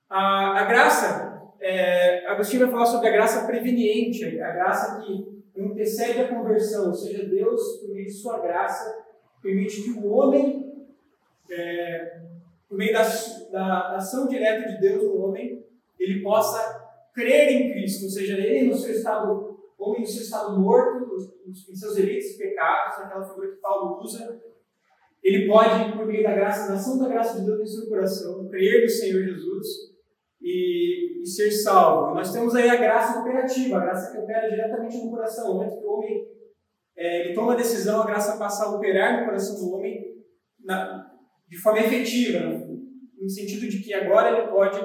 [0.09, 6.21] A, a graça, é, Agostinho vai falar sobre a graça preveniente, a graça que antecede
[6.21, 9.03] a conversão, ou seja, Deus, por meio de sua graça,
[9.41, 10.87] permite que o homem,
[11.49, 12.21] é,
[12.67, 13.03] por meio da,
[13.51, 15.65] da ação direta de Deus no homem,
[15.99, 16.83] ele possa
[17.13, 21.15] crer em Cristo, ou seja, ele no seu estado, homem no seu estado morto,
[21.47, 24.41] em seus delitos e pecados, aquela figura que Paulo usa,
[25.23, 28.47] ele pode, por meio da graça, da ação da graça de Deus em seu coração,
[28.49, 29.67] crer no Senhor Jesus
[30.41, 32.13] e, e ser salvo.
[32.13, 35.47] Nós temos aí a graça operativa, a graça que opera diretamente no coração.
[35.47, 36.27] No momento que o homem
[36.97, 40.13] é, ele toma a decisão, a graça passa a operar no coração do homem
[40.63, 41.09] na,
[41.47, 42.39] de forma efetiva,
[43.19, 44.79] no sentido de que agora ele pode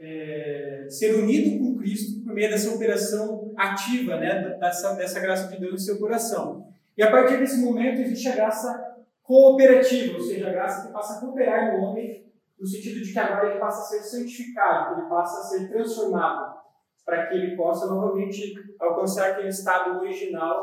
[0.00, 5.60] é, ser unido com Cristo por meio dessa operação ativa, né, dessa, dessa graça de
[5.60, 6.66] Deus no seu coração.
[6.96, 8.91] E a partir desse momento existe a graça
[9.22, 13.18] cooperativa, ou seja, a graça que passa a cooperar no homem, no sentido de que
[13.18, 16.60] agora ele passa a ser santificado, ele passa a ser transformado,
[17.04, 20.62] para que ele possa novamente alcançar aquele estado original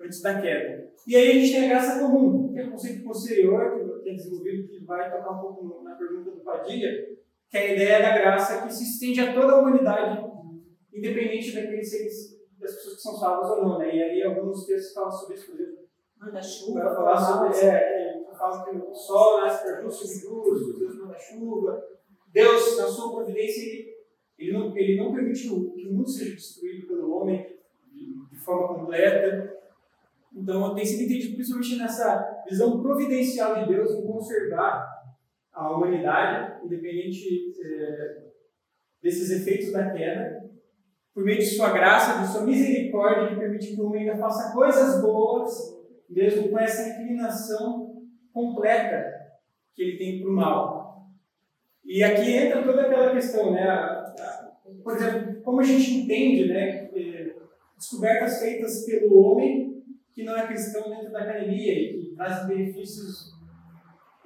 [0.00, 0.88] antes da queda.
[1.06, 4.14] E aí a gente tem a graça comum, que é um conceito posterior, que é
[4.14, 6.90] desenvolvido, que vai tocar um pouco na pergunta do Padilha,
[7.48, 10.24] que é a ideia da graça que se estende a toda a humanidade,
[10.92, 13.78] independente daqueles seres, das pessoas que são salvas ou não.
[13.78, 13.96] Né?
[13.96, 15.77] E aí alguns textos falam sobre isso, por exemplo,
[16.20, 16.84] manda chuva.
[16.84, 20.98] Vai falar sobre, é, que fala que o sol nasce para justos e injustos, Deus
[20.98, 21.84] manda chuva.
[22.32, 23.96] Deus, na sua providência, ele,
[24.38, 27.58] ele, não, ele não permitiu que o mundo seja destruído pelo homem
[27.92, 29.56] de, de forma completa.
[30.34, 34.86] Então, tem sido entendido principalmente nessa visão providencial de Deus em conservar
[35.52, 38.28] a humanidade, independente é,
[39.02, 40.48] desses efeitos da queda,
[41.12, 44.52] por meio de sua graça, de sua misericórdia, que permite que o homem ainda faça
[44.52, 45.77] coisas boas
[46.08, 48.02] mesmo com essa inclinação
[48.32, 49.04] completa
[49.74, 51.06] que ele tem para o mal.
[51.84, 53.66] E aqui entra toda aquela questão, né?
[54.82, 56.90] Por exemplo, como a gente entende, né?
[57.76, 59.82] Descobertas feitas pelo homem
[60.12, 63.32] que não é cristão dentro da academia e que traz benefícios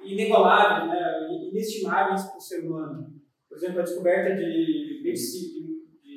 [0.01, 1.49] inigualáveis, né?
[1.51, 3.13] inestimáveis para o ser humano.
[3.47, 5.01] Por exemplo, a descoberta de,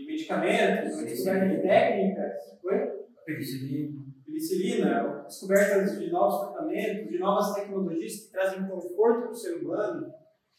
[0.06, 2.32] medicamentos, a descoberta de técnicas.
[2.64, 3.06] Oi?
[3.26, 4.06] Penicilina
[4.37, 10.12] penicilina, descobertas de novos tratamentos, de novas tecnologias que trazem conforto para o ser humano,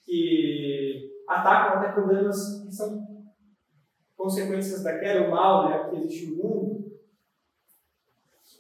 [0.04, 3.06] que atacam até problemas que são
[4.16, 6.88] consequências da queda, o mal né, que existe no mundo.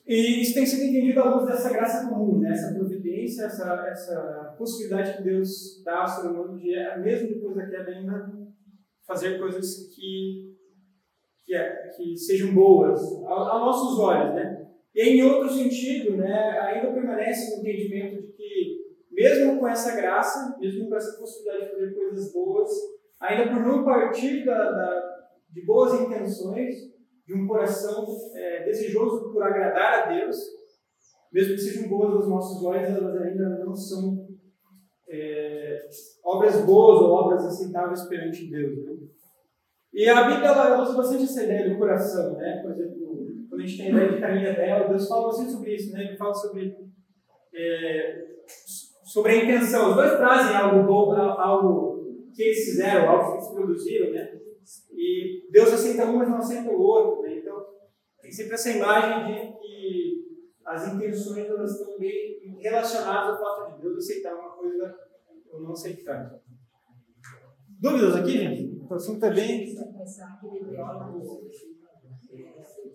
[0.06, 2.52] E isso tem sido entendido à luz dessa graça comum, né?
[2.52, 7.66] essa providência, essa, essa possibilidade que Deus dá ao ser humano de, mesmo depois da
[7.66, 8.32] queda, ainda
[9.06, 10.56] fazer coisas que,
[11.46, 14.34] que, é, que sejam boas aos nossos olhos.
[14.36, 14.67] Né?
[14.98, 18.78] E em outro sentido, né, ainda permanece o entendimento de que
[19.12, 22.72] mesmo com essa graça, mesmo com essa possibilidade de fazer coisas boas,
[23.20, 25.18] ainda por não partir da, da
[25.52, 26.76] de boas intenções,
[27.28, 30.36] de um coração é, desejoso por agradar a Deus,
[31.32, 34.28] mesmo que sejam boas aos nossos olhos, elas ainda não são
[35.08, 35.88] é,
[36.24, 38.84] obras boas ou obras aceitáveis perante Deus.
[38.84, 39.08] Né?
[39.94, 42.62] E a Bíblia ela usa bastante essa ideia do coração, né?
[42.64, 43.17] Por exemplo,
[43.68, 46.06] gente tem a ideia de carinha dela, Deus fala bastante sobre isso, né?
[46.06, 46.76] Ele fala sobre,
[47.54, 48.26] é,
[49.04, 49.90] sobre a intenção.
[49.90, 51.98] Os dois trazem algo bom, algo
[52.34, 54.40] que eles fizeram, algo que eles produziram, né?
[54.92, 57.38] E Deus aceita um, mas não aceita o outro, né?
[57.38, 57.66] Então,
[58.22, 60.28] tem sempre essa imagem de que
[60.66, 64.96] as intenções elas estão bem relacionadas ao fato de Deus aceitar uma coisa
[65.52, 66.40] ou não aceitar.
[67.80, 68.86] Dúvidas aqui, gente?
[68.90, 69.76] O assunto é bem.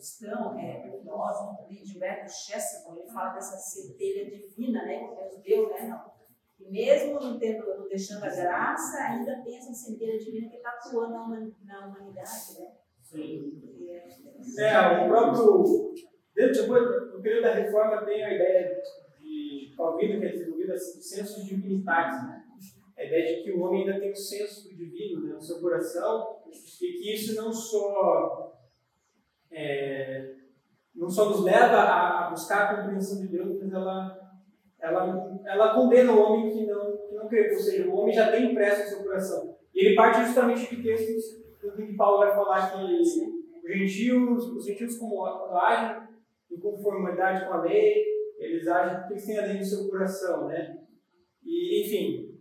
[0.03, 5.71] Cristão, é, filósofo também, Gilberto Chesterton, ele fala dessa centelha divina, né, que Deus deu,
[5.71, 6.13] né, não.
[6.59, 10.71] E mesmo não, tendo, não deixando a graça, ainda tem essa centelha divina que está
[10.71, 12.73] atuando na, humanidade, né.
[13.01, 13.63] Sim.
[14.59, 15.95] É, é, o próprio,
[16.35, 18.83] depois, no período da reforma, tem a ideia
[19.21, 22.45] de Calvino, que é desenvolvido assim, o senso né
[22.97, 25.61] a ideia de que o homem ainda tem o senso do divino né, no seu
[25.61, 28.52] coração e que isso não só
[29.53, 30.35] é,
[30.95, 34.19] não só nos leva a, buscar a compreensão de Deus, mas ela
[34.81, 38.33] ela, ela condena o homem que não, que não crê, ou seja, o homem já
[38.33, 39.57] tem impresso no seu coração.
[39.73, 41.41] E ele parte justamente de textos
[41.77, 43.09] que Paulo vai falar que os
[43.65, 46.03] gentios, os gentios como agem
[46.51, 48.05] em conformidade com a lei,
[48.39, 50.79] eles agem porque eles têm a lei no seu coração, né?
[51.45, 52.33] E, enfim,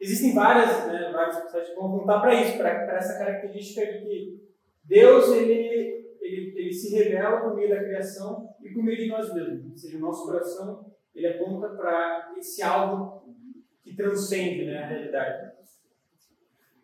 [0.00, 4.40] Existem várias, né, várias passagens que vão apontar para isso, para essa característica de que
[4.84, 9.32] Deus ele, ele, ele se revela por meio da criação e por meio de nós
[9.32, 9.70] mesmos.
[9.70, 13.34] Ou seja, o nosso coração ele aponta para esse algo
[13.82, 15.56] que transcende né, a realidade.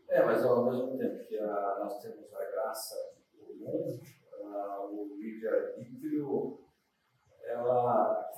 [0.08, 2.94] É, mas ao mesmo tempo que a, nós temos a graça
[3.38, 3.98] comum,
[4.90, 6.58] o livre-arbítrio,
[7.44, 8.30] ela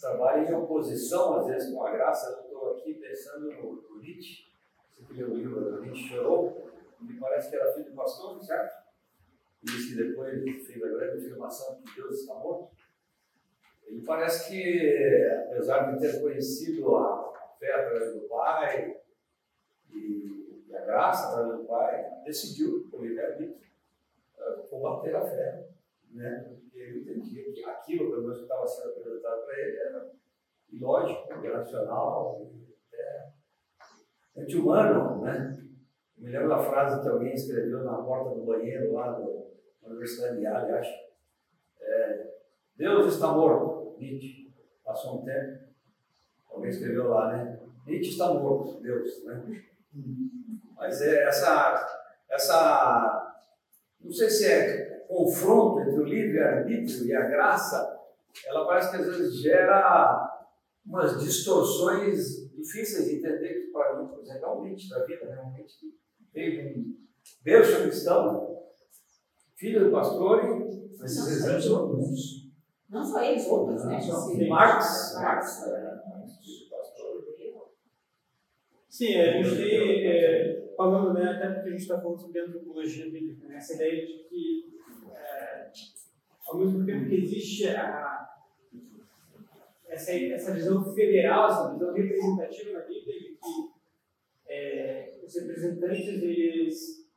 [0.00, 2.30] trabalha em oposição, às vezes, com a graça.
[2.30, 4.48] Eu estou aqui pensando no, no Nietzsche,
[4.88, 8.42] você que leu o livro do Nietzsche chorou, me parece que era filho do pastor,
[8.42, 8.87] certo?
[9.62, 12.76] Disse que depois fez a grande afirmação que Deus está morto.
[13.86, 19.00] Ele parece que, apesar de ter conhecido a fé através do Pai
[19.90, 23.58] e a graça através do Pai, decidiu, por livre-arbítrio,
[24.38, 25.68] eh, combater a fé.
[26.10, 26.58] Né?
[26.74, 30.10] ele entendia que aquilo, pelo menos que estava sendo apresentado para ele, era
[30.70, 32.50] ilógico, irracional,
[32.92, 33.28] é,
[34.36, 35.22] anti-humano.
[35.22, 35.67] Né?
[36.18, 39.46] Me lembro da frase que alguém escreveu na porta do banheiro lá do,
[39.82, 40.92] na Universidade de Yale, acho.
[41.80, 42.26] É,
[42.76, 44.52] Deus está morto, Nietzsche.
[44.84, 45.64] Passou um tempo,
[46.50, 47.60] alguém escreveu lá, né?
[47.86, 49.62] Nietzsche está morto, Deus, né?
[50.76, 51.86] Mas é essa,
[52.30, 53.34] essa,
[54.00, 57.98] não sei se é confronto entre o livre-arbítrio e a graça,
[58.46, 60.38] ela parece que às vezes gera
[60.86, 65.54] umas distorções difíceis de entender, que para mim, por exemplo, é limite da vida, um
[67.42, 68.64] berço cristão,
[69.56, 72.48] filho do pastor, e esses exemplos são alguns.
[72.88, 73.98] Não só eles, outros, né?
[74.48, 75.64] Marx, Marx,
[78.88, 83.08] Sim, a gente tem, é, falando, né, até porque a gente está falando sobre antropologia
[83.10, 84.68] bíblica, né, essa ideia de que
[86.48, 88.28] ao mesmo tempo que existe a,
[89.86, 93.77] essa, essa visão federal, essa visão representativa na Bíblia, de que
[94.58, 97.08] é, os representantes, eles,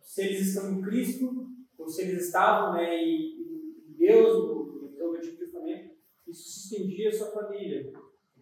[0.00, 3.38] se eles estão em Cristo, ou se eles estavam né, em,
[3.96, 4.32] Deus,
[4.98, 5.96] no, Antigo Testamento,
[6.26, 7.92] isso se estendia à sua família.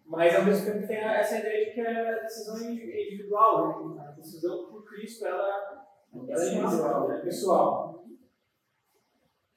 [0.05, 4.05] Mas, ao mesmo tempo, tem essa ideia de que a decisão é individual, né?
[4.07, 8.05] a decisão por Cristo, ela, ela é individual, é pessoal.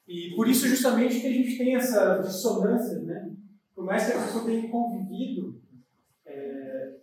[0.08, 3.32] E por isso justamente que a gente tem essa dissonância, né?
[3.74, 5.59] Por mais que a pessoa tenha convivido,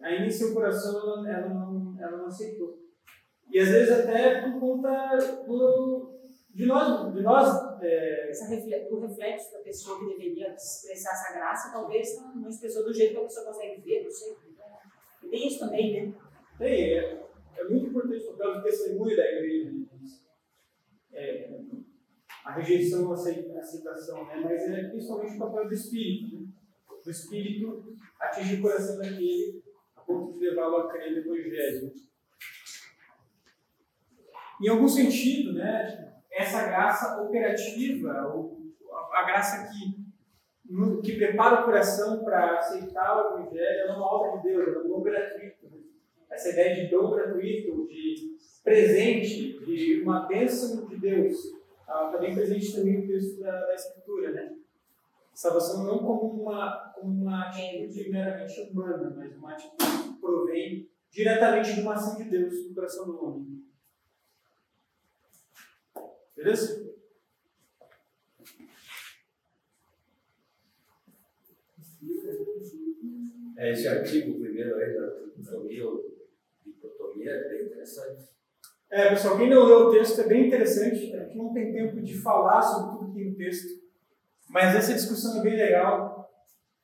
[0.08, 2.80] ainda em seu coração ela, ela, não, ela não aceitou.
[3.52, 6.18] E às vezes até por conta do,
[6.54, 8.32] de nós, de nós é...
[8.50, 13.14] Reflexo, o reflexo da pessoa que deveria expressar essa graça, talvez não expressou do jeito
[13.14, 14.36] que a pessoa consegue ver, não sei.
[15.24, 16.16] E tem isso também, né?
[16.58, 17.28] Tem, é,
[17.58, 19.72] é muito importante o papel do testemunho da igreja.
[21.14, 21.60] É,
[22.46, 24.42] a rejeição, a aceitação, né?
[24.44, 26.40] mas é principalmente o papel do Espírito.
[26.40, 26.48] Né?
[27.06, 29.62] O Espírito atinge o coração daquele
[30.08, 31.92] ponto de levá-lo a crer no Evangelho.
[34.64, 38.12] Em algum sentido, né, essa graça operativa,
[39.14, 40.08] a graça que
[41.02, 44.90] que prepara o coração para aceitar o Evangelho, é uma obra de Deus, é um
[44.90, 45.68] dom gratuito.
[46.30, 51.36] Essa ideia de dom gratuito, de presente, de uma bênção de Deus,
[51.80, 54.57] está bem presente também no texto da, da Escritura, né?
[55.38, 61.76] Salvação não como uma, como uma atitude meramente humana, mas uma atitude que provém diretamente
[61.76, 63.64] de uma ação de Deus no coração do homem.
[66.36, 66.92] Beleza?
[73.58, 76.18] É, esse artigo primeiro aí da dicotomia ou
[76.66, 78.28] dicotomia é bem interessante.
[78.90, 81.14] É, pessoal, quem não leu o texto é bem interessante.
[81.16, 83.87] A gente não tem tempo de falar sobre tudo que tem no texto,
[84.50, 86.30] mas essa discussão é bem legal,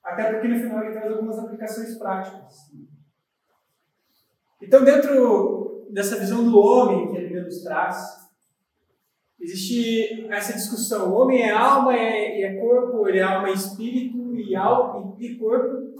[0.03, 2.71] até porque no final ele traz algumas aplicações práticas.
[4.61, 7.97] Então, dentro dessa visão do homem que ele nos traz,
[9.39, 13.53] existe essa discussão: o homem é alma e é, é corpo, ele é alma e
[13.53, 15.93] espírito, e alma e corpo.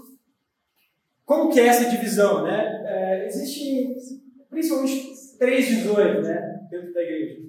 [1.24, 2.82] Como que é essa divisão, né?
[2.86, 3.94] É, existe
[4.50, 7.42] principalmente três visões, né, dentro da igreja.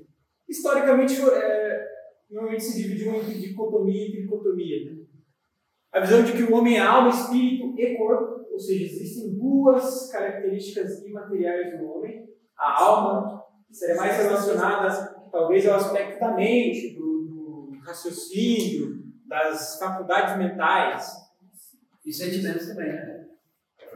[0.47, 1.94] Historicamente, é,
[2.29, 4.85] normalmente se dividiu entre dicotomia e tricotomia.
[4.85, 5.05] Né?
[5.91, 10.11] A visão de que o homem é alma, espírito e corpo, ou seja, existem duas
[10.11, 12.27] características imateriais do homem.
[12.57, 20.37] A alma seria mais relacionada, talvez, ao aspecto da mente, do, do raciocínio, das faculdades
[20.37, 21.11] mentais.
[22.05, 23.27] E sentimentos também, né?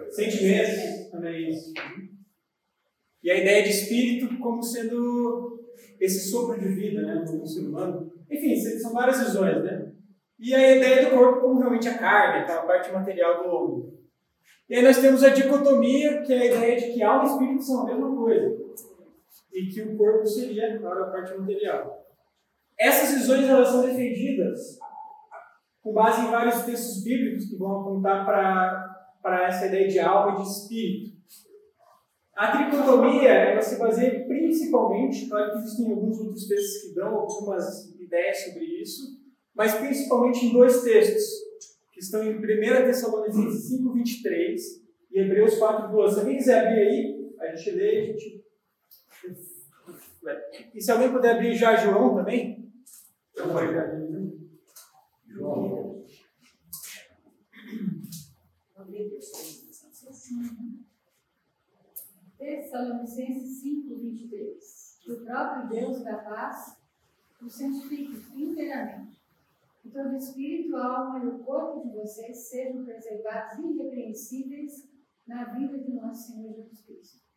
[0.10, 1.52] Sentimentos também.
[3.22, 5.60] E a ideia de espírito como sendo
[6.00, 8.12] esse sopro de vida né, no ser humano.
[8.30, 9.92] Enfim, são várias visões, né?
[10.40, 14.00] E a ideia do corpo como realmente a carne, aquela parte material do homem.
[14.70, 17.64] E aí nós temos a dicotomia, que é a ideia de que alma e espírito
[17.64, 18.58] são a mesma coisa.
[19.52, 22.06] E que o corpo seria agora a parte material.
[22.80, 24.80] Essas visões elas são defendidas
[25.82, 28.26] com base em vários textos bíblicos que vão apontar
[29.22, 31.20] para essa ideia de alma e de espírito.
[32.38, 37.94] A tricotomia ela se baseia principalmente, claro que existem alguns outros textos que dão algumas
[38.10, 39.22] ideias sobre isso,
[39.54, 41.24] mas principalmente em dois textos,
[41.94, 42.42] que estão em 1
[42.86, 46.14] Tessalonicenses 5, 23 e Hebreus 4, 12.
[46.14, 48.44] Se alguém quiser abrir aí, a gente lê, a gente.
[50.74, 52.72] E se alguém puder abrir já João também?
[55.28, 56.04] João.
[62.38, 65.00] Tessalonicenses 5, 23.
[65.02, 66.79] Que o próprio Deus da paz
[67.42, 69.20] o santifique inteiramente.
[69.82, 74.90] Que todo espírito, alma e o corpo de vocês sejam preservados irrepreensíveis
[75.26, 77.30] na vida de nosso Senhor Jesus Cristo.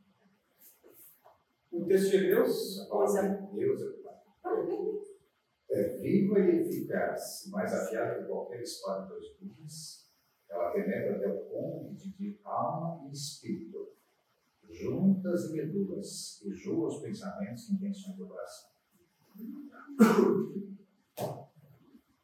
[1.71, 2.89] O texto de Deus?
[3.55, 4.11] Deus é,
[5.71, 10.11] é viva e eficaz, mais afiada que qualquer espada dos gumes.
[10.51, 13.93] Ela penetra até o ponto de alma e espírito
[14.69, 18.72] juntas e medulas, e julga os pensamentos e intenções do coração.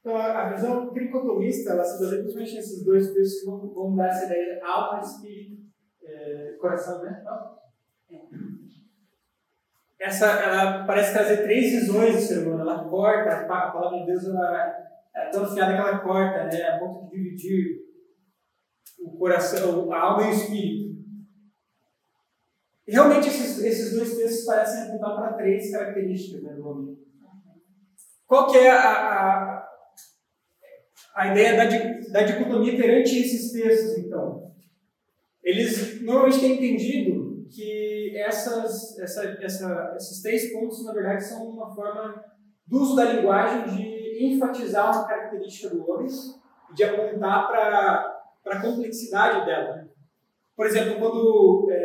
[0.01, 4.09] Então, a visão tricotomista, ela se baseia principalmente nesses dois textos que vão, vão dar
[4.09, 5.63] essa ideia alma, espírito,
[6.03, 7.23] é, coração, né?
[10.01, 12.63] Essa, ela parece trazer três visões do ser humano.
[12.63, 16.69] Ela corta, a palavra de Deus ela, é tão afiada que ela corta, né?
[16.69, 17.81] A ponto de dividir
[19.01, 20.88] o coração, a alma e o espírito.
[22.89, 26.99] Realmente, esses, esses dois textos parecem apontar para três características né, do homem.
[28.27, 29.69] Qual que é a, a,
[31.17, 31.65] a ideia da,
[32.13, 34.53] da dicotomia perante esses textos, então?
[35.43, 41.75] Eles normalmente têm entendido que essas, essa, essa, esses três pontos, na verdade, são uma
[41.75, 42.25] forma
[42.67, 46.09] do uso da linguagem de enfatizar uma característica do homem
[46.71, 49.89] e de apontar para a complexidade dela.
[50.55, 51.78] Por exemplo, quando é,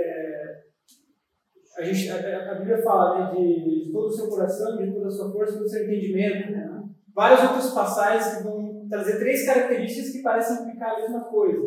[1.78, 5.08] a, gente, a, a, Bíblia fala né, de, de, todo o seu coração, de toda
[5.08, 6.52] a sua força, de todo o seu entendimento.
[6.52, 6.84] Né?
[7.14, 11.62] Várias outras passagens que vão trazer três características que parecem implicar a mesma coisa.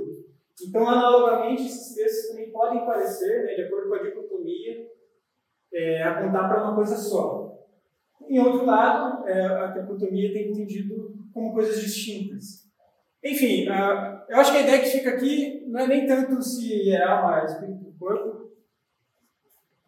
[0.66, 4.86] Então, analogamente, esses textos também podem parecer, né, de acordo com a dicotomia,
[5.72, 7.54] é, apontar para uma coisa só.
[8.28, 12.66] Em outro lado, é, a dicotomia tem entendido como coisas distintas.
[13.22, 17.02] Enfim, eu acho que a ideia que fica aqui não é nem tanto se é
[17.02, 18.45] alma, espírito, corpo,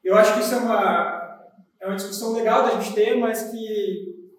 [0.09, 4.31] eu acho que isso é uma, é uma discussão legal da gente ter, mas que,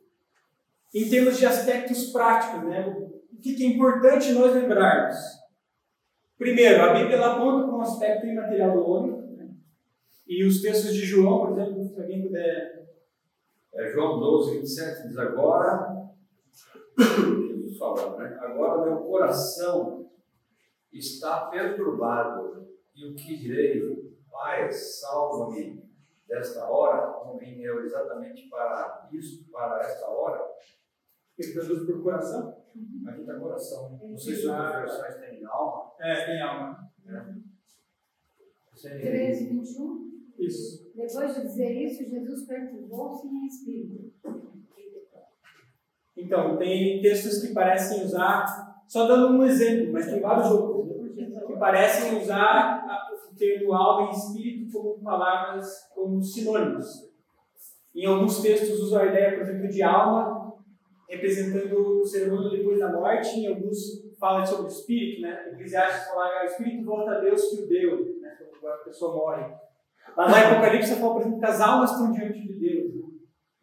[0.95, 5.15] em termos de aspectos práticos, né, o que é importante nós lembrarmos?
[6.39, 9.49] Primeiro, a Bíblia aponta para um aspecto imaterial do homem, né?
[10.27, 12.89] e os textos de João, por exemplo, se alguém puder.
[13.71, 16.09] É João 12, 27 diz agora.
[16.97, 18.39] Jesus falando, né?
[18.41, 20.09] Agora meu coração
[20.91, 24.08] está perturbado, e o que direi?
[24.31, 25.83] Pai, salva-me
[26.27, 27.19] desta hora.
[27.37, 30.45] Vim eu exatamente para isso, para esta hora.
[31.37, 32.57] Ele traduz por coração?
[33.07, 33.99] Aqui está coração.
[34.03, 35.91] Não sei se outras versões têm alma.
[35.99, 36.89] É, tem alma.
[38.75, 40.09] Sem- 13, 21.
[40.37, 40.91] Isso.
[40.95, 44.13] Depois de dizer isso, Jesus perturbou-se em espírito.
[46.15, 51.29] Então, tem textos que parecem usar, só dando um exemplo, mas tem vários outros, né,
[51.47, 52.78] que parecem usar
[53.39, 57.09] termo alma e espírito como palavras, como sinônimos.
[57.95, 60.39] Em alguns textos usam a ideia, por exemplo, de alma
[61.09, 65.49] representando o ser humano depois da morte, em alguns fala sobre o espírito, né?
[65.53, 68.37] Eclesiastes fala que o espírito volta a Deus que o deu, né?
[68.59, 69.55] Quando a pessoa morre.
[70.15, 73.01] Lá no Apocalipse fala, por exemplo, que as almas estão diante de Deus, né?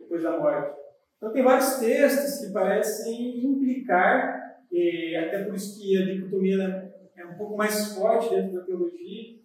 [0.00, 0.76] depois da morte.
[1.16, 6.92] Então tem vários textos que parecem implicar, e até por isso que a dicotomia né,
[7.16, 9.36] é um pouco mais forte dentro da teologia,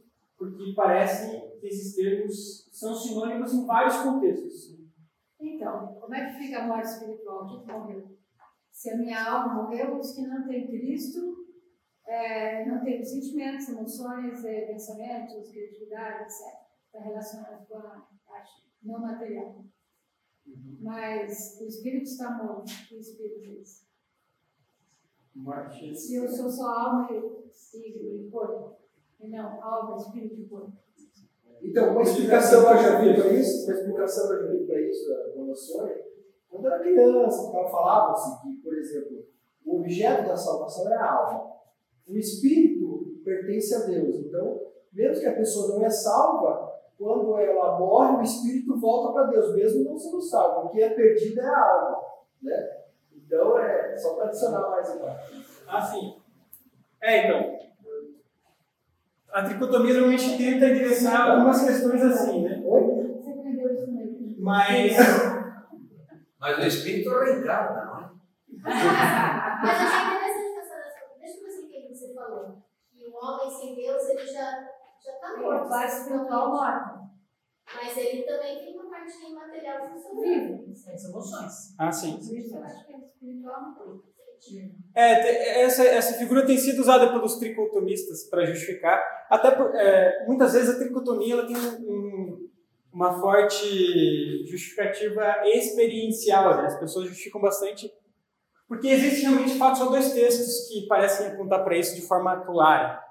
[0.42, 4.76] porque parece que esses termos são sinônimos em vários contextos.
[5.40, 7.46] Então, como é que fica a morte espiritual?
[7.46, 8.18] O que morreu?
[8.72, 11.46] Se a minha alma morreu, os que não têm Cristo,
[12.08, 16.60] é, não têm sentimentos, emoções, é, pensamentos, criatividade, etc.
[16.88, 19.64] Está relacionado com a parte não material.
[20.80, 22.72] Mas o espírito está morto.
[22.92, 23.88] O espírito diz.
[25.36, 25.96] Morte.
[25.96, 28.81] Se eu sou só alma e, e corpo,
[29.22, 30.74] e não alma, espírito e corpo.
[31.62, 34.66] Então, uma explicação que eu já vi para isso, uma explicação que eu já vi
[34.66, 36.06] para isso da Monossônia,
[36.50, 39.26] quando eu era criança, então falava-se que, por exemplo,
[39.66, 41.52] o objeto da salvação é a alma.
[42.08, 44.16] O espírito pertence a Deus.
[44.16, 44.60] Então,
[44.92, 49.56] mesmo que a pessoa não é salva, quando ela morre, o espírito volta para Deus,
[49.56, 50.68] mesmo não sendo salvo.
[50.68, 52.02] O que é perdido é a alma.
[52.42, 52.82] Né?
[53.16, 55.18] Então, é só para adicionar mais uma.
[55.68, 56.18] Ah, sim.
[57.02, 57.71] É, então.
[59.34, 62.62] A tricotomia normalmente tenta endereçar algumas questões assim, né?
[62.66, 63.18] Oi?
[63.18, 64.36] Você aprendeu isso comigo?
[64.40, 64.98] Mas.
[66.40, 68.10] Mas o espírito reencarna, não é?
[68.64, 71.08] Mas achei interessante essa oração.
[71.20, 72.58] Deixa eu ver se o que você falou.
[72.92, 74.68] Que o homem sem Deus, ele já
[75.04, 75.70] já está morto.
[75.70, 77.02] parte espiritual morta.
[77.74, 80.66] Mas ele também tem uma parte imaterial funcionando.
[80.66, 80.72] Vive.
[80.72, 81.76] As emoções.
[81.80, 82.18] Ah, sim.
[82.20, 84.04] Isso eu acho que é espiritual morto.
[84.96, 89.02] É, essa, essa figura tem sido usada pelos tricotomistas para justificar.
[89.30, 92.50] Até por, é, muitas vezes a tricotomia ela tem um- um-
[92.94, 96.58] uma forte justificativa experiencial.
[96.58, 96.66] né?
[96.68, 97.90] As pessoas justificam bastante.
[98.68, 102.44] Porque existe realmente, de fato, só dois textos que parecem apontar para isso de forma
[102.46, 103.02] clara.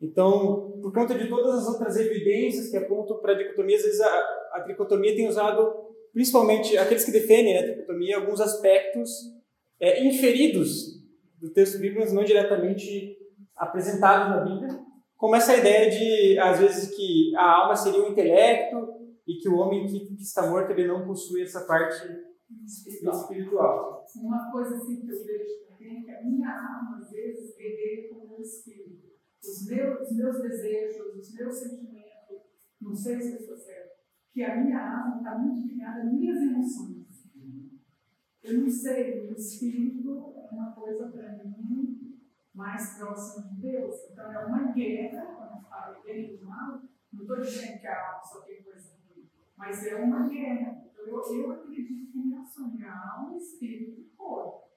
[0.00, 4.00] Então, por conta de todas as outras evidências que apontam para a dicotomia, às vezes
[4.00, 4.08] a,
[4.54, 5.74] a tricotomia tem usado,
[6.12, 9.10] principalmente aqueles que defendem né, a tricotomia, alguns aspectos
[9.80, 10.98] é, inferidos
[11.40, 13.16] do texto bíblico, mas não diretamente
[13.56, 14.80] apresentados na Bíblia,
[15.16, 18.76] como essa ideia de, às vezes, que a alma seria o intelecto
[19.26, 22.06] e que o homem que, que está morto ele não possui essa parte
[22.64, 24.04] espiritual.
[24.16, 28.08] Uma coisa assim que eu vejo também é que a minha alma, às vezes, guerreia
[28.08, 29.08] com o meu espírito.
[29.42, 32.38] Os meus, os meus desejos, os meus sentimentos,
[32.80, 33.98] não sei se eu estou certo,
[34.32, 36.97] que a minha alma está muito ligada às minhas emoções.
[38.48, 42.18] Eu não sei, o espírito é uma coisa para mim
[42.54, 43.94] mais próxima de Deus.
[44.10, 46.80] Então é uma guerra, quando eu falo bem e mal,
[47.12, 50.82] não estou dizendo que a alma só tem coisa ruim, mas é uma guerra.
[50.90, 54.68] Então eu, eu acredito que minha sonha alma, espírito e corpo.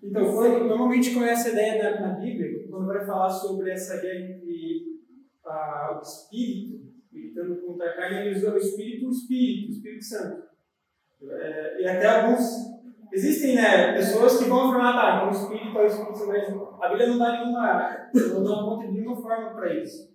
[0.00, 4.36] Então, quando, normalmente com essa ideia na, na Bíblia, quando vai falar sobre essa ideia
[4.36, 5.02] entre
[5.44, 10.04] ah, o Espírito, militando contra a carne, ele usa o Espírito, o Espírito, o Espírito
[10.04, 10.55] Santo.
[11.22, 12.76] É, e até alguns.
[13.12, 16.88] Existem né, pessoas que vão afirmar, tá, então o Espírito é o Espírito mas a
[16.88, 20.10] Bíblia não dá nenhuma, não dá conta de nenhuma forma para isso.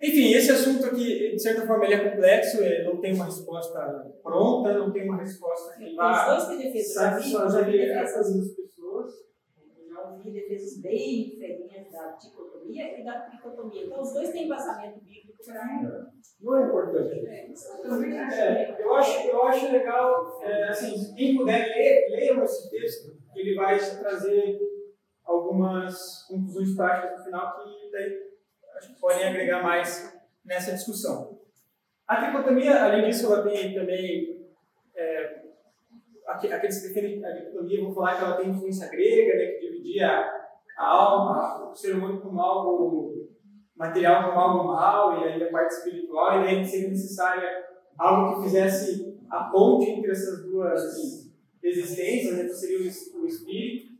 [0.00, 4.12] Enfim, esse assunto aqui, de certa forma, ele é complexo, ele não tem uma resposta
[4.22, 7.62] pronta, não tem uma resposta que vá dois que defesas da Bíblia, eu já vi
[7.62, 9.12] satisfazer a defesas todas as pessoas.
[10.22, 13.86] Já ouvi defesas bem diferentes da dicotomia e da tricotomia.
[13.86, 16.10] Então, os dois têm embasamento bíblico para.
[16.40, 17.26] Não é importante.
[17.26, 23.16] Acho É, eu, acho, eu acho legal, é, assim, quem puder ler, leiam esse texto,
[23.34, 24.58] ele vai trazer
[25.24, 28.32] algumas conclusões práticas no final que daí
[28.76, 31.40] acho que podem agregar mais nessa discussão.
[32.06, 34.42] A tricotomia, além disso, ela tem também.
[36.26, 39.60] Aqu- aqueles que defendem a dicotomia vão falar que ela tem influência grega, né, que
[39.70, 40.08] dividia
[40.78, 43.28] a alma, o ser humano como algo
[43.76, 47.48] material como algo mal, e aí a parte espiritual, e daí seria necessária
[47.98, 51.32] algo que fizesse a ponte entre essas duas
[51.62, 52.48] existências, né?
[52.48, 53.92] seria o espírito,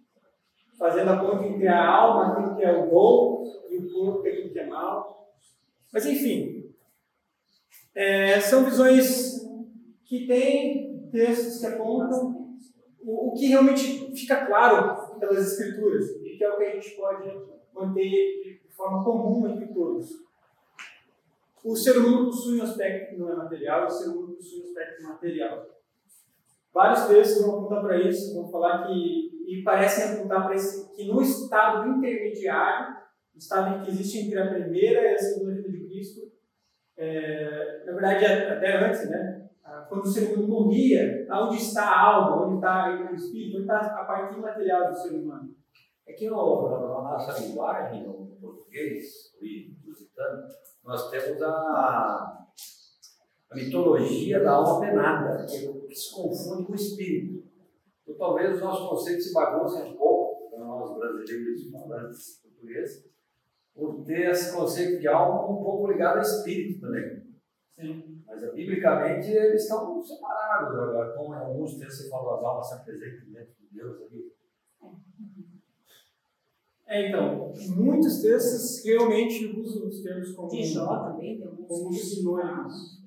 [0.79, 4.51] fazendo a ponte entre a alma, aquilo que é o bom, e o corpo, aquilo
[4.51, 5.33] que é mal.
[5.93, 6.71] Mas enfim,
[7.95, 9.41] é, são visões
[10.05, 12.49] que têm textos que apontam
[13.01, 16.97] o, o, que realmente fica claro pelas escrituras, e que é o que a gente
[16.97, 17.31] pode
[17.75, 20.23] manter de forma comum entre todos.
[21.63, 24.65] O ser humano possui um aspecto que não é material, o ser humano possui um
[24.65, 25.67] aspecto material.
[26.73, 31.07] Vários textos vão apontar para isso, vão falar que, e parecem apontar para isso, que
[31.07, 32.97] no estado intermediário,
[33.35, 36.33] o estado em que existe entre a primeira e a segunda vida de Cristo,
[36.97, 39.42] é, na verdade, até antes, né?
[39.93, 43.79] Quando o ser humano morria, onde está a alma, onde está o espírito, onde está
[43.79, 45.55] a parte imaterial do ser humano?
[46.07, 50.49] É que no, na nossa linguagem, no português, o lusitano,
[50.83, 52.49] nós temos a,
[53.51, 57.45] a mitologia da alma penada, que se confunde com o espírito.
[58.03, 63.13] Então, talvez os nossos conceitos se baguncem um pouco, para nós brasileiros falantes portugueses,
[63.75, 67.22] por ter esse conceito de alma um pouco ligado ao espírito também.
[67.75, 68.23] Sim.
[68.27, 70.79] Mas biblicamente eles estão separados.
[70.79, 74.33] Agora, como em alguns textos você falou, as almas sempre presentes dentro de Deus ali.
[76.87, 83.03] É, então, muitos textos realmente usam os termos como, também tem como sinônimos.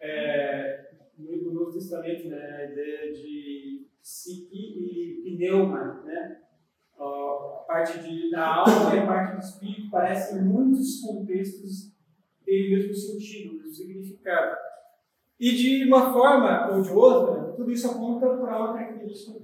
[0.00, 6.42] É, no Novo Testamento, né, a ideia de psique e pneuma, né?
[6.98, 11.91] a parte de, da alma e a parte do espírito parecem em muitos contextos
[12.68, 14.56] o mesmo sentido, o mesmo significado.
[15.38, 19.38] E de uma forma ou de outra, tudo isso aponta para uma característica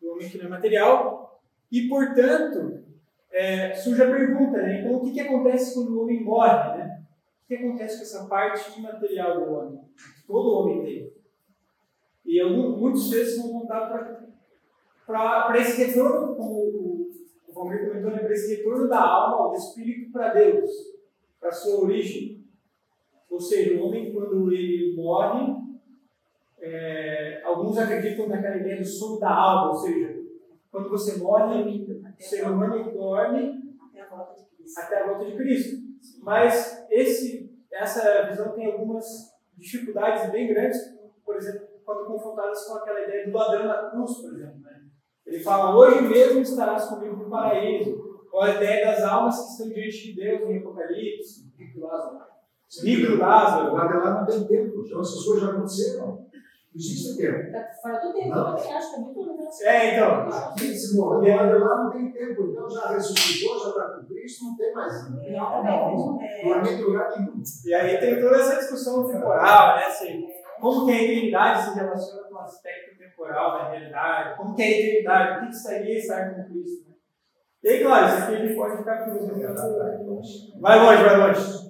[0.00, 2.84] do homem que não é material, e portanto,
[3.30, 4.80] é, surge a pergunta, né?
[4.80, 7.04] Então, o que, que acontece quando o homem morre, né?
[7.44, 9.80] O que acontece com essa parte imaterial do homem?
[10.26, 11.12] Todo homem tem.
[12.24, 13.88] E alguns, muitos textos vão contar
[15.06, 17.08] para esse retorno, como
[17.56, 20.70] Valmir comentou, né, para esse retorno da alma, do espírito para Deus,
[21.40, 22.35] para sua origem.
[23.30, 25.56] Ou seja, o homem, quando ele morre,
[26.58, 30.16] é, alguns acreditam naquela ideia do sono da alma, ou seja,
[30.70, 31.86] quando você morre,
[32.18, 34.80] o ser humano dorme até a volta de Cristo.
[34.80, 35.76] Até a volta de Cristo.
[36.22, 39.04] Mas esse, essa visão tem algumas
[39.56, 40.78] dificuldades bem grandes,
[41.24, 44.60] por exemplo, quando confrontadas com aquela ideia do ladrão na cruz, por exemplo.
[44.60, 44.82] Né?
[45.24, 48.06] Ele fala, hoje mesmo estarás comigo no paraíso.
[48.32, 51.52] Ou a ideia das almas que estão diante de Deus em Apocalipse.
[51.56, 52.35] Rico Lázaro.
[52.82, 53.74] Rico Lázaro.
[53.74, 56.26] Lá de lá não tem tempo, então essas coisas já aconteceram.
[56.74, 57.38] Existe tempo.
[57.38, 60.28] Está fora do tempo, eu acho que é muito É, então.
[60.28, 64.44] Aqui se morreu, de lá não tem tempo, então já ressuscitou, já está com Cristo,
[64.44, 65.10] não tem mais.
[65.10, 66.18] Não, não, não.
[66.18, 67.42] Não lugar nenhum.
[67.64, 69.86] E aí tem toda essa discussão temporal, né?
[69.86, 70.26] Assim,
[70.60, 74.66] como que a eternidade se relaciona com o aspecto temporal da realidade, como que é
[74.66, 76.90] a eternidade, o que, que seria estar com Cristo.
[76.90, 76.94] Né?
[77.64, 80.60] E aí, claro, isso aqui a gente pode ficar filosofando.
[80.60, 81.65] Vai longe, vai longe.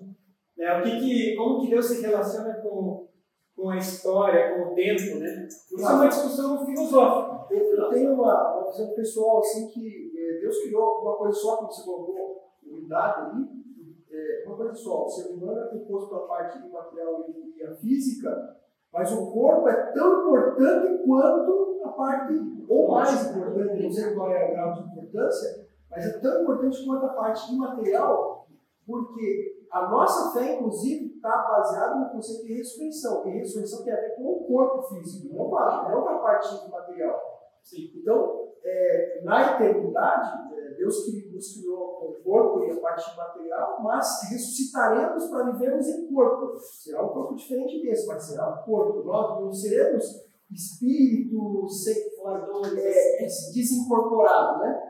[0.57, 0.79] Né?
[0.79, 3.09] O que que, como que Deus se relaciona com,
[3.55, 5.47] com a história, com o tempo, né?
[5.49, 7.55] Isso é uma discussão filosófica.
[7.55, 11.57] Eu, eu tenho uma, uma visão pessoal, assim, que eh, Deus criou uma coisa só,
[11.57, 13.67] como você colocou, unidade ali,
[14.11, 18.57] é, uma coisa só, o ser humano é composto pela parte imaterial e a física,
[18.93, 22.35] mas o corpo é tão importante quanto a parte,
[22.69, 26.85] ou mais importante, não sei qual é o grau de importância, mas é tão importante
[26.85, 28.49] quanto a parte imaterial,
[28.87, 34.01] porque a nossa fé, inclusive, está baseada no conceito de ressurreição, e ressurreição tem a
[34.01, 37.21] ver com o corpo físico, não com a, não com a parte material.
[37.63, 37.91] Sim.
[37.97, 43.17] Então, é, na eternidade, é, Deus que nos criou com o corpo e a parte
[43.17, 46.57] material, mas ressuscitaremos para vivermos em corpo.
[46.59, 49.03] Será um corpo diferente desse, mas será um corpo.
[49.05, 54.83] Nós não seremos espíritos é, desincorporados, né?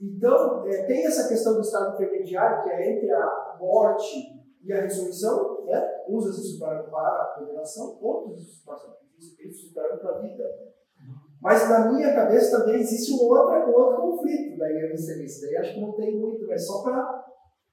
[0.00, 4.82] Então, é, tem essa questão do estado intermediário, que é entre a morte e a
[4.82, 5.82] ressurreição, né?
[6.08, 8.62] Uns ressuscitaram para a condenação, outros
[9.38, 10.44] ressuscitaram para a vida.
[11.40, 15.46] Mas na minha cabeça também existe um outro, um outro conflito da igreja excelência.
[15.46, 17.24] Daí acho que não tem muito, mas só para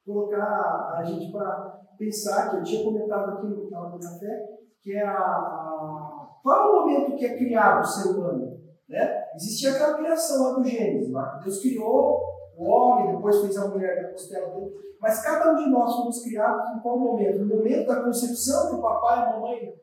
[0.05, 4.45] colocar a gente para pensar, que eu tinha comentado aqui no canal do café,
[4.81, 8.59] que é a, a, qual é o momento que é criado o ser humano?
[8.89, 9.23] Né?
[9.35, 12.30] Existia aquela criação lá do Gênesis, lá que Deus criou
[12.61, 14.71] o homem, depois fez a mulher da costela dele.
[15.01, 17.39] Mas cada um de nós fomos criados em qual momento?
[17.39, 19.73] No momento da concepção que o papai e a mamãe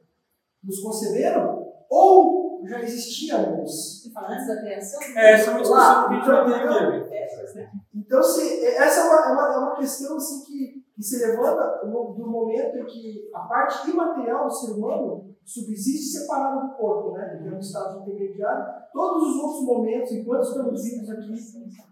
[0.62, 1.66] nos conceberam?
[1.90, 4.02] Ou já existíamos.
[4.02, 5.00] Você fala antes da criação?
[5.16, 7.68] É, essa é uma discussão que a gente vai ter aqui.
[7.94, 10.67] Então, se, essa é uma, é, uma, é uma questão assim, que,
[10.98, 16.18] que se levanta no- do momento em que a parte imaterial do ser humano subsiste
[16.18, 17.38] separado do corpo, né?
[17.38, 18.66] Ele é um estado intermediário.
[18.92, 21.34] Todos os outros momentos, enquanto estamos vivos aqui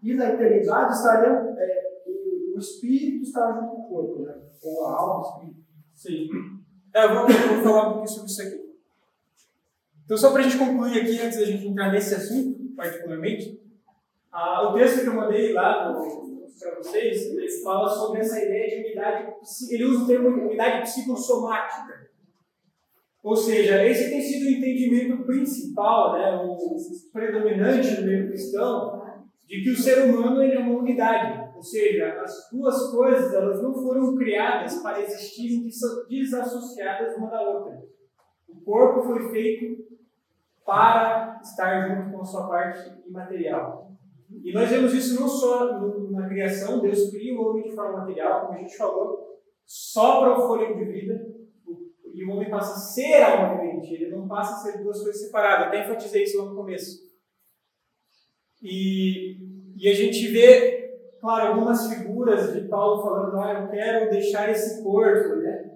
[0.03, 2.03] e na eternidade, estarão, é,
[2.53, 4.35] o, espírito estará junto com o corpo, né?
[4.65, 5.61] Ou a alma, o espírito.
[5.95, 6.28] Sim.
[6.93, 7.28] É, vou
[7.62, 8.66] falar um pouquinho sobre isso aqui.
[10.05, 13.61] Então, só para a gente concluir aqui, antes da gente entrar nesse assunto, particularmente,
[14.33, 15.95] o texto que eu mandei lá
[16.59, 19.35] para vocês, ele fala sobre essa ideia de unidade,
[19.70, 22.07] ele usa o termo unidade psicossomática.
[23.23, 26.66] Ou seja, esse tem sido o entendimento principal, né, o
[27.12, 29.05] predominante no meio cristão,
[29.47, 31.55] de que o ser humano ele é uma unidade.
[31.57, 35.69] Ou seja, as duas coisas elas não foram criadas para existirem
[36.09, 37.83] desassociadas uma da outra.
[38.49, 39.85] O corpo foi feito
[40.65, 43.95] para estar junto com a sua parte imaterial.
[44.31, 45.81] E nós vemos isso não só
[46.11, 50.47] na criação, Deus cria o homem de forma material, como a gente falou, sopra o
[50.47, 51.36] fôlego de vida,
[52.16, 55.20] e o homem passa a ser alma vivente, ele não passa a ser duas coisas
[55.20, 55.66] separadas.
[55.66, 57.07] Até enfatizei isso lá no começo.
[58.62, 59.36] E,
[59.77, 64.82] e a gente vê, claro, algumas figuras de Paulo falando, ah, eu quero deixar esse
[64.82, 65.73] corpo, né?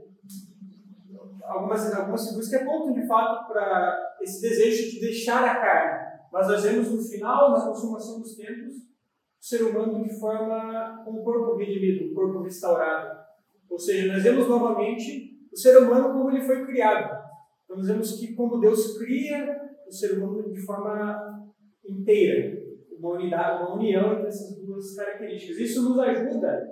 [1.44, 6.09] Algumas, algumas figuras que apontam de fato para esse desejo de deixar a carne.
[6.32, 11.12] Mas nós vemos no final, na consumação dos tempos, o ser humano de forma com
[11.12, 13.20] o corpo redimido, um corpo restaurado.
[13.68, 17.20] Ou seja, nós vemos novamente o ser humano como ele foi criado.
[17.64, 21.50] Então, nós vemos que como Deus cria o ser humano de forma
[21.84, 22.60] inteira,
[22.98, 25.58] uma unidade, uma união entre essas duas características.
[25.58, 26.68] Isso nos ajuda,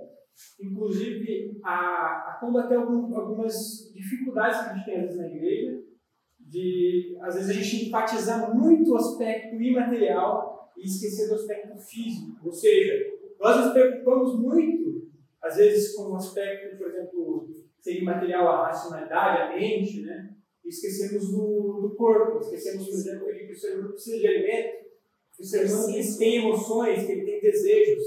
[0.61, 5.88] inclusive, a, a combater algum, algumas dificuldades que a gente tem às vezes na igreja,
[6.49, 12.39] de às vezes a gente enfatizar muito o aspecto imaterial e esquecer do aspecto físico.
[12.45, 12.95] Ou seja,
[13.39, 15.09] nós nos preocupamos muito,
[15.43, 17.49] às vezes, com o aspecto, por exemplo,
[17.81, 20.35] ser imaterial, a racionalidade, a mente, né?
[20.65, 24.89] E esquecemos do, do corpo, esquecemos, por exemplo, que o ser humano precisa de alimento,
[25.37, 28.05] que o ser humano ele tem emoções, que ele tem desejos.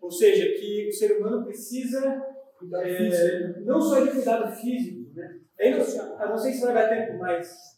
[0.00, 2.22] Ou seja, que o ser humano precisa
[2.72, 5.40] é, não só de cuidado físico, né?
[5.58, 7.73] Eu não, eu não sei se vai dar tempo, mas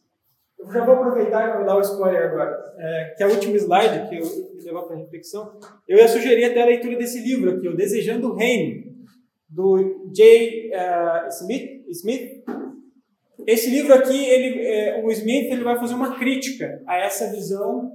[0.67, 2.75] eu já vou aproveitar e dar o spoiler agora.
[2.79, 5.59] É, que é o último slide que eu vou levar para reflexão.
[5.87, 8.97] Eu ia sugerir até a leitura desse livro aqui, o Desejando o Reino,
[9.49, 10.71] do J.
[10.73, 11.87] eh, Smith.
[11.89, 12.45] Smith.
[13.47, 17.93] Esse livro aqui, ele, eh, o Smith ele vai fazer uma crítica a essa visão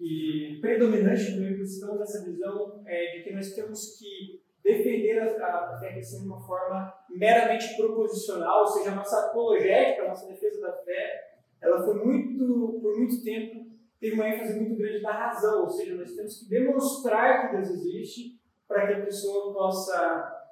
[0.00, 5.74] e predominante no meio cristão, dessa visão eh, de que nós temos que defender a,
[5.74, 10.26] a fé cristã de uma forma meramente proposicional, ou seja, a nossa apologética, a nossa
[10.26, 13.66] defesa da fé, ela foi muito, por muito tempo,
[14.00, 17.70] teve uma ênfase muito grande na razão, ou seja, nós temos que demonstrar que Deus
[17.70, 18.38] existe
[18.68, 20.44] para que a pessoa possa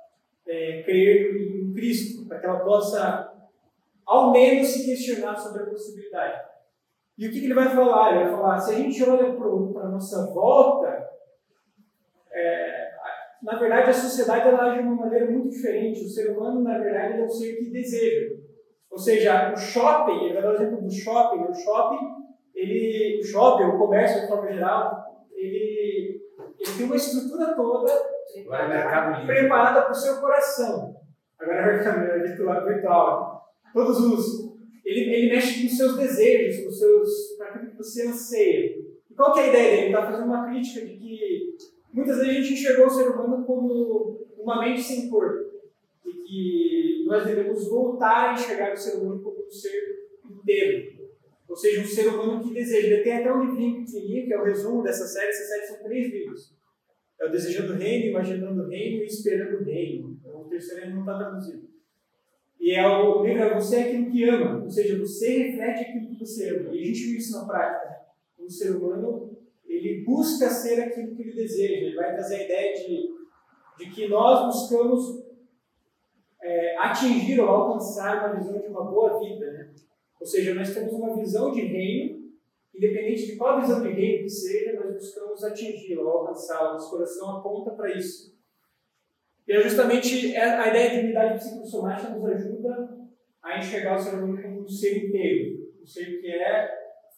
[0.47, 3.33] é, crer em Cristo, para que ela possa,
[4.07, 6.49] ao menos, se questionar sobre a possibilidade.
[7.17, 8.15] E o que, que ele vai falar?
[8.15, 9.47] Ele vai falar, se a gente olha para
[9.83, 11.09] a nossa volta,
[12.33, 12.91] é,
[13.43, 16.05] na verdade, a sociedade ela age de uma maneira muito diferente.
[16.05, 18.44] O ser humano, na verdade, é um ser que deseja.
[18.95, 21.51] Ou seja, o shopping, ele vai dar o exemplo do shopping.
[21.51, 21.99] O shopping,
[22.55, 25.05] ele, o shopping, o comércio de forma geral,
[25.35, 26.23] ele,
[26.61, 30.95] ele tem uma estrutura toda é preparada para o seu coração.
[31.41, 33.43] Agora é virtual, virtual.
[33.73, 34.55] Todos os.
[34.85, 37.37] Ele, ele mexe com os seus desejos, com os seus.
[37.37, 38.77] para aquilo que você anseia.
[39.11, 39.83] E qual que é a ideia dele?
[39.83, 41.57] Ele está fazendo uma crítica de que
[41.93, 45.53] muitas vezes a gente enxergou o ser humano como uma mente sem corpo.
[46.07, 50.95] E que nós devemos voltar a enxergar o ser humano como um ser inteiro.
[51.49, 53.03] Ou seja, um ser humano que deseja.
[53.03, 55.29] Tem até um livrinho pequenininho, que é o resumo dessa série.
[55.29, 56.55] Essa série são três livros.
[57.21, 60.19] É o Desejando o Reino, Imaginando o Reino e Esperando o Reino.
[60.25, 61.69] O terceiro não está traduzido.
[62.59, 64.65] E é o livro é Você é aquilo que ama.
[64.65, 66.75] Ou seja, você reflete aquilo que você ama.
[66.75, 67.91] E a gente viu isso na prática.
[67.91, 67.97] né?
[68.39, 71.87] O ser humano, ele busca ser aquilo que ele deseja.
[71.87, 73.11] Ele vai trazer a ideia de,
[73.79, 75.24] de que nós buscamos
[76.45, 79.51] é, atingir ou alcançar uma visão de uma boa vida.
[79.51, 79.71] Né?
[80.21, 82.23] Ou seja, nós temos uma visão de reino,
[82.75, 86.75] independente de qual visão de reino que seja, nós buscamos atingi-la ou alcançá-la.
[86.75, 88.35] Nosso coração aponta para isso.
[89.49, 92.99] E é justamente a ideia de unidade psicossomática nos ajuda
[93.43, 95.73] a enxergar o ser humano como um ser inteiro.
[95.83, 96.71] Um ser que é,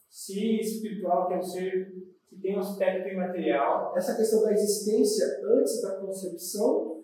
[0.08, 1.92] sim, espiritual, que é um ser
[2.28, 3.96] que tem um aspecto imaterial.
[3.96, 6.95] Essa questão da existência antes da concepção,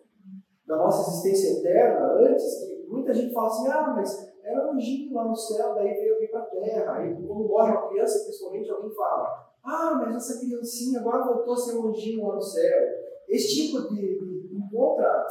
[0.72, 5.14] da nossa existência eterna, antes, que muita gente fala assim, ah, mas era um anjinho
[5.14, 6.94] lá no céu, daí veio vir para a terra.
[6.94, 11.56] Aí, quando morre uma criança, principalmente, alguém fala, ah, mas essa criancinha agora voltou a
[11.56, 12.88] ser um anjinho lá no céu.
[13.28, 15.26] Esse tipo de, de encontra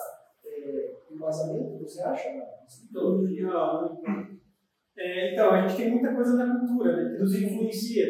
[0.45, 2.29] é, embasamento, você acha?
[2.93, 3.49] Teologia,
[4.97, 8.05] é, então, a gente tem muita coisa na cultura né, que nos influencia.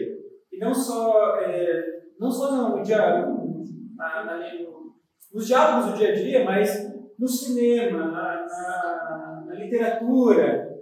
[0.51, 4.93] E não só, é, não só no, no, na, na, no,
[5.33, 6.90] nos diálogos do dia a dia, mas
[7.21, 10.75] no cinema, na, na, na literatura.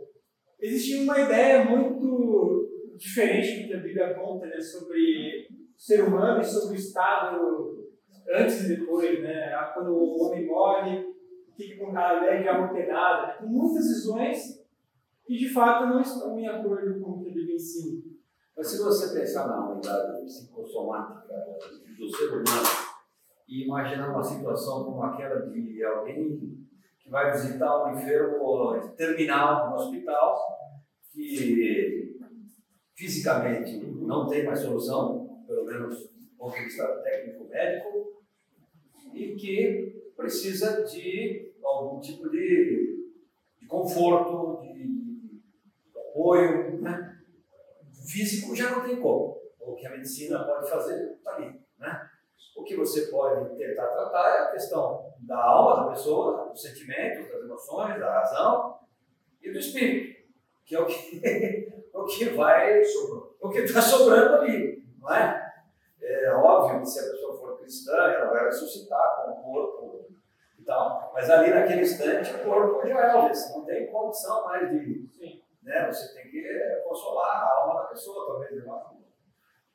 [0.58, 6.40] Existia uma ideia muito diferente do que a Bíblia conta né, sobre o ser humano
[6.40, 7.90] e sobre o Estado
[8.34, 9.52] antes e depois, né?
[9.74, 11.14] Quando o homem morre,
[11.58, 13.28] fica com aquela ideia de alma penada.
[13.28, 13.48] Né?
[13.50, 14.64] Muitas visões
[15.26, 18.02] que de fato não estão em acordo com o que ele ensina.
[18.56, 21.36] Mas se você pensar na unidade psicossomática
[21.98, 22.89] do ser humano
[23.50, 26.40] e imaginar uma situação como aquela de alguém
[27.00, 30.38] que vai visitar um enfermo terminal no hospital,
[31.12, 32.16] que
[32.96, 38.24] fisicamente não tem mais solução, pelo menos do ponto de vista técnico-médico,
[39.16, 43.10] e que precisa de algum tipo de,
[43.60, 45.42] de conforto, de, de
[46.10, 46.80] apoio.
[46.82, 47.20] Né?
[48.08, 49.40] Físico já não tem como.
[49.60, 51.60] O que a medicina pode fazer está ali.
[51.80, 52.09] Né?
[52.56, 57.30] O que você pode tentar tratar é a questão da alma da pessoa, dos sentimentos,
[57.30, 58.80] das emoções, da razão
[59.42, 60.28] e do espírito,
[60.66, 61.22] que é o que,
[61.94, 62.82] o que vai,
[63.42, 65.50] o que está sobrando ali, não é?
[66.02, 70.06] É óbvio que se a pessoa for cristã, ela vai ressuscitar com o corpo
[70.58, 74.70] e tal, mas ali naquele instante o corpo já é você não tem condição mais
[74.70, 75.08] de.
[75.18, 75.42] Sim.
[75.64, 75.86] Né?
[75.88, 78.99] Você tem que consolar a alma da pessoa, talvez, não sei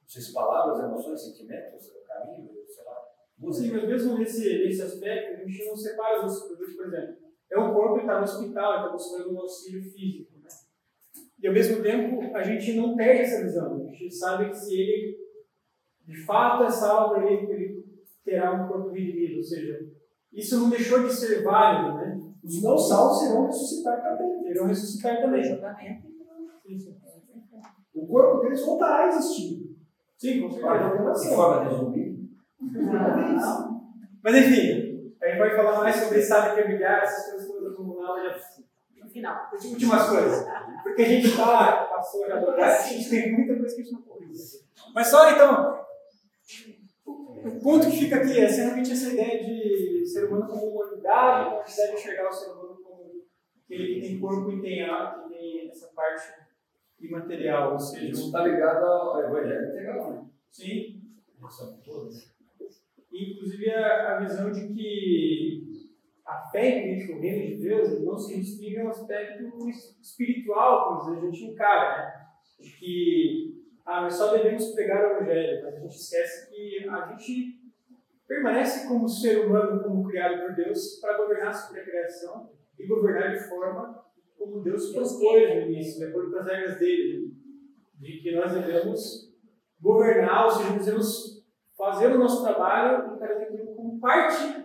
[0.07, 3.53] se palavras, emoções, sentimentos, caminho, sei lá.
[3.53, 7.17] Sim, mas mesmo nesse, nesse aspecto, a gente não separa os produtos, por exemplo.
[7.51, 10.39] É um corpo que está no hospital, está buscando um auxílio físico.
[10.39, 10.49] Né?
[11.43, 13.89] E ao mesmo tempo, a gente não perde essa visão.
[13.89, 15.25] A gente sabe que se ele
[16.07, 17.85] de fato, essa alma ele, ele
[18.25, 19.87] terá um corpo redimido, ou seja,
[20.33, 22.21] isso não deixou de ser válido, né?
[22.43, 24.51] Os não salvos irão ressuscitar também.
[24.51, 25.41] Irão ressuscitar também.
[25.41, 26.15] Exatamente.
[27.95, 29.74] O corpo deles voltará a existir.
[30.19, 31.35] Sim, com certeza.
[31.35, 32.15] Forma de zumbi.
[34.23, 38.09] Mas enfim, a gente vai falar mais sobre estado familiar, essas coisas todas no, na
[38.09, 38.37] aula
[38.97, 39.51] No final.
[39.53, 40.47] Últimas coisas.
[40.83, 43.95] Porque a gente está, passou já do a gente tem muita coisa que a gente
[43.95, 44.27] não pode.
[44.95, 45.85] Mas só então,
[47.45, 51.47] o ponto que fica aqui é realmente essa ideia de ser humano como uma unidade,
[51.49, 53.25] então a gente deve enxergar o ser humano como
[53.65, 56.44] aquele que tem corpo e tem alma, que tem essa parte
[57.07, 58.11] imaterial, ou seja...
[58.11, 60.25] Isso está ligado ao evangelho integral, né?
[60.51, 61.03] Sim.
[63.13, 65.65] Inclusive a, a visão de que
[66.27, 69.69] a fé em o reino de Deus não se restringe ao aspecto
[70.01, 72.25] espiritual que a gente encara, né?
[72.61, 73.55] De que
[73.85, 77.61] ah, nós só devemos pregar o Evangelho, mas a gente esquece que a gente
[78.27, 83.33] permanece como ser humano, como criado por Deus, para governar sobre a criação e governar
[83.33, 84.03] de forma
[84.45, 87.33] como Deus propôs no início, de acordo com as regras dele,
[87.99, 89.33] de que nós devemos
[89.81, 91.45] governar, ou seja, devemos
[91.77, 93.19] fazer o nosso trabalho
[93.75, 94.65] como parte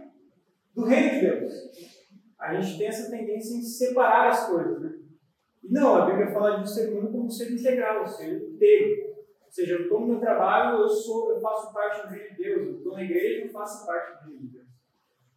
[0.76, 1.54] do reino de Deus.
[2.38, 5.00] A gente tem essa tendência em separar as coisas, né?
[5.64, 8.50] E não, a Bíblia fala de um ser humano como um ser integral, um ser
[8.50, 9.10] inteiro.
[9.46, 12.44] Ou seja, eu estou no meu trabalho, eu, sou, eu faço parte do reino de
[12.44, 12.68] Deus.
[12.68, 14.68] Eu estou na igreja, eu faço parte do reino de Deus.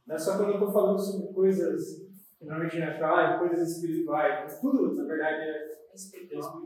[0.07, 2.12] Não é só quando eu estou falando sobre coisas
[2.43, 4.59] que normalmente naturais, coisas espirituais.
[4.61, 6.61] Tudo, na verdade, é espiritual.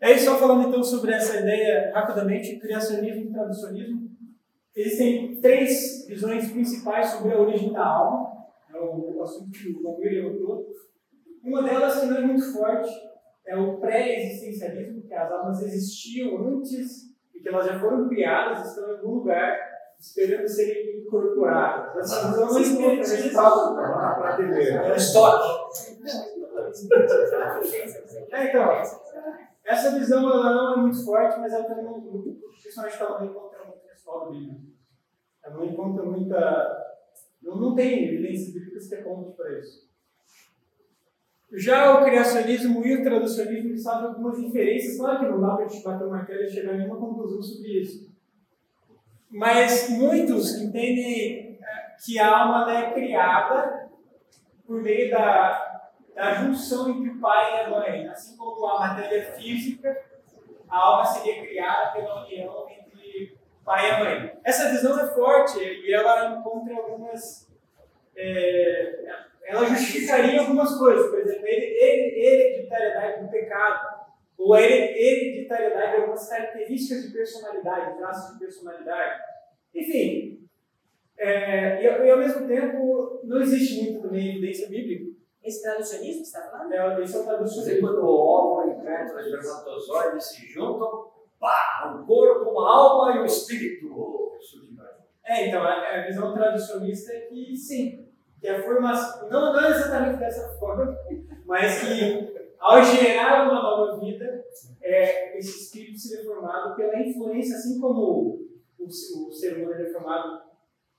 [0.00, 4.08] É isso, só falando então sobre essa ideia rapidamente, criacionismo e traducionismo.
[4.74, 8.32] Existem três visões principais sobre a origem da alma.
[8.72, 10.66] É o assunto que o Gabriel levantou.
[11.42, 12.90] Uma delas, que não é muito forte,
[13.46, 18.88] é o pré-existencialismo, que as almas existiam antes e que elas já foram criadas, estão
[18.88, 19.67] em algum lugar,
[19.98, 21.96] esperando serem incorporadas.
[21.96, 22.58] Essa visão não
[24.86, 25.48] É um estoque.
[28.30, 28.82] É, então,
[29.64, 32.00] essa visão ela não é muito forte, mas ela também não,
[32.62, 34.60] principalmente ela não encontra muito respaldo bíblico.
[35.42, 36.96] Ela não encontra muita.
[37.42, 39.88] Não, não tem evidências bíblicas que apontam para isso.
[41.52, 45.68] Já o criacionismo e o traducionismo fazem algumas inferências, claro que não dá para a
[45.68, 48.07] gente bater o martelo e chegar a nenhuma conclusão sobre isso.
[49.30, 53.90] Mas muitos entendem eh, que a alma é criada
[54.66, 55.82] por meio da,
[56.14, 58.08] da junção entre o pai e a mãe.
[58.08, 59.96] Assim como a matéria física,
[60.68, 64.38] a alma seria criada pela união entre o pai e a mãe.
[64.44, 67.48] Essa visão é forte e ela encontra algumas.
[68.16, 69.06] É,
[69.44, 73.97] ela justificaria algumas coisas, por exemplo, hereditariedade do pecado,
[74.38, 79.20] ou a hereditariedade de algumas características de personalidade, traços de personalidade.
[79.74, 80.34] Enfim,
[81.20, 85.18] É, e, e, ao mesmo tempo, não existe muito também evidência bíblica.
[85.42, 86.72] Esse traducionismo que você está falando?
[86.72, 87.80] É, esse é o traducionismo.
[87.80, 91.10] Quando o óvulo encontra os espermatozoides se juntam,
[91.40, 93.88] pá, um corpo, uma alma e um espírito.
[95.24, 98.08] É, então, a, a visão tradicionista é que sim,
[98.40, 100.96] que a formação, não, não exatamente dessa forma,
[101.44, 104.44] mas que ao gerar uma nova vida,
[104.82, 108.48] é, esse espírito seria formado pela influência, assim como
[108.78, 110.42] o, o, ser humano é formado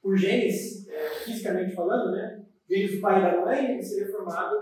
[0.02, 2.46] por genes, é, fisicamente falando, né?
[2.70, 4.56] Genes do pai e da mãe, ele seria formado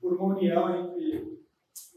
[0.00, 1.38] por uma união entre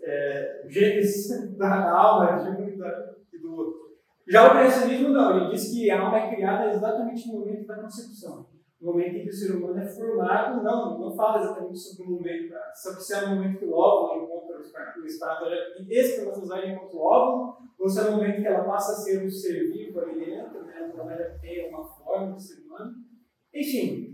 [0.03, 1.27] é, genes
[1.57, 3.87] da alma de um e do outro.
[4.27, 7.81] Já o criacionismo não, ele diz que a alma é criada exatamente no momento da
[7.81, 8.56] concepção.
[8.79, 12.11] No momento em que o ser humano é formado, não, não fala exatamente sobre o
[12.11, 17.01] momento, sobre se é no momento que o óvulo encontra o espermatozoide, espermatozoide encontra o
[17.01, 20.23] óvulo, ou se é no momento que ela passa a ser um ser vivo ali
[20.23, 22.93] dentro, né, ela tem uma forma de ser humano.
[23.53, 24.13] Enfim.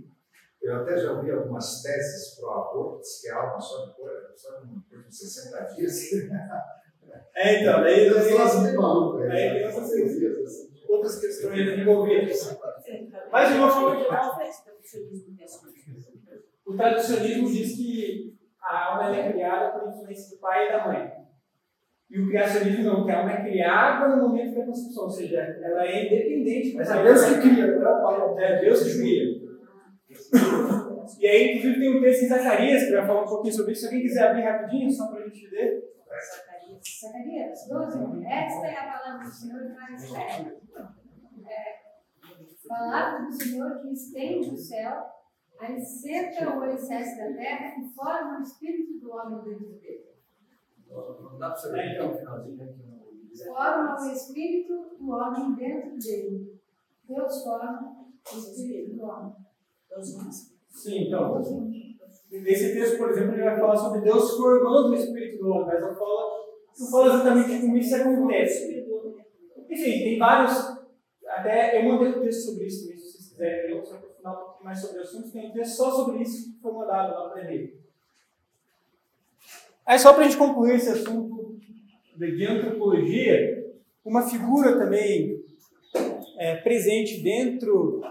[0.62, 5.08] Eu até já ouvi algumas teses pro aborto, que a alma só depois, só depois
[5.08, 6.14] de 60 dias.
[7.36, 9.18] É, então, daí eu assim maluco.
[9.24, 12.60] Aí tem outras, outras questões envolvidas.
[13.32, 14.40] Mas de uma forma geral,
[16.66, 21.12] o tradicionismo diz que a alma é criada por influência do pai e da mãe.
[22.10, 25.40] E o criacionismo não, que a alma é criada no momento da concepção, ou seja,
[25.40, 26.76] ela é independente.
[26.76, 28.44] Mas é Deus que cria, não é o pai.
[28.46, 29.44] É Deus que cria.
[31.20, 33.82] E aí, inclusive, tem um texto em Zacarias que vai falar um pouquinho sobre isso.
[33.82, 35.84] Se alguém quiser abrir rapidinho, só para a gente ler.
[36.82, 40.62] Zacarias 12, esta é a palavra do Senhor que mais sério.
[41.46, 41.84] É,
[42.68, 45.04] palavra do Senhor que estende o céu,
[45.60, 50.14] alicerça o alicerce da terra e forma o espírito do homem dentro dele.
[50.90, 52.94] Não dá para você ver então, finalzinho aqui
[53.48, 56.62] Forma o espírito do homem dentro dele.
[57.08, 59.34] Deus forma o espírito do homem.
[60.70, 61.42] Sim, então.
[62.32, 65.82] Nesse texto, por exemplo, ele vai falar sobre Deus formando o espírito do homem, mas
[65.82, 66.33] não fala,
[66.80, 68.86] não fala exatamente como isso acontece.
[69.70, 70.84] Enfim, tem vários.
[71.28, 74.46] Até eu mandei um texto sobre isso também, se vocês quiserem ler, só aprofundar um
[74.46, 75.32] pouquinho mais sobre o assunto.
[75.32, 77.82] Tem um texto só sobre isso que foi mandado lá para ele.
[79.86, 81.60] Aí, só para a gente concluir esse assunto
[82.16, 83.74] de antropologia,
[84.06, 85.44] uma figura também
[86.38, 88.02] é, presente dentro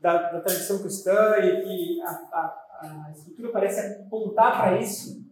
[0.00, 5.24] da, da, tradição cristã e que a, a, a escritura parece apontar para isso.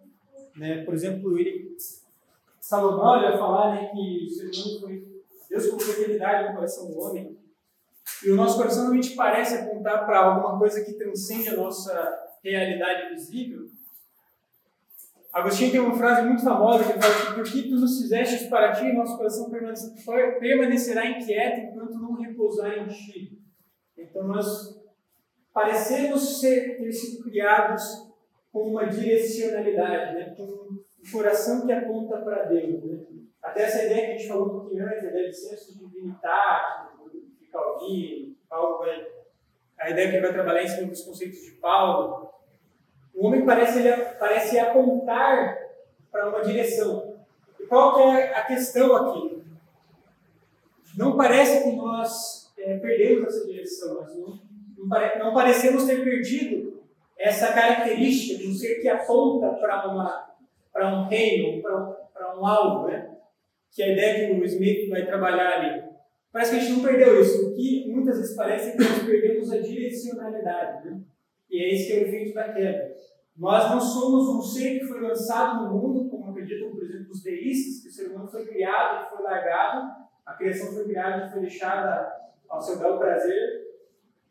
[0.56, 0.84] Né?
[0.84, 1.76] Por exemplo, ele,
[2.64, 5.22] Salomão vai falar né, que o ser humano foi.
[5.50, 7.38] Deus colocou eternidade no coração do homem.
[8.24, 11.92] E o nosso coração realmente parece apontar para alguma coisa que transcende a nossa
[12.42, 13.68] realidade visível.
[15.30, 18.72] Agostinho tem uma frase muito famosa que fala que por que tu nos fizeste para
[18.72, 23.38] ti, nosso coração permanecerá inquieto enquanto não repousar em ti.
[23.98, 24.80] Então nós
[25.52, 28.10] parecemos ser, ter sido criados
[28.50, 30.34] com uma direcionalidade, né?
[30.34, 32.82] com coração que aponta para Deus.
[32.84, 32.98] Né?
[33.42, 35.84] Até essa ideia que a gente falou um pouquinho antes, a ideia de senso de
[35.86, 39.06] de Calvino, Paulo vai,
[39.78, 42.30] a ideia que ele vai trabalhar em cima dos conceitos de Paulo.
[43.14, 45.58] O homem parece, ele, parece apontar
[46.10, 47.16] para uma direção.
[47.60, 49.42] E qual é a questão aqui?
[50.96, 54.40] Não parece que nós é, perdemos essa direção, nós não,
[54.78, 56.82] não, pare, não parecemos ter perdido
[57.18, 60.33] essa característica de um ser que aponta para uma
[60.74, 63.16] para um reino, para um alvo, né?
[63.72, 65.84] Que é a ideia que o Smith vai trabalhar ali.
[66.32, 67.48] Parece que a gente não perdeu isso.
[67.48, 71.00] O que muitas vezes parece é que nós perdemos a direcionalidade, né?
[71.48, 72.92] E é esse que é o efeito da queda.
[73.36, 77.22] Nós não somos um ser que foi lançado no mundo, como acreditam, por exemplo, os
[77.22, 79.92] deístas, que o ser humano foi criado e foi largado,
[80.26, 82.12] a criação foi criada e foi deixada
[82.48, 83.64] ao seu belo prazer,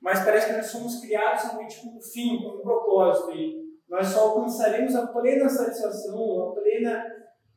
[0.01, 4.07] mas parece que nós somos criados realmente com um fim, com um propósito, e nós
[4.07, 7.05] só alcançaremos a plena satisfação, a plena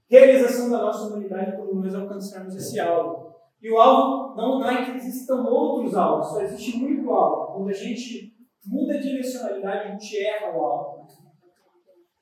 [0.09, 3.35] realização da nossa humanidade quando nós alcançarmos esse alvo.
[3.61, 7.55] E o alvo não, não é que existam outros alvos, só existe um único alvo.
[7.55, 8.35] Quando a gente
[8.67, 11.07] muda a direcionalidade, a gente erra o alvo.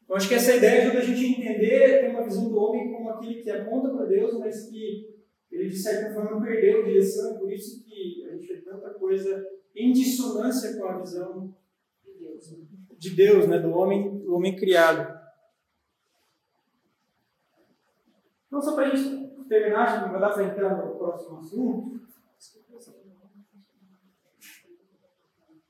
[0.09, 2.93] Eu acho que essa ideia ajuda a gente a entender, ter uma visão do homem
[2.93, 5.14] como aquele que aponta para Deus, mas que
[5.51, 8.90] ele de certa forma perdeu a direção, e por isso que a gente vê tanta
[8.90, 9.44] coisa
[9.74, 11.55] em dissonância com a visão
[12.05, 12.52] de Deus,
[12.99, 15.21] de Deus né, do homem, do homem criado.
[18.47, 22.01] Então, só para a gente terminar, que vai dar para entrar no próximo assunto.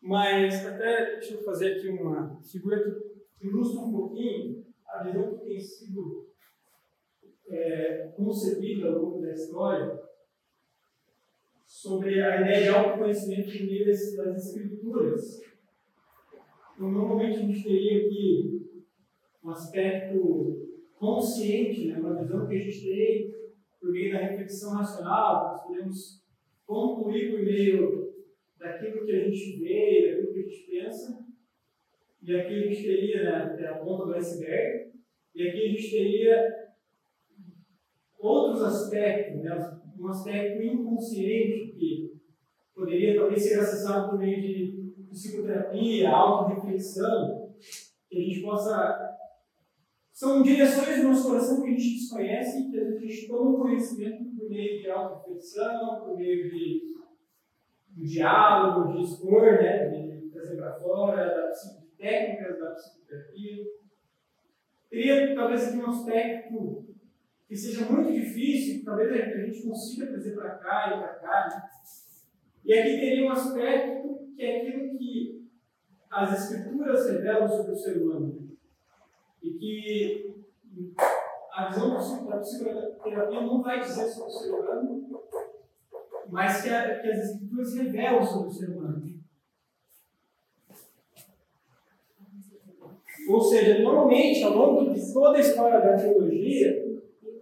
[0.03, 2.79] Mas até deixa eu fazer aqui uma figura
[3.39, 6.29] que ilustra um pouquinho a visão que tem sido
[7.49, 9.99] é, concebida ao longo da história
[11.67, 15.41] sobre a ideia de autoconhecimento por meio das escrituras.
[16.85, 18.61] Então, normalmente a gente teria aqui
[19.43, 23.35] um aspecto consciente, né, uma visão que a gente tem
[23.81, 26.25] por meio da reflexão racional, nós podemos
[26.67, 28.15] concluir por meio
[28.59, 31.27] daquilo que a gente vê, daquilo que a gente pensa,
[32.23, 34.93] e aqui a gente teria né, a ponta do iceberg,
[35.35, 36.75] e aqui a gente teria
[38.19, 42.21] outros aspectos, né, um aspecto inconsciente que
[42.75, 44.84] poderia talvez ser acessado por meio de
[45.15, 47.55] psicoterapia, autorreflexão,
[48.09, 49.11] que a gente possa.
[50.13, 54.25] São direções do nosso coração que a gente desconhece e que a gente toma conhecimento
[54.37, 56.95] por meio de autorreflexão, por meio de,
[57.97, 63.65] diálogo, de expor, né, de trazer para fora, da, de técnicas da psicoterapia.
[64.89, 66.85] Teria talvez aqui um aspecto
[67.49, 71.49] que seja muito difícil, talvez a gente consiga trazer para cá e para cá.
[71.49, 71.69] Né?
[72.65, 75.49] E aqui teria um aspecto que é aquilo que
[76.11, 78.57] as escrituras revelam sobre o ser humano.
[79.43, 80.35] E que
[81.53, 85.23] a visão da psicoterapia não vai dizer sobre o ser humano,
[86.29, 89.15] mas que, a, que as escrituras revelam sobre o ser humano.
[93.29, 96.99] Ou seja, normalmente, ao longo de toda a história da teologia,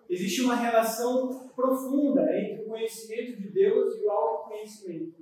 [0.08, 5.21] existe uma relação profunda entre o conhecimento de Deus e o autoconhecimento.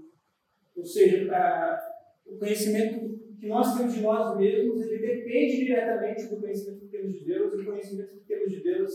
[0.77, 1.79] Ou seja, a,
[2.27, 7.13] o conhecimento que nós temos de nós mesmos, ele depende diretamente do conhecimento que temos
[7.13, 8.95] de Deus, e o conhecimento que temos de Deus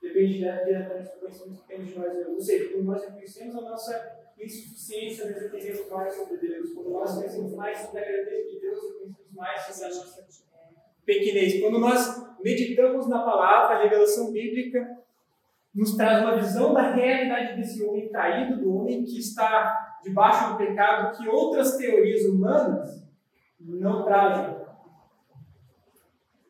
[0.00, 2.34] depende diretamente do conhecimento que temos de nós mesmos.
[2.34, 6.72] Ou seja, quando nós reconhecemos a nossa insuficiência, nós entendemos mais sobre Deus.
[6.72, 10.26] Quando nós conhecemos mais sobre a grandeza de Deus, conhecemos mais sobre a nossa
[11.04, 11.60] pequenez.
[11.60, 14.98] Quando nós meditamos na palavra, a revelação bíblica
[15.74, 20.58] nos traz uma visão da realidade desse homem caído, do homem que está debaixo do
[20.58, 23.02] pecado, que outras teorias humanas
[23.60, 24.56] não trazem.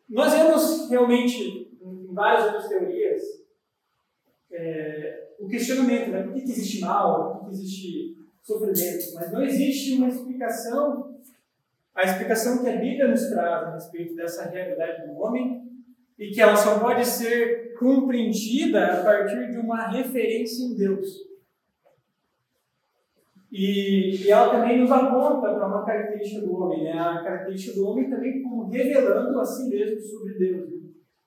[0.08, 3.22] Nós vemos realmente em várias outras teorias
[4.50, 6.22] é, o questionamento, né?
[6.22, 7.32] Por que, que existe mal?
[7.32, 9.14] Por que, que existe sofrimento?
[9.14, 11.18] Mas não existe uma explicação,
[11.94, 15.62] a explicação que a Bíblia nos traz a respeito dessa realidade do homem
[16.18, 21.31] e que ela só pode ser compreendida a partir de uma referência em Deus.
[23.52, 26.92] E, e ela também nos aponta para uma característica do homem, né?
[26.92, 30.70] a característica do homem também como revelando a si mesmo sobre Deus.
[30.70, 30.78] Né?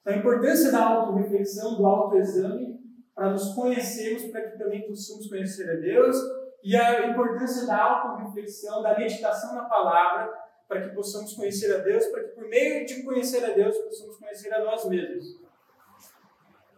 [0.01, 2.79] Então, a importância da auto-reflexão, do autoexame,
[3.13, 6.17] para nos conhecermos, para que também possamos conhecer a Deus,
[6.63, 10.33] e a importância da auto-reflexão, da meditação na palavra,
[10.67, 14.17] para que possamos conhecer a Deus, para que por meio de conhecer a Deus possamos
[14.17, 15.39] conhecer a nós mesmos.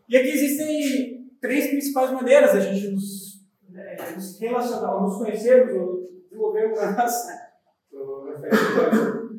[0.10, 3.37] E aqui existem três principais maneiras a gente nos,
[3.78, 7.52] né, nos relacionar, nos conhecermos desenvolvermos a nossa,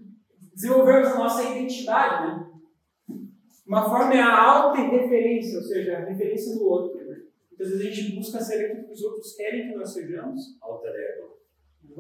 [0.55, 2.27] desenvolvermos a nossa identidade.
[2.27, 2.49] Né?
[3.67, 7.05] Uma forma é a auto-referência, ou seja, a referência do outro.
[7.05, 7.23] Né?
[7.51, 10.57] Muitas vezes a gente busca ser aquilo que os outros querem que nós sejamos.
[10.61, 11.39] Alter ego.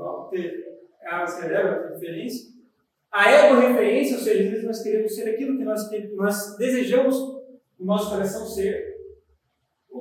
[0.00, 2.56] Alter a a referência.
[3.10, 7.16] A ego-referência, ou seja, às vezes nós queremos ser aquilo que nós, que nós desejamos
[7.78, 8.87] o nosso coração ser.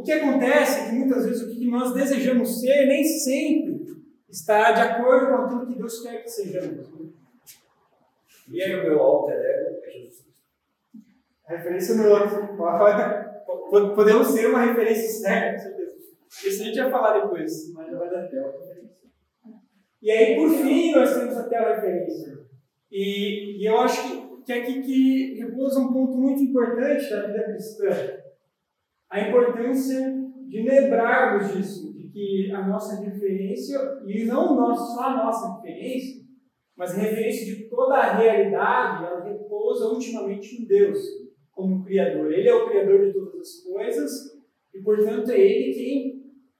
[0.07, 3.97] O que acontece é que muitas vezes o que nós desejamos ser nem sempre
[4.29, 6.87] está de acordo com aquilo que Deus quer que sejamos.
[8.49, 10.25] E aí o meu alter ego é Jesus
[11.45, 12.55] A referência no outro.
[13.93, 15.97] Podemos ser uma referência externa, com certeza.
[16.45, 18.53] Isso a gente vai falar depois, mas já vai dar tempo.
[20.01, 22.47] E aí, por fim, nós temos até a referência.
[22.89, 27.27] E, e eu acho que, que é aqui que repousa um ponto muito importante da
[27.27, 28.26] vida cristã.
[29.09, 30.13] A importância
[30.47, 36.25] de lembrarmos disso, de que a nossa referência, e não nosso, só a nossa referência,
[36.75, 40.99] mas a referência de toda a realidade, ela repousa ultimamente em Deus,
[41.51, 42.31] como Criador.
[42.31, 44.11] Ele é o Criador de todas as coisas,
[44.73, 46.17] e portanto é Ele quem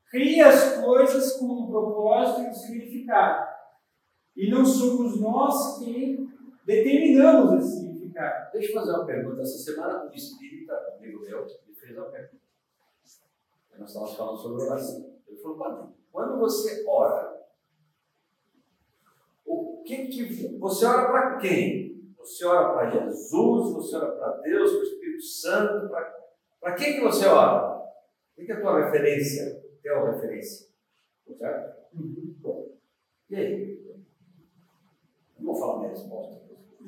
[0.10, 3.48] cria as coisas com um propósito e um significado.
[4.36, 6.28] E não somos nós que
[6.66, 8.52] determinamos esse significado.
[8.54, 9.42] Deixa eu fazer uma pergunta.
[9.42, 12.44] Essa semana, um espírita, amigo meu, me fez uma pergunta.
[13.78, 15.20] Nós estávamos falando sobre oração.
[15.28, 17.48] Ele falou para mim: quando você ora,
[19.46, 22.14] o que, que você ora para quem?
[22.18, 23.74] Você ora para Jesus?
[23.74, 25.90] Você ora para Deus, para o Espírito Santo?
[26.60, 27.78] Para quem que você ora?
[28.38, 29.64] O que é a tua referência?
[29.82, 30.68] Tem uma referência?
[31.38, 31.78] Certo?
[31.94, 32.36] Uhum.
[32.40, 32.68] Bom.
[33.30, 33.78] E aí?
[35.40, 36.42] Não vou falar minha resposta.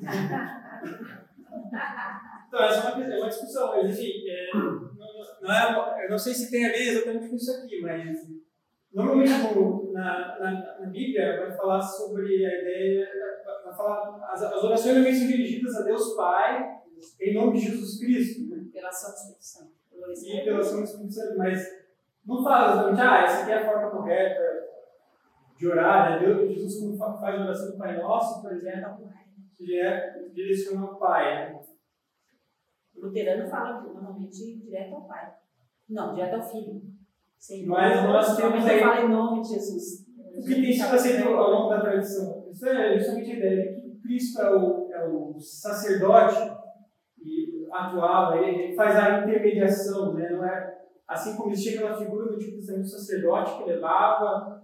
[2.48, 4.50] então, essa é uma, é uma discussão, mas enfim, é,
[5.40, 5.50] não,
[5.98, 8.40] é eu não sei se tem a ver exatamente com isso aqui, mas
[8.92, 13.08] Normalmente no- na, na, na Bíblia vai falar sobre a ideia,
[13.64, 16.76] vai falar, as, as orações também são dirigidas a Deus Pai,
[17.20, 18.64] em nome de Jesus Cristo, né?
[18.72, 19.72] Pela ação do Espírito Santo.
[20.26, 21.68] E pela ação do Espírito Santo, mas
[22.26, 24.42] não fala exatamente, ah, essa aqui é a forma correta
[25.56, 26.26] de orar, né?
[26.26, 29.08] Deus, Jesus fa- faz a oração do Pai Nosso, por exemplo,
[29.56, 31.59] que é direcionar ao Pai, né?
[33.00, 35.32] Luterano fala normalmente direto ao Pai.
[35.88, 36.82] Não, direto ao Filho.
[37.38, 40.06] Sem Mas nós temos aí- fala em nome de Jesus.
[40.36, 42.44] O que tem sido aceito ao longo da tradição?
[42.62, 46.36] É justamente a ideia de que Cristo é o, é o sacerdote
[47.22, 50.28] e atual, ele faz a intermediação, né?
[50.30, 50.78] não é?
[51.06, 54.62] Assim como existia aquela figura do Testamento do sacerdote que levava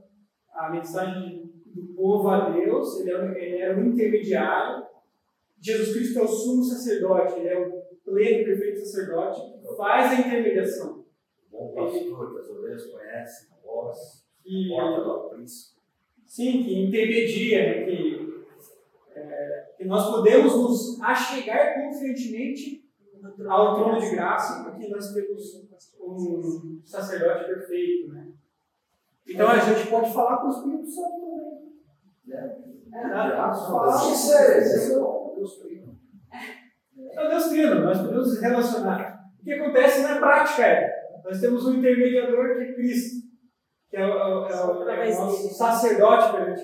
[0.53, 4.87] a mensagem do povo a Deus, ele era, ele era o intermediário.
[5.61, 7.76] Jesus Cristo é o sumo sacerdote, ele é o
[8.07, 9.41] pleno e perfeito sacerdote
[9.77, 11.05] faz a intermediação.
[11.51, 15.77] Bom pastor, que as ovelhas conhecem a voz, E, porta do aprisco.
[16.25, 18.45] Sim, que intermedia, né, que,
[19.15, 22.85] é, que nós podemos nos achegar confiantemente
[23.49, 25.69] ao trono de graça, porque nós temos
[26.01, 28.13] um sacerdote perfeito.
[28.13, 28.33] Né?
[29.27, 31.67] Então a gente pode falar com o Espírito Santo também.
[32.27, 32.61] Né?
[32.93, 34.75] Ah, Falar com vocês.
[34.75, 35.99] Esse é o Deus Trino.
[37.17, 39.19] É o Deus Trino, nós podemos nos relacionar.
[39.41, 40.91] O que acontece na prática é,
[41.25, 43.27] nós temos um intermediador que é Cristo,
[43.89, 46.63] que é o, é o- é o- é nosso sacerdote perante,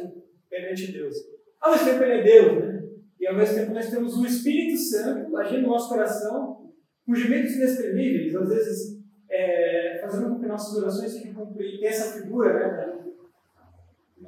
[0.50, 1.16] perante Deus.
[1.60, 2.82] Ao mesmo tempo ele é Deus, né?
[3.20, 6.70] E ao mesmo tempo nós temos o Espírito Santo agindo no nosso coração,
[7.06, 11.80] com gemidos inexprimíveis, às vezes é, fazendo com que nossas orações sejam cumpridas.
[11.80, 12.98] Tem essa figura, né?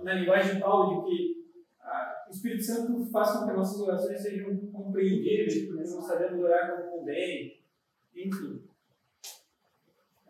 [0.02, 1.34] Na, linguagem de Paulo, de que
[1.82, 6.76] ah, o Espírito Santo faz com que nossas orações sejam compreendidas, porque não sabemos orar
[6.76, 7.60] como convém,
[8.14, 8.62] enfim.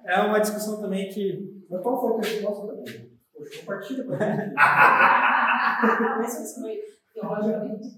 [0.04, 1.64] É uma discussão também que.
[1.70, 3.10] Mas qual foi a resposta também?
[3.32, 4.54] Poxa, compartilha com a gente.
[6.18, 6.80] Mas isso foi
[7.12, 7.96] teologicamente.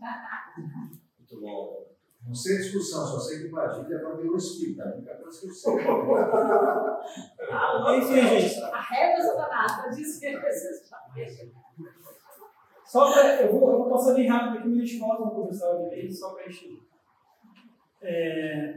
[1.19, 1.87] Muito bom.
[2.27, 4.83] Não sei discussão, só sei que Padilha vai ter o espírito.
[4.83, 5.75] A única coisa que eu sei.
[7.99, 8.63] Enfim, gente.
[8.63, 11.66] A régua satanás para dizer esses papéis.
[12.87, 15.31] Só pra, eu, vou, eu vou passar bem rápido aqui, mas a gente volta no
[15.33, 16.87] comercial de vez, só para a gente.
[18.01, 18.77] É,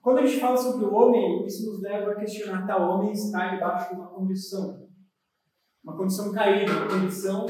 [0.00, 3.54] quando a gente fala sobre o homem, isso nos leva a questionar: tal homem está
[3.54, 4.88] debaixo de uma condição,
[5.84, 7.46] uma condição caída, uma condição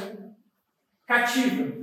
[1.06, 1.80] cativa.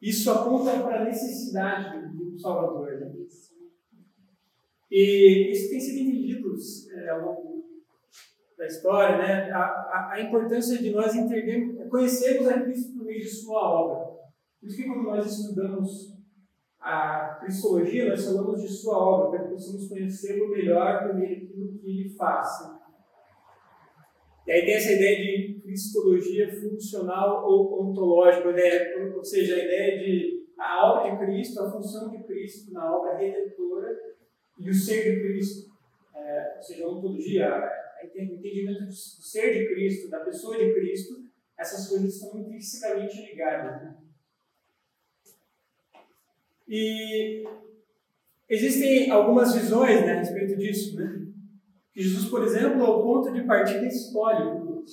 [0.00, 2.92] Isso aponta para a necessidade do Salvador.
[3.00, 3.12] Né?
[4.90, 6.54] E isso tem sido entendido
[6.92, 7.53] é, ao longo
[8.56, 9.50] da história, né?
[9.50, 14.14] a, a, a importância de nós entendermos, conhecermos a Cristo por meio de Sua obra.
[14.60, 16.14] Por isso que quando nós estudamos
[16.80, 21.78] a Cristologia, nós falamos de Sua obra, para que possamos conhecê-lo melhor por meio daquilo
[21.78, 22.48] que Ele faz.
[24.46, 28.94] E aí tem essa ideia de Cristologia funcional ou ontológica, né?
[29.16, 33.16] ou seja, a ideia de a obra de Cristo, a função de Cristo na obra
[33.16, 33.88] redentora
[34.58, 35.70] e o ser de Cristo,
[36.14, 37.70] é, ou seja, a ontologia,
[38.06, 41.24] entendimento do ser de Cristo, da pessoa de Cristo,
[41.58, 43.82] essas coisas estão intrinsecamente ligadas.
[43.82, 43.96] Né?
[46.68, 47.44] E
[48.48, 50.96] existem algumas visões né, a respeito disso.
[50.96, 51.26] Né?
[51.92, 54.84] Que Jesus, por exemplo, é o ponto de partida histórico.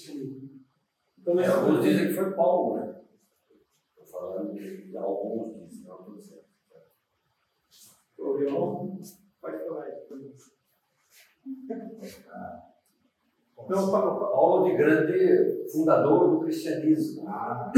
[1.17, 3.01] Então, É, alguns dizem que foi Paulo, né?
[3.89, 6.41] Estou falando de alguns dizem, não estou dizendo.
[9.39, 9.91] Pode falar aí.
[13.69, 17.27] Não, pa- pa- Paulo de grande fundador do cristianismo.
[17.27, 17.71] Ah,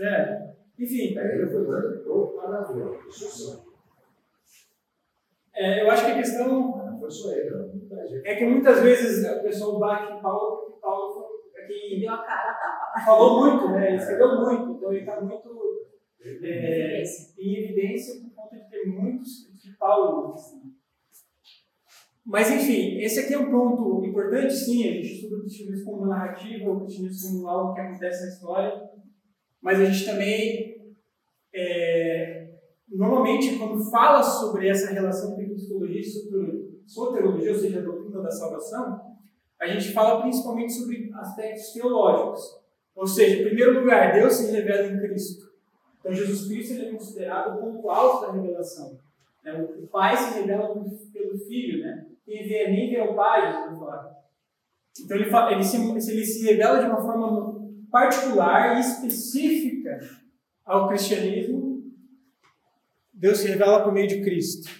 [0.00, 2.98] é, enfim, é, ele foi maravilhoso.
[3.08, 3.70] Isso
[5.52, 7.70] é, eu acho que a questão Não foi só ele, não.
[8.24, 12.12] É que muitas vezes o pessoal bate em Paulo porque Paulo foi é quem deu
[12.12, 13.04] a cara tapa.
[13.04, 13.88] falou muito, né?
[13.88, 15.86] Ele escreveu muito, então ele está muito
[16.22, 17.34] é, Evidência.
[17.38, 20.32] em evidência por conta de ter muitos de Paulo.
[20.34, 20.74] assim.
[22.24, 24.88] Mas, enfim, esse aqui é um ponto importante, sim.
[24.88, 28.90] A gente estuda o cristianismo como narrativa, o cristianismo como algo que acontece na história,
[29.60, 30.94] mas a gente também,
[31.52, 32.48] é,
[32.88, 38.22] normalmente, quando fala sobre essa relação entre cristologia e soter- soterologia, ou seja, a doutrina
[38.22, 39.00] da salvação,
[39.60, 42.58] a gente fala principalmente sobre aspectos teológicos.
[42.94, 45.50] Ou seja, em primeiro lugar, Deus se revela em Cristo.
[46.00, 48.98] Então, Jesus Cristo ele é considerado o ponto alto da revelação.
[49.44, 49.52] né?
[49.82, 50.74] O Pai se revela
[51.12, 52.06] pelo Filho, né?
[52.30, 54.16] Nem vê o Pai, Jesus fala.
[55.00, 55.76] Então, ele, ele, se,
[56.12, 59.98] ele se revela de uma forma particular e específica
[60.64, 61.82] ao cristianismo.
[63.12, 64.70] Deus se revela por meio de Cristo.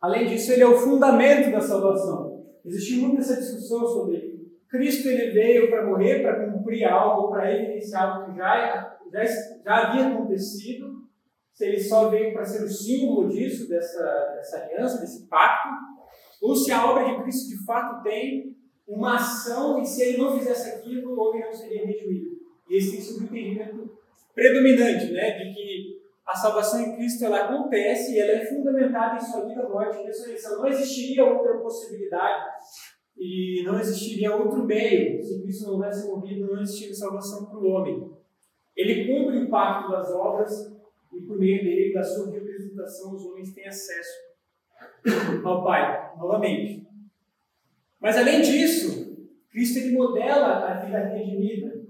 [0.00, 2.44] Além disso, ele é o fundamento da salvação.
[2.64, 4.36] existe muito essa discussão sobre
[4.68, 9.24] Cristo ele veio para morrer, para cumprir algo, para evidenciar algo que já, já,
[9.64, 10.95] já havia acontecido,
[11.56, 14.04] se ele só veio para ser o símbolo disso, dessa,
[14.34, 15.70] dessa aliança, desse pacto,
[16.42, 18.54] ou se a obra de Cristo de fato tem
[18.86, 22.36] uma ação e se ele não fizesse aquilo, o homem não seria redimido.
[22.68, 23.90] E esse sido o entendimento
[24.34, 29.20] predominante, né, de que a salvação em Cristo ela acontece e ela é fundamentada em
[29.20, 30.58] sua vida, morte e ressurreição.
[30.58, 32.50] Não existiria outra possibilidade
[33.16, 35.22] e não existiria outro meio.
[35.24, 38.10] Se Cristo não houvesse morrido, não existiria salvação para o homem.
[38.76, 40.75] Ele cumpre o pacto das obras
[41.16, 44.26] e por meio dele, da sua representação, os homens têm acesso
[45.44, 46.86] ao Pai, novamente.
[47.98, 49.16] Mas além disso,
[49.50, 51.86] Cristo ele modela a vida redimida.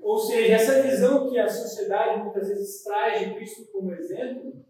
[0.00, 4.64] Ou seja, essa visão que a sociedade muitas vezes traz de Cristo como exemplo,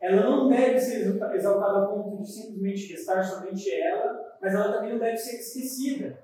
[0.00, 4.92] ela não deve ser exaltada a ponto de simplesmente restar somente ela, mas ela também
[4.92, 6.22] não deve ser esquecida.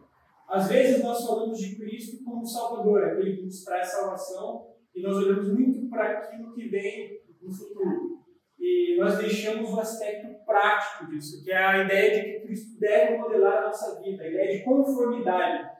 [0.48, 5.16] Às vezes nós falamos de Cristo como Salvador, aquele que nos traz salvação, e nós
[5.16, 8.20] olhamos muito para aquilo que vem no futuro.
[8.58, 13.16] E nós deixamos o aspecto prático disso, que é a ideia de que Cristo deve
[13.18, 15.70] modelar a nossa vida, a ideia de conformidade.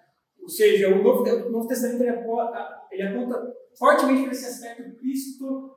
[0.40, 4.96] Ou seja, o Novo, o Novo Testamento ele aponta, ele aponta fortemente para esse aspecto
[4.96, 5.76] Cristo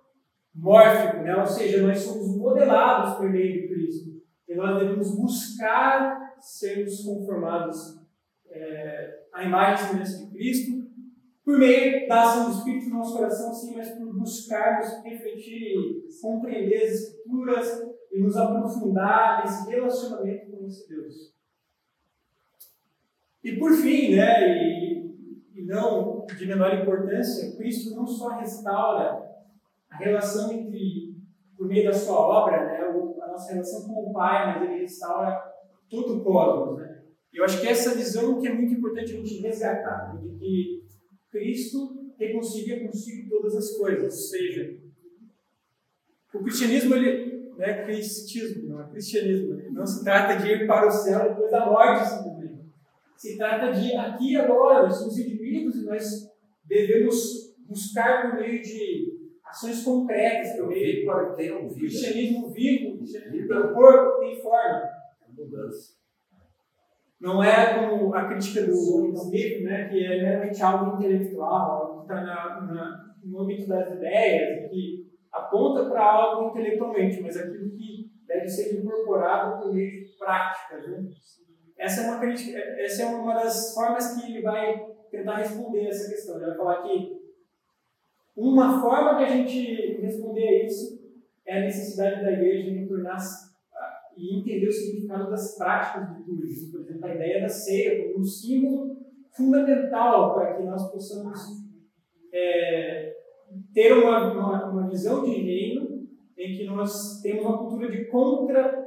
[0.56, 1.36] mórfico, né?
[1.36, 4.22] ou seja, nós somos modelados por meio de Cristo.
[4.48, 8.00] E nós devemos buscar sermos conformados
[8.50, 10.83] é, à imagem e semelhança de Cristo,
[11.44, 16.22] por meio da ação do Espírito no nosso coração, sim, mas por buscarmos refletir e
[16.22, 21.34] compreender as Escrituras e nos aprofundar nesse relacionamento com esse Deus.
[23.44, 25.14] E por fim, né, e,
[25.54, 29.22] e não de menor importância, Cristo não só restaura
[29.90, 31.18] a relação entre,
[31.58, 32.80] por meio da sua obra, né,
[33.22, 35.38] a nossa relação com o Pai, mas ele restaura
[35.90, 36.78] todo o cosmos.
[36.80, 37.04] Né?
[37.34, 40.83] E eu acho que essa visão que é muito importante a gente resgatar, de que
[41.34, 44.78] Cristo reconcilia consigo todas as coisas, ou seja,
[46.32, 50.88] o cristianismo, ele não é cristianismo, não é cristianismo, não se trata de ir para
[50.88, 52.72] o céu depois da morte, simplesmente.
[53.18, 56.32] Se trata de aqui e agora, nós somos indivíduos e nós
[56.66, 61.80] devemos buscar por meio de ações concretas, por meio para tenham vida.
[61.80, 64.84] cristianismo vivo, cristianismo tem corpo, tem forma.
[65.22, 66.03] É mudança.
[67.24, 72.14] Não é como a crítica do Smith, né, que é meramente algo intelectual, algo que
[72.14, 78.78] está no âmbito das ideias, que aponta para algo intelectualmente, mas aquilo que deve ser
[78.78, 80.86] incorporado por meio de práticas.
[80.86, 81.08] Né?
[81.78, 86.10] Essa é uma crítica, essa é uma das formas que ele vai tentar responder essa
[86.10, 86.36] questão.
[86.36, 87.22] Ele vai falar que
[88.36, 91.02] uma forma de a gente responder isso
[91.46, 93.16] é a necessidade da igreja de tornar
[94.16, 96.72] e entender o significado das práticas litúrgicas.
[96.72, 98.98] Por exemplo, a ideia da ceia como um símbolo
[99.36, 101.40] fundamental para que nós possamos
[102.32, 103.16] é,
[103.74, 106.08] ter uma, uma, uma, visão de reino
[106.38, 108.84] em que nós temos uma cultura de contra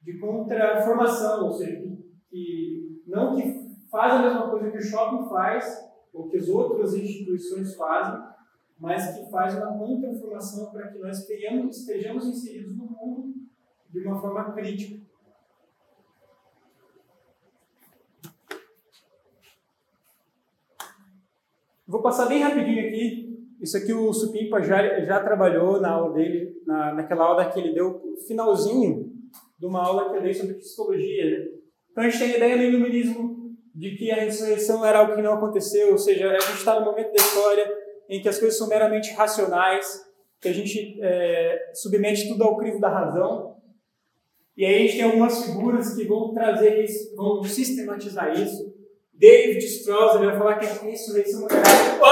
[0.00, 1.80] de contraformação, ou seja,
[2.28, 3.42] que, não que
[3.88, 8.20] faz a mesma coisa que o shopping faz ou que as outras instituições fazem,
[8.80, 13.32] mas que faz uma contraformação para que nós tenhamos, estejamos inseridos no mundo
[13.90, 15.00] de uma forma crítica.
[21.92, 23.38] Vou passar bem rapidinho aqui.
[23.60, 27.74] Isso aqui o Supimpa já, já trabalhou na aula dele, na, naquela aula que ele
[27.74, 29.12] deu, finalzinho
[29.58, 31.24] de uma aula que eu dei sobre psicologia.
[31.26, 31.46] Né?
[31.90, 35.20] Então a gente tem a ideia no iluminismo de que a ressurreição era algo que
[35.20, 37.70] não aconteceu, ou seja, a gente está no momento da história
[38.08, 40.02] em que as coisas são meramente racionais,
[40.40, 43.54] que a gente é, submete tudo ao crivo da razão,
[44.56, 48.71] e aí a gente tem algumas figuras que vão trazer isso, vão sistematizar isso.
[49.22, 51.52] David Strauss ele vai falar que a ressurreição é
[52.02, 52.04] oh,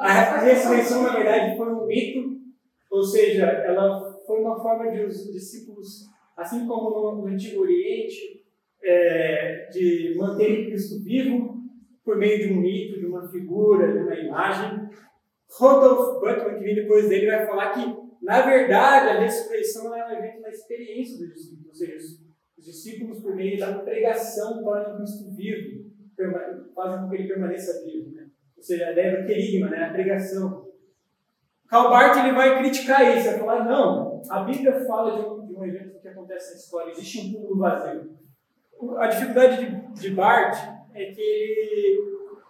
[0.00, 2.40] A ressurreição, na verdade, foi um mito,
[2.90, 8.42] ou seja, ela foi uma forma de os discípulos, assim como no Antigo Oriente,
[8.82, 11.54] é, de manter Cristo vivo
[12.04, 14.88] por meio de um mito, de uma figura, de uma imagem.
[15.48, 20.12] Rodolf Butler, que vem depois dele, vai falar que, na verdade, a ressurreição é um
[20.12, 21.96] evento da experiência dos discípulos, ou seja,
[22.56, 25.90] os discípulos, por meio da pregação, tornam Cristo vivo,
[26.72, 28.12] fazem com que ele permaneça vivo.
[28.12, 28.28] Né?
[28.56, 29.86] Ou seja, a ideia do querigma, né?
[29.86, 30.70] a pregação.
[31.66, 35.54] Karl Barth ele vai criticar isso, vai falar, não, a Bíblia fala de um, de
[35.54, 38.16] um evento que acontece na história, existe um túmulo vazio.
[38.98, 40.56] A dificuldade de, de Barth
[40.94, 41.98] é que ele,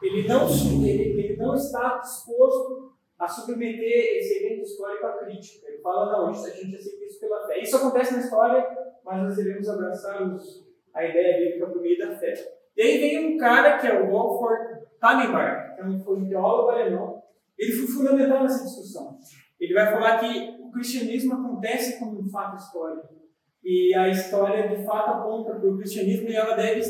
[0.03, 0.49] ele, não,
[0.85, 2.92] ele, ele não está disposto
[3.23, 5.69] a submeter esse evento histórico à crítica.
[5.69, 7.61] Ele fala, não, isso, a gente aceita isso pela fé.
[7.61, 8.67] Isso acontece na história,
[9.05, 12.35] mas nós devemos abraçar os, a ideia bíblica por meio da fé.
[12.77, 16.71] E aí vem um cara que é o Wolford Tannenberg, que é um, um teólogo
[16.71, 17.23] alemão.
[17.57, 19.17] Ele foi fundamental nessa discussão.
[19.61, 23.09] Ele vai falar que o cristianismo acontece como um fato histórico.
[23.63, 26.81] E a história, de fato, aponta para o cristianismo e ela deve,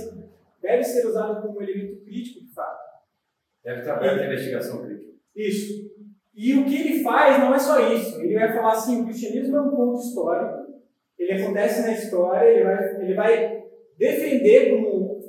[0.63, 2.81] deve ser usada como um elemento crítico, de fato.
[3.63, 5.13] Deve estar aberta a investigação crítica.
[5.37, 5.82] Isso.
[6.43, 8.20] E o que ele faz não é só isso.
[8.20, 10.74] Ele vai falar assim: o cristianismo é um ponto histórico,
[11.16, 13.64] ele acontece na história, ele vai, ele vai
[13.97, 15.20] defender como,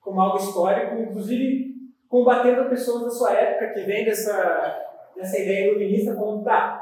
[0.00, 1.74] como algo histórico, inclusive
[2.08, 4.84] combatendo pessoas da sua época que vem dessa,
[5.16, 6.80] dessa ideia iluminista, falando, tá,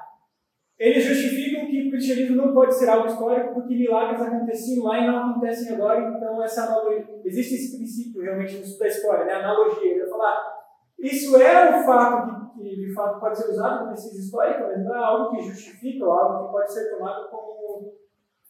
[0.79, 5.07] eles justificam que o cristianismo não pode ser algo histórico porque milagres aconteciam lá e
[5.07, 9.33] não acontecem agora, então essa analogia, existe esse princípio realmente no estudo da história, né?
[9.33, 9.91] analogia.
[9.91, 10.55] Ele vai falar,
[10.99, 14.85] isso é um fato que, que, de fato pode ser usado como pesquisa histórica, mas
[14.85, 17.93] não é algo que justifica ou algo que pode ser tomado como,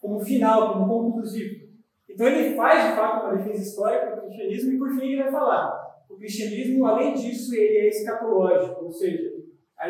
[0.01, 1.65] como final, como conclusivo.
[2.09, 5.33] Então ele faz de fato uma defesa histórica do cristianismo e por fim ele vai
[5.33, 9.33] falar, o cristianismo além disso ele é escatológico, ou seja,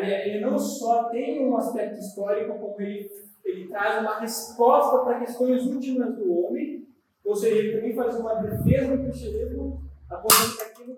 [0.01, 3.09] ele não só tem um aspecto histórico, como ele,
[3.43, 6.87] ele traz uma resposta para questões últimas do homem,
[7.23, 10.97] ou seja, ele também faz uma defesa do cristianismo apontando para aquilo,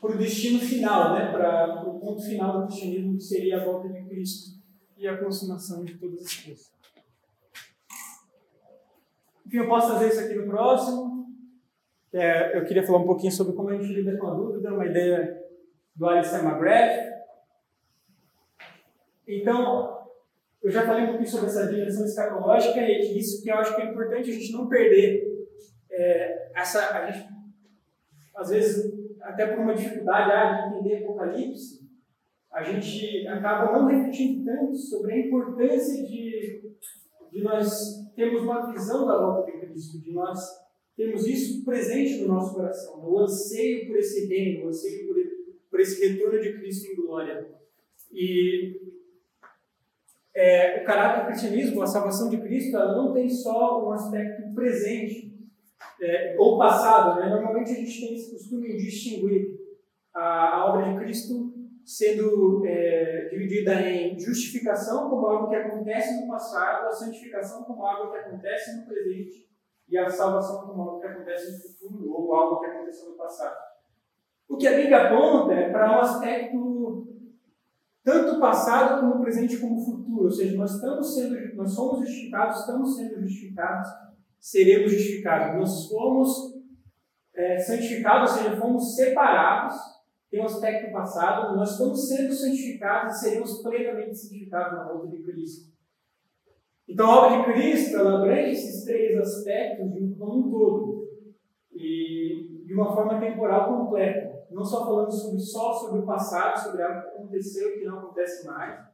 [0.00, 1.30] para o destino final, né?
[1.30, 4.58] para, o ponto final do cristianismo, que seria a volta de Cristo
[4.96, 6.72] e a consumação de todas as coisas.
[9.46, 11.26] Enfim, eu posso fazer isso aqui no próximo.
[12.12, 14.86] É, eu queria falar um pouquinho sobre como a gente lida com a dúvida, uma
[14.86, 15.40] ideia
[15.94, 17.10] do Alistair McGrath,
[19.32, 20.08] então,
[20.60, 23.82] eu já falei um pouquinho sobre essa dimensão escatológica e isso que eu acho que
[23.82, 25.46] é importante a gente não perder.
[25.88, 27.28] É, essa, a gente,
[28.34, 31.80] às vezes, até por uma dificuldade ah, de entender Apocalipse,
[32.52, 36.72] a gente acaba não refletindo tanto sobre a importância de,
[37.32, 40.38] de nós termos uma visão da volta de Cristo, de nós
[40.96, 45.16] termos isso presente no nosso coração, o anseio por esse reino, o anseio por,
[45.70, 47.48] por esse retorno de Cristo em glória.
[48.12, 48.80] E
[50.34, 54.52] é, o caráter do cristianismo, a salvação de Cristo, ela não tem só um aspecto
[54.54, 55.29] presente
[56.00, 57.20] é, ou passado.
[57.20, 57.28] Né?
[57.28, 59.58] Normalmente a gente tem esse costume de distinguir
[60.14, 61.54] a, a obra de Cristo
[61.84, 68.12] sendo é, dividida em justificação como algo que acontece no passado, a santificação como algo
[68.12, 69.48] que acontece no presente
[69.88, 73.56] e a salvação como algo que acontece no futuro ou algo que aconteceu no passado.
[74.48, 77.06] O que a Bíblia aponta é para um aspecto
[78.02, 82.96] tanto passado como presente como futuro, ou seja, nós estamos sendo, nós somos justificados, estamos
[82.96, 83.88] sendo justificados,
[84.40, 85.56] seremos justificados.
[85.56, 86.54] Nós fomos
[87.34, 89.76] é, santificados, ou seja, fomos separados,
[90.30, 95.22] tem um aspecto passado, nós estamos sendo santificados e seremos plenamente santificados na volta de
[95.22, 95.70] Cristo.
[96.88, 101.08] Então a obra de Cristo, ela abrange esses três aspectos de um todo,
[101.72, 106.82] e de uma forma temporal completa não só falando sobre, só sobre o passado, sobre
[106.82, 108.89] algo que aconteceu e que não acontece mais,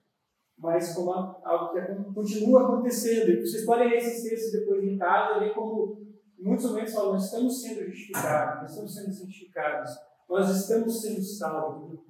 [0.58, 3.30] mas como algo que continua acontecendo.
[3.30, 6.00] E vocês podem ler esses depois em casa e ver como,
[6.38, 9.90] muitos momentos, falam, nós estamos sendo justificados, nós estamos sendo santificados,
[10.28, 12.00] nós estamos sendo salvos.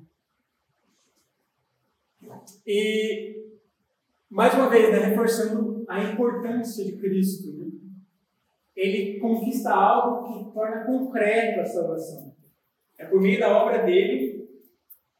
[2.66, 3.44] E,
[4.28, 7.52] mais uma vez, né, reforçando a importância de Cristo.
[7.52, 7.66] Né?
[8.74, 12.34] Ele conquista algo que torna concreto a salvação.
[12.98, 14.48] É por meio da obra dele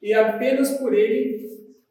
[0.01, 1.47] e apenas por ele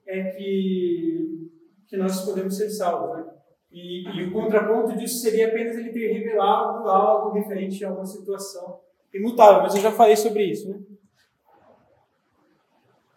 [0.06, 1.52] é que,
[1.88, 3.18] que nós podemos ser salvos.
[3.18, 3.34] Né?
[3.72, 8.80] E, e, o contraponto disso seria apenas ele ter revelado algo referente a uma situação
[9.14, 10.70] imutável, mas eu já falei sobre isso.
[10.70, 10.80] Né?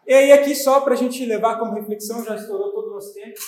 [0.07, 3.13] E aí, aqui, só para a gente levar como reflexão, já estourou todo o nosso
[3.13, 3.39] tempo.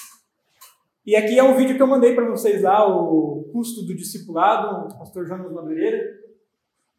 [1.07, 4.87] E aqui é um vídeo que eu mandei para vocês lá, o custo do discipulado,
[4.95, 6.21] o pastor Jonas Madureira.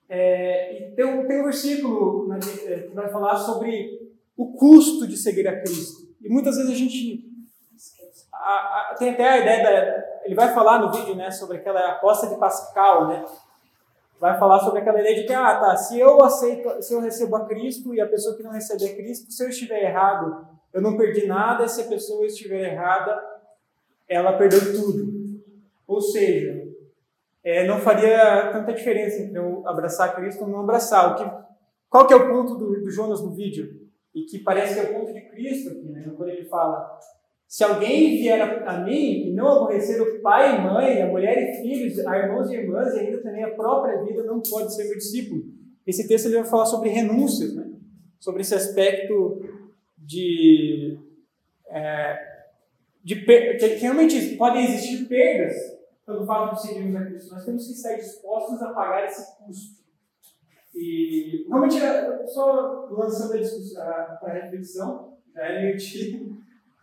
[0.10, 5.16] É, e tem um, tem um versículo né, que vai falar sobre o custo de
[5.16, 6.11] seguir a Cristo.
[6.24, 7.32] E muitas vezes a gente
[8.34, 11.92] a, a, tem até a ideia da, ele vai falar no vídeo, né, sobre aquela
[11.92, 13.26] aposta de Pascal, né?
[14.20, 17.36] Vai falar sobre aquela ideia de que ah, tá, se eu aceito, se eu recebo
[17.36, 20.96] a Cristo e a pessoa que não receber Cristo, se eu estiver errado, eu não
[20.96, 23.20] perdi nada, se a pessoa estiver errada,
[24.08, 25.42] ela perdeu tudo.
[25.88, 26.68] Ou seja,
[27.44, 31.12] é, não faria tanta diferença entre eu abraçar Cristo ou não abraçar.
[31.12, 31.46] O que,
[31.90, 33.81] qual que é o ponto do, do Jonas no vídeo?
[34.14, 36.12] E que parece que é o ponto de Cristo aqui, né?
[36.16, 37.00] quando ele fala:
[37.48, 41.62] Se alguém vier a, mim e não aborrecer o pai e mãe, a mulher e
[41.62, 44.98] filhos, a irmãos e irmãs, e ainda também a própria vida, não pode ser meu
[44.98, 45.44] discípulo.
[45.88, 47.72] Esse texto ele vai falar sobre renúncias, né?
[48.20, 49.42] sobre esse aspecto
[49.98, 50.98] de,
[51.68, 52.18] é,
[53.04, 55.56] de que realmente podem existir perdas
[56.06, 57.34] pelo fato de seguirmos a Cristo.
[57.34, 59.81] Nós temos que estar dispostos a pagar esse custo.
[60.74, 63.84] E realmente, eu só lançando a discussão
[64.20, 66.38] para reflexão, já é meio tiro,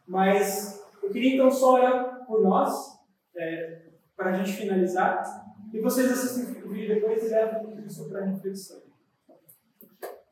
[0.06, 2.98] mas eu queria então só orar por nós,
[3.34, 3.82] é,
[4.16, 5.22] para a gente finalizar,
[5.72, 8.82] e vocês assistem o vídeo depois e levam isso para reflexão.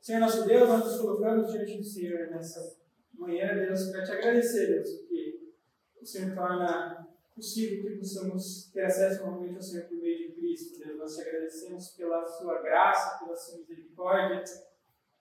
[0.00, 2.76] Senhor nosso Deus, nós nos colocamos diante do Senhor nessa
[3.14, 5.52] manhã, Deus, para te agradecer, Deus, porque
[6.00, 10.75] o Senhor torna possível que possamos ter acesso novamente ao Senhor por meio de Cristo.
[10.86, 14.44] Deus, nós te agradecemos pela sua graça, pela sua misericórdia,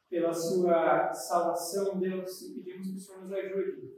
[0.10, 3.94] pela sua salvação, Deus, e pedimos que o Senhor nos ajude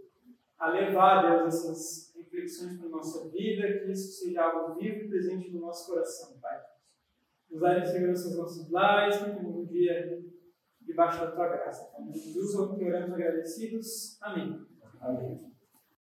[0.58, 5.10] a levar, Deus, essas reflexões para a nossa vida, que isso seja algo vivo e
[5.10, 6.60] presente no nosso coração, Pai.
[7.50, 10.24] Nos dá segurança nos nossos lares, que um dia
[10.82, 11.94] debaixo da tua graça.
[12.00, 14.18] Em Jesus, oramos agradecidos.
[14.22, 14.66] Amém.
[15.02, 15.57] Amém.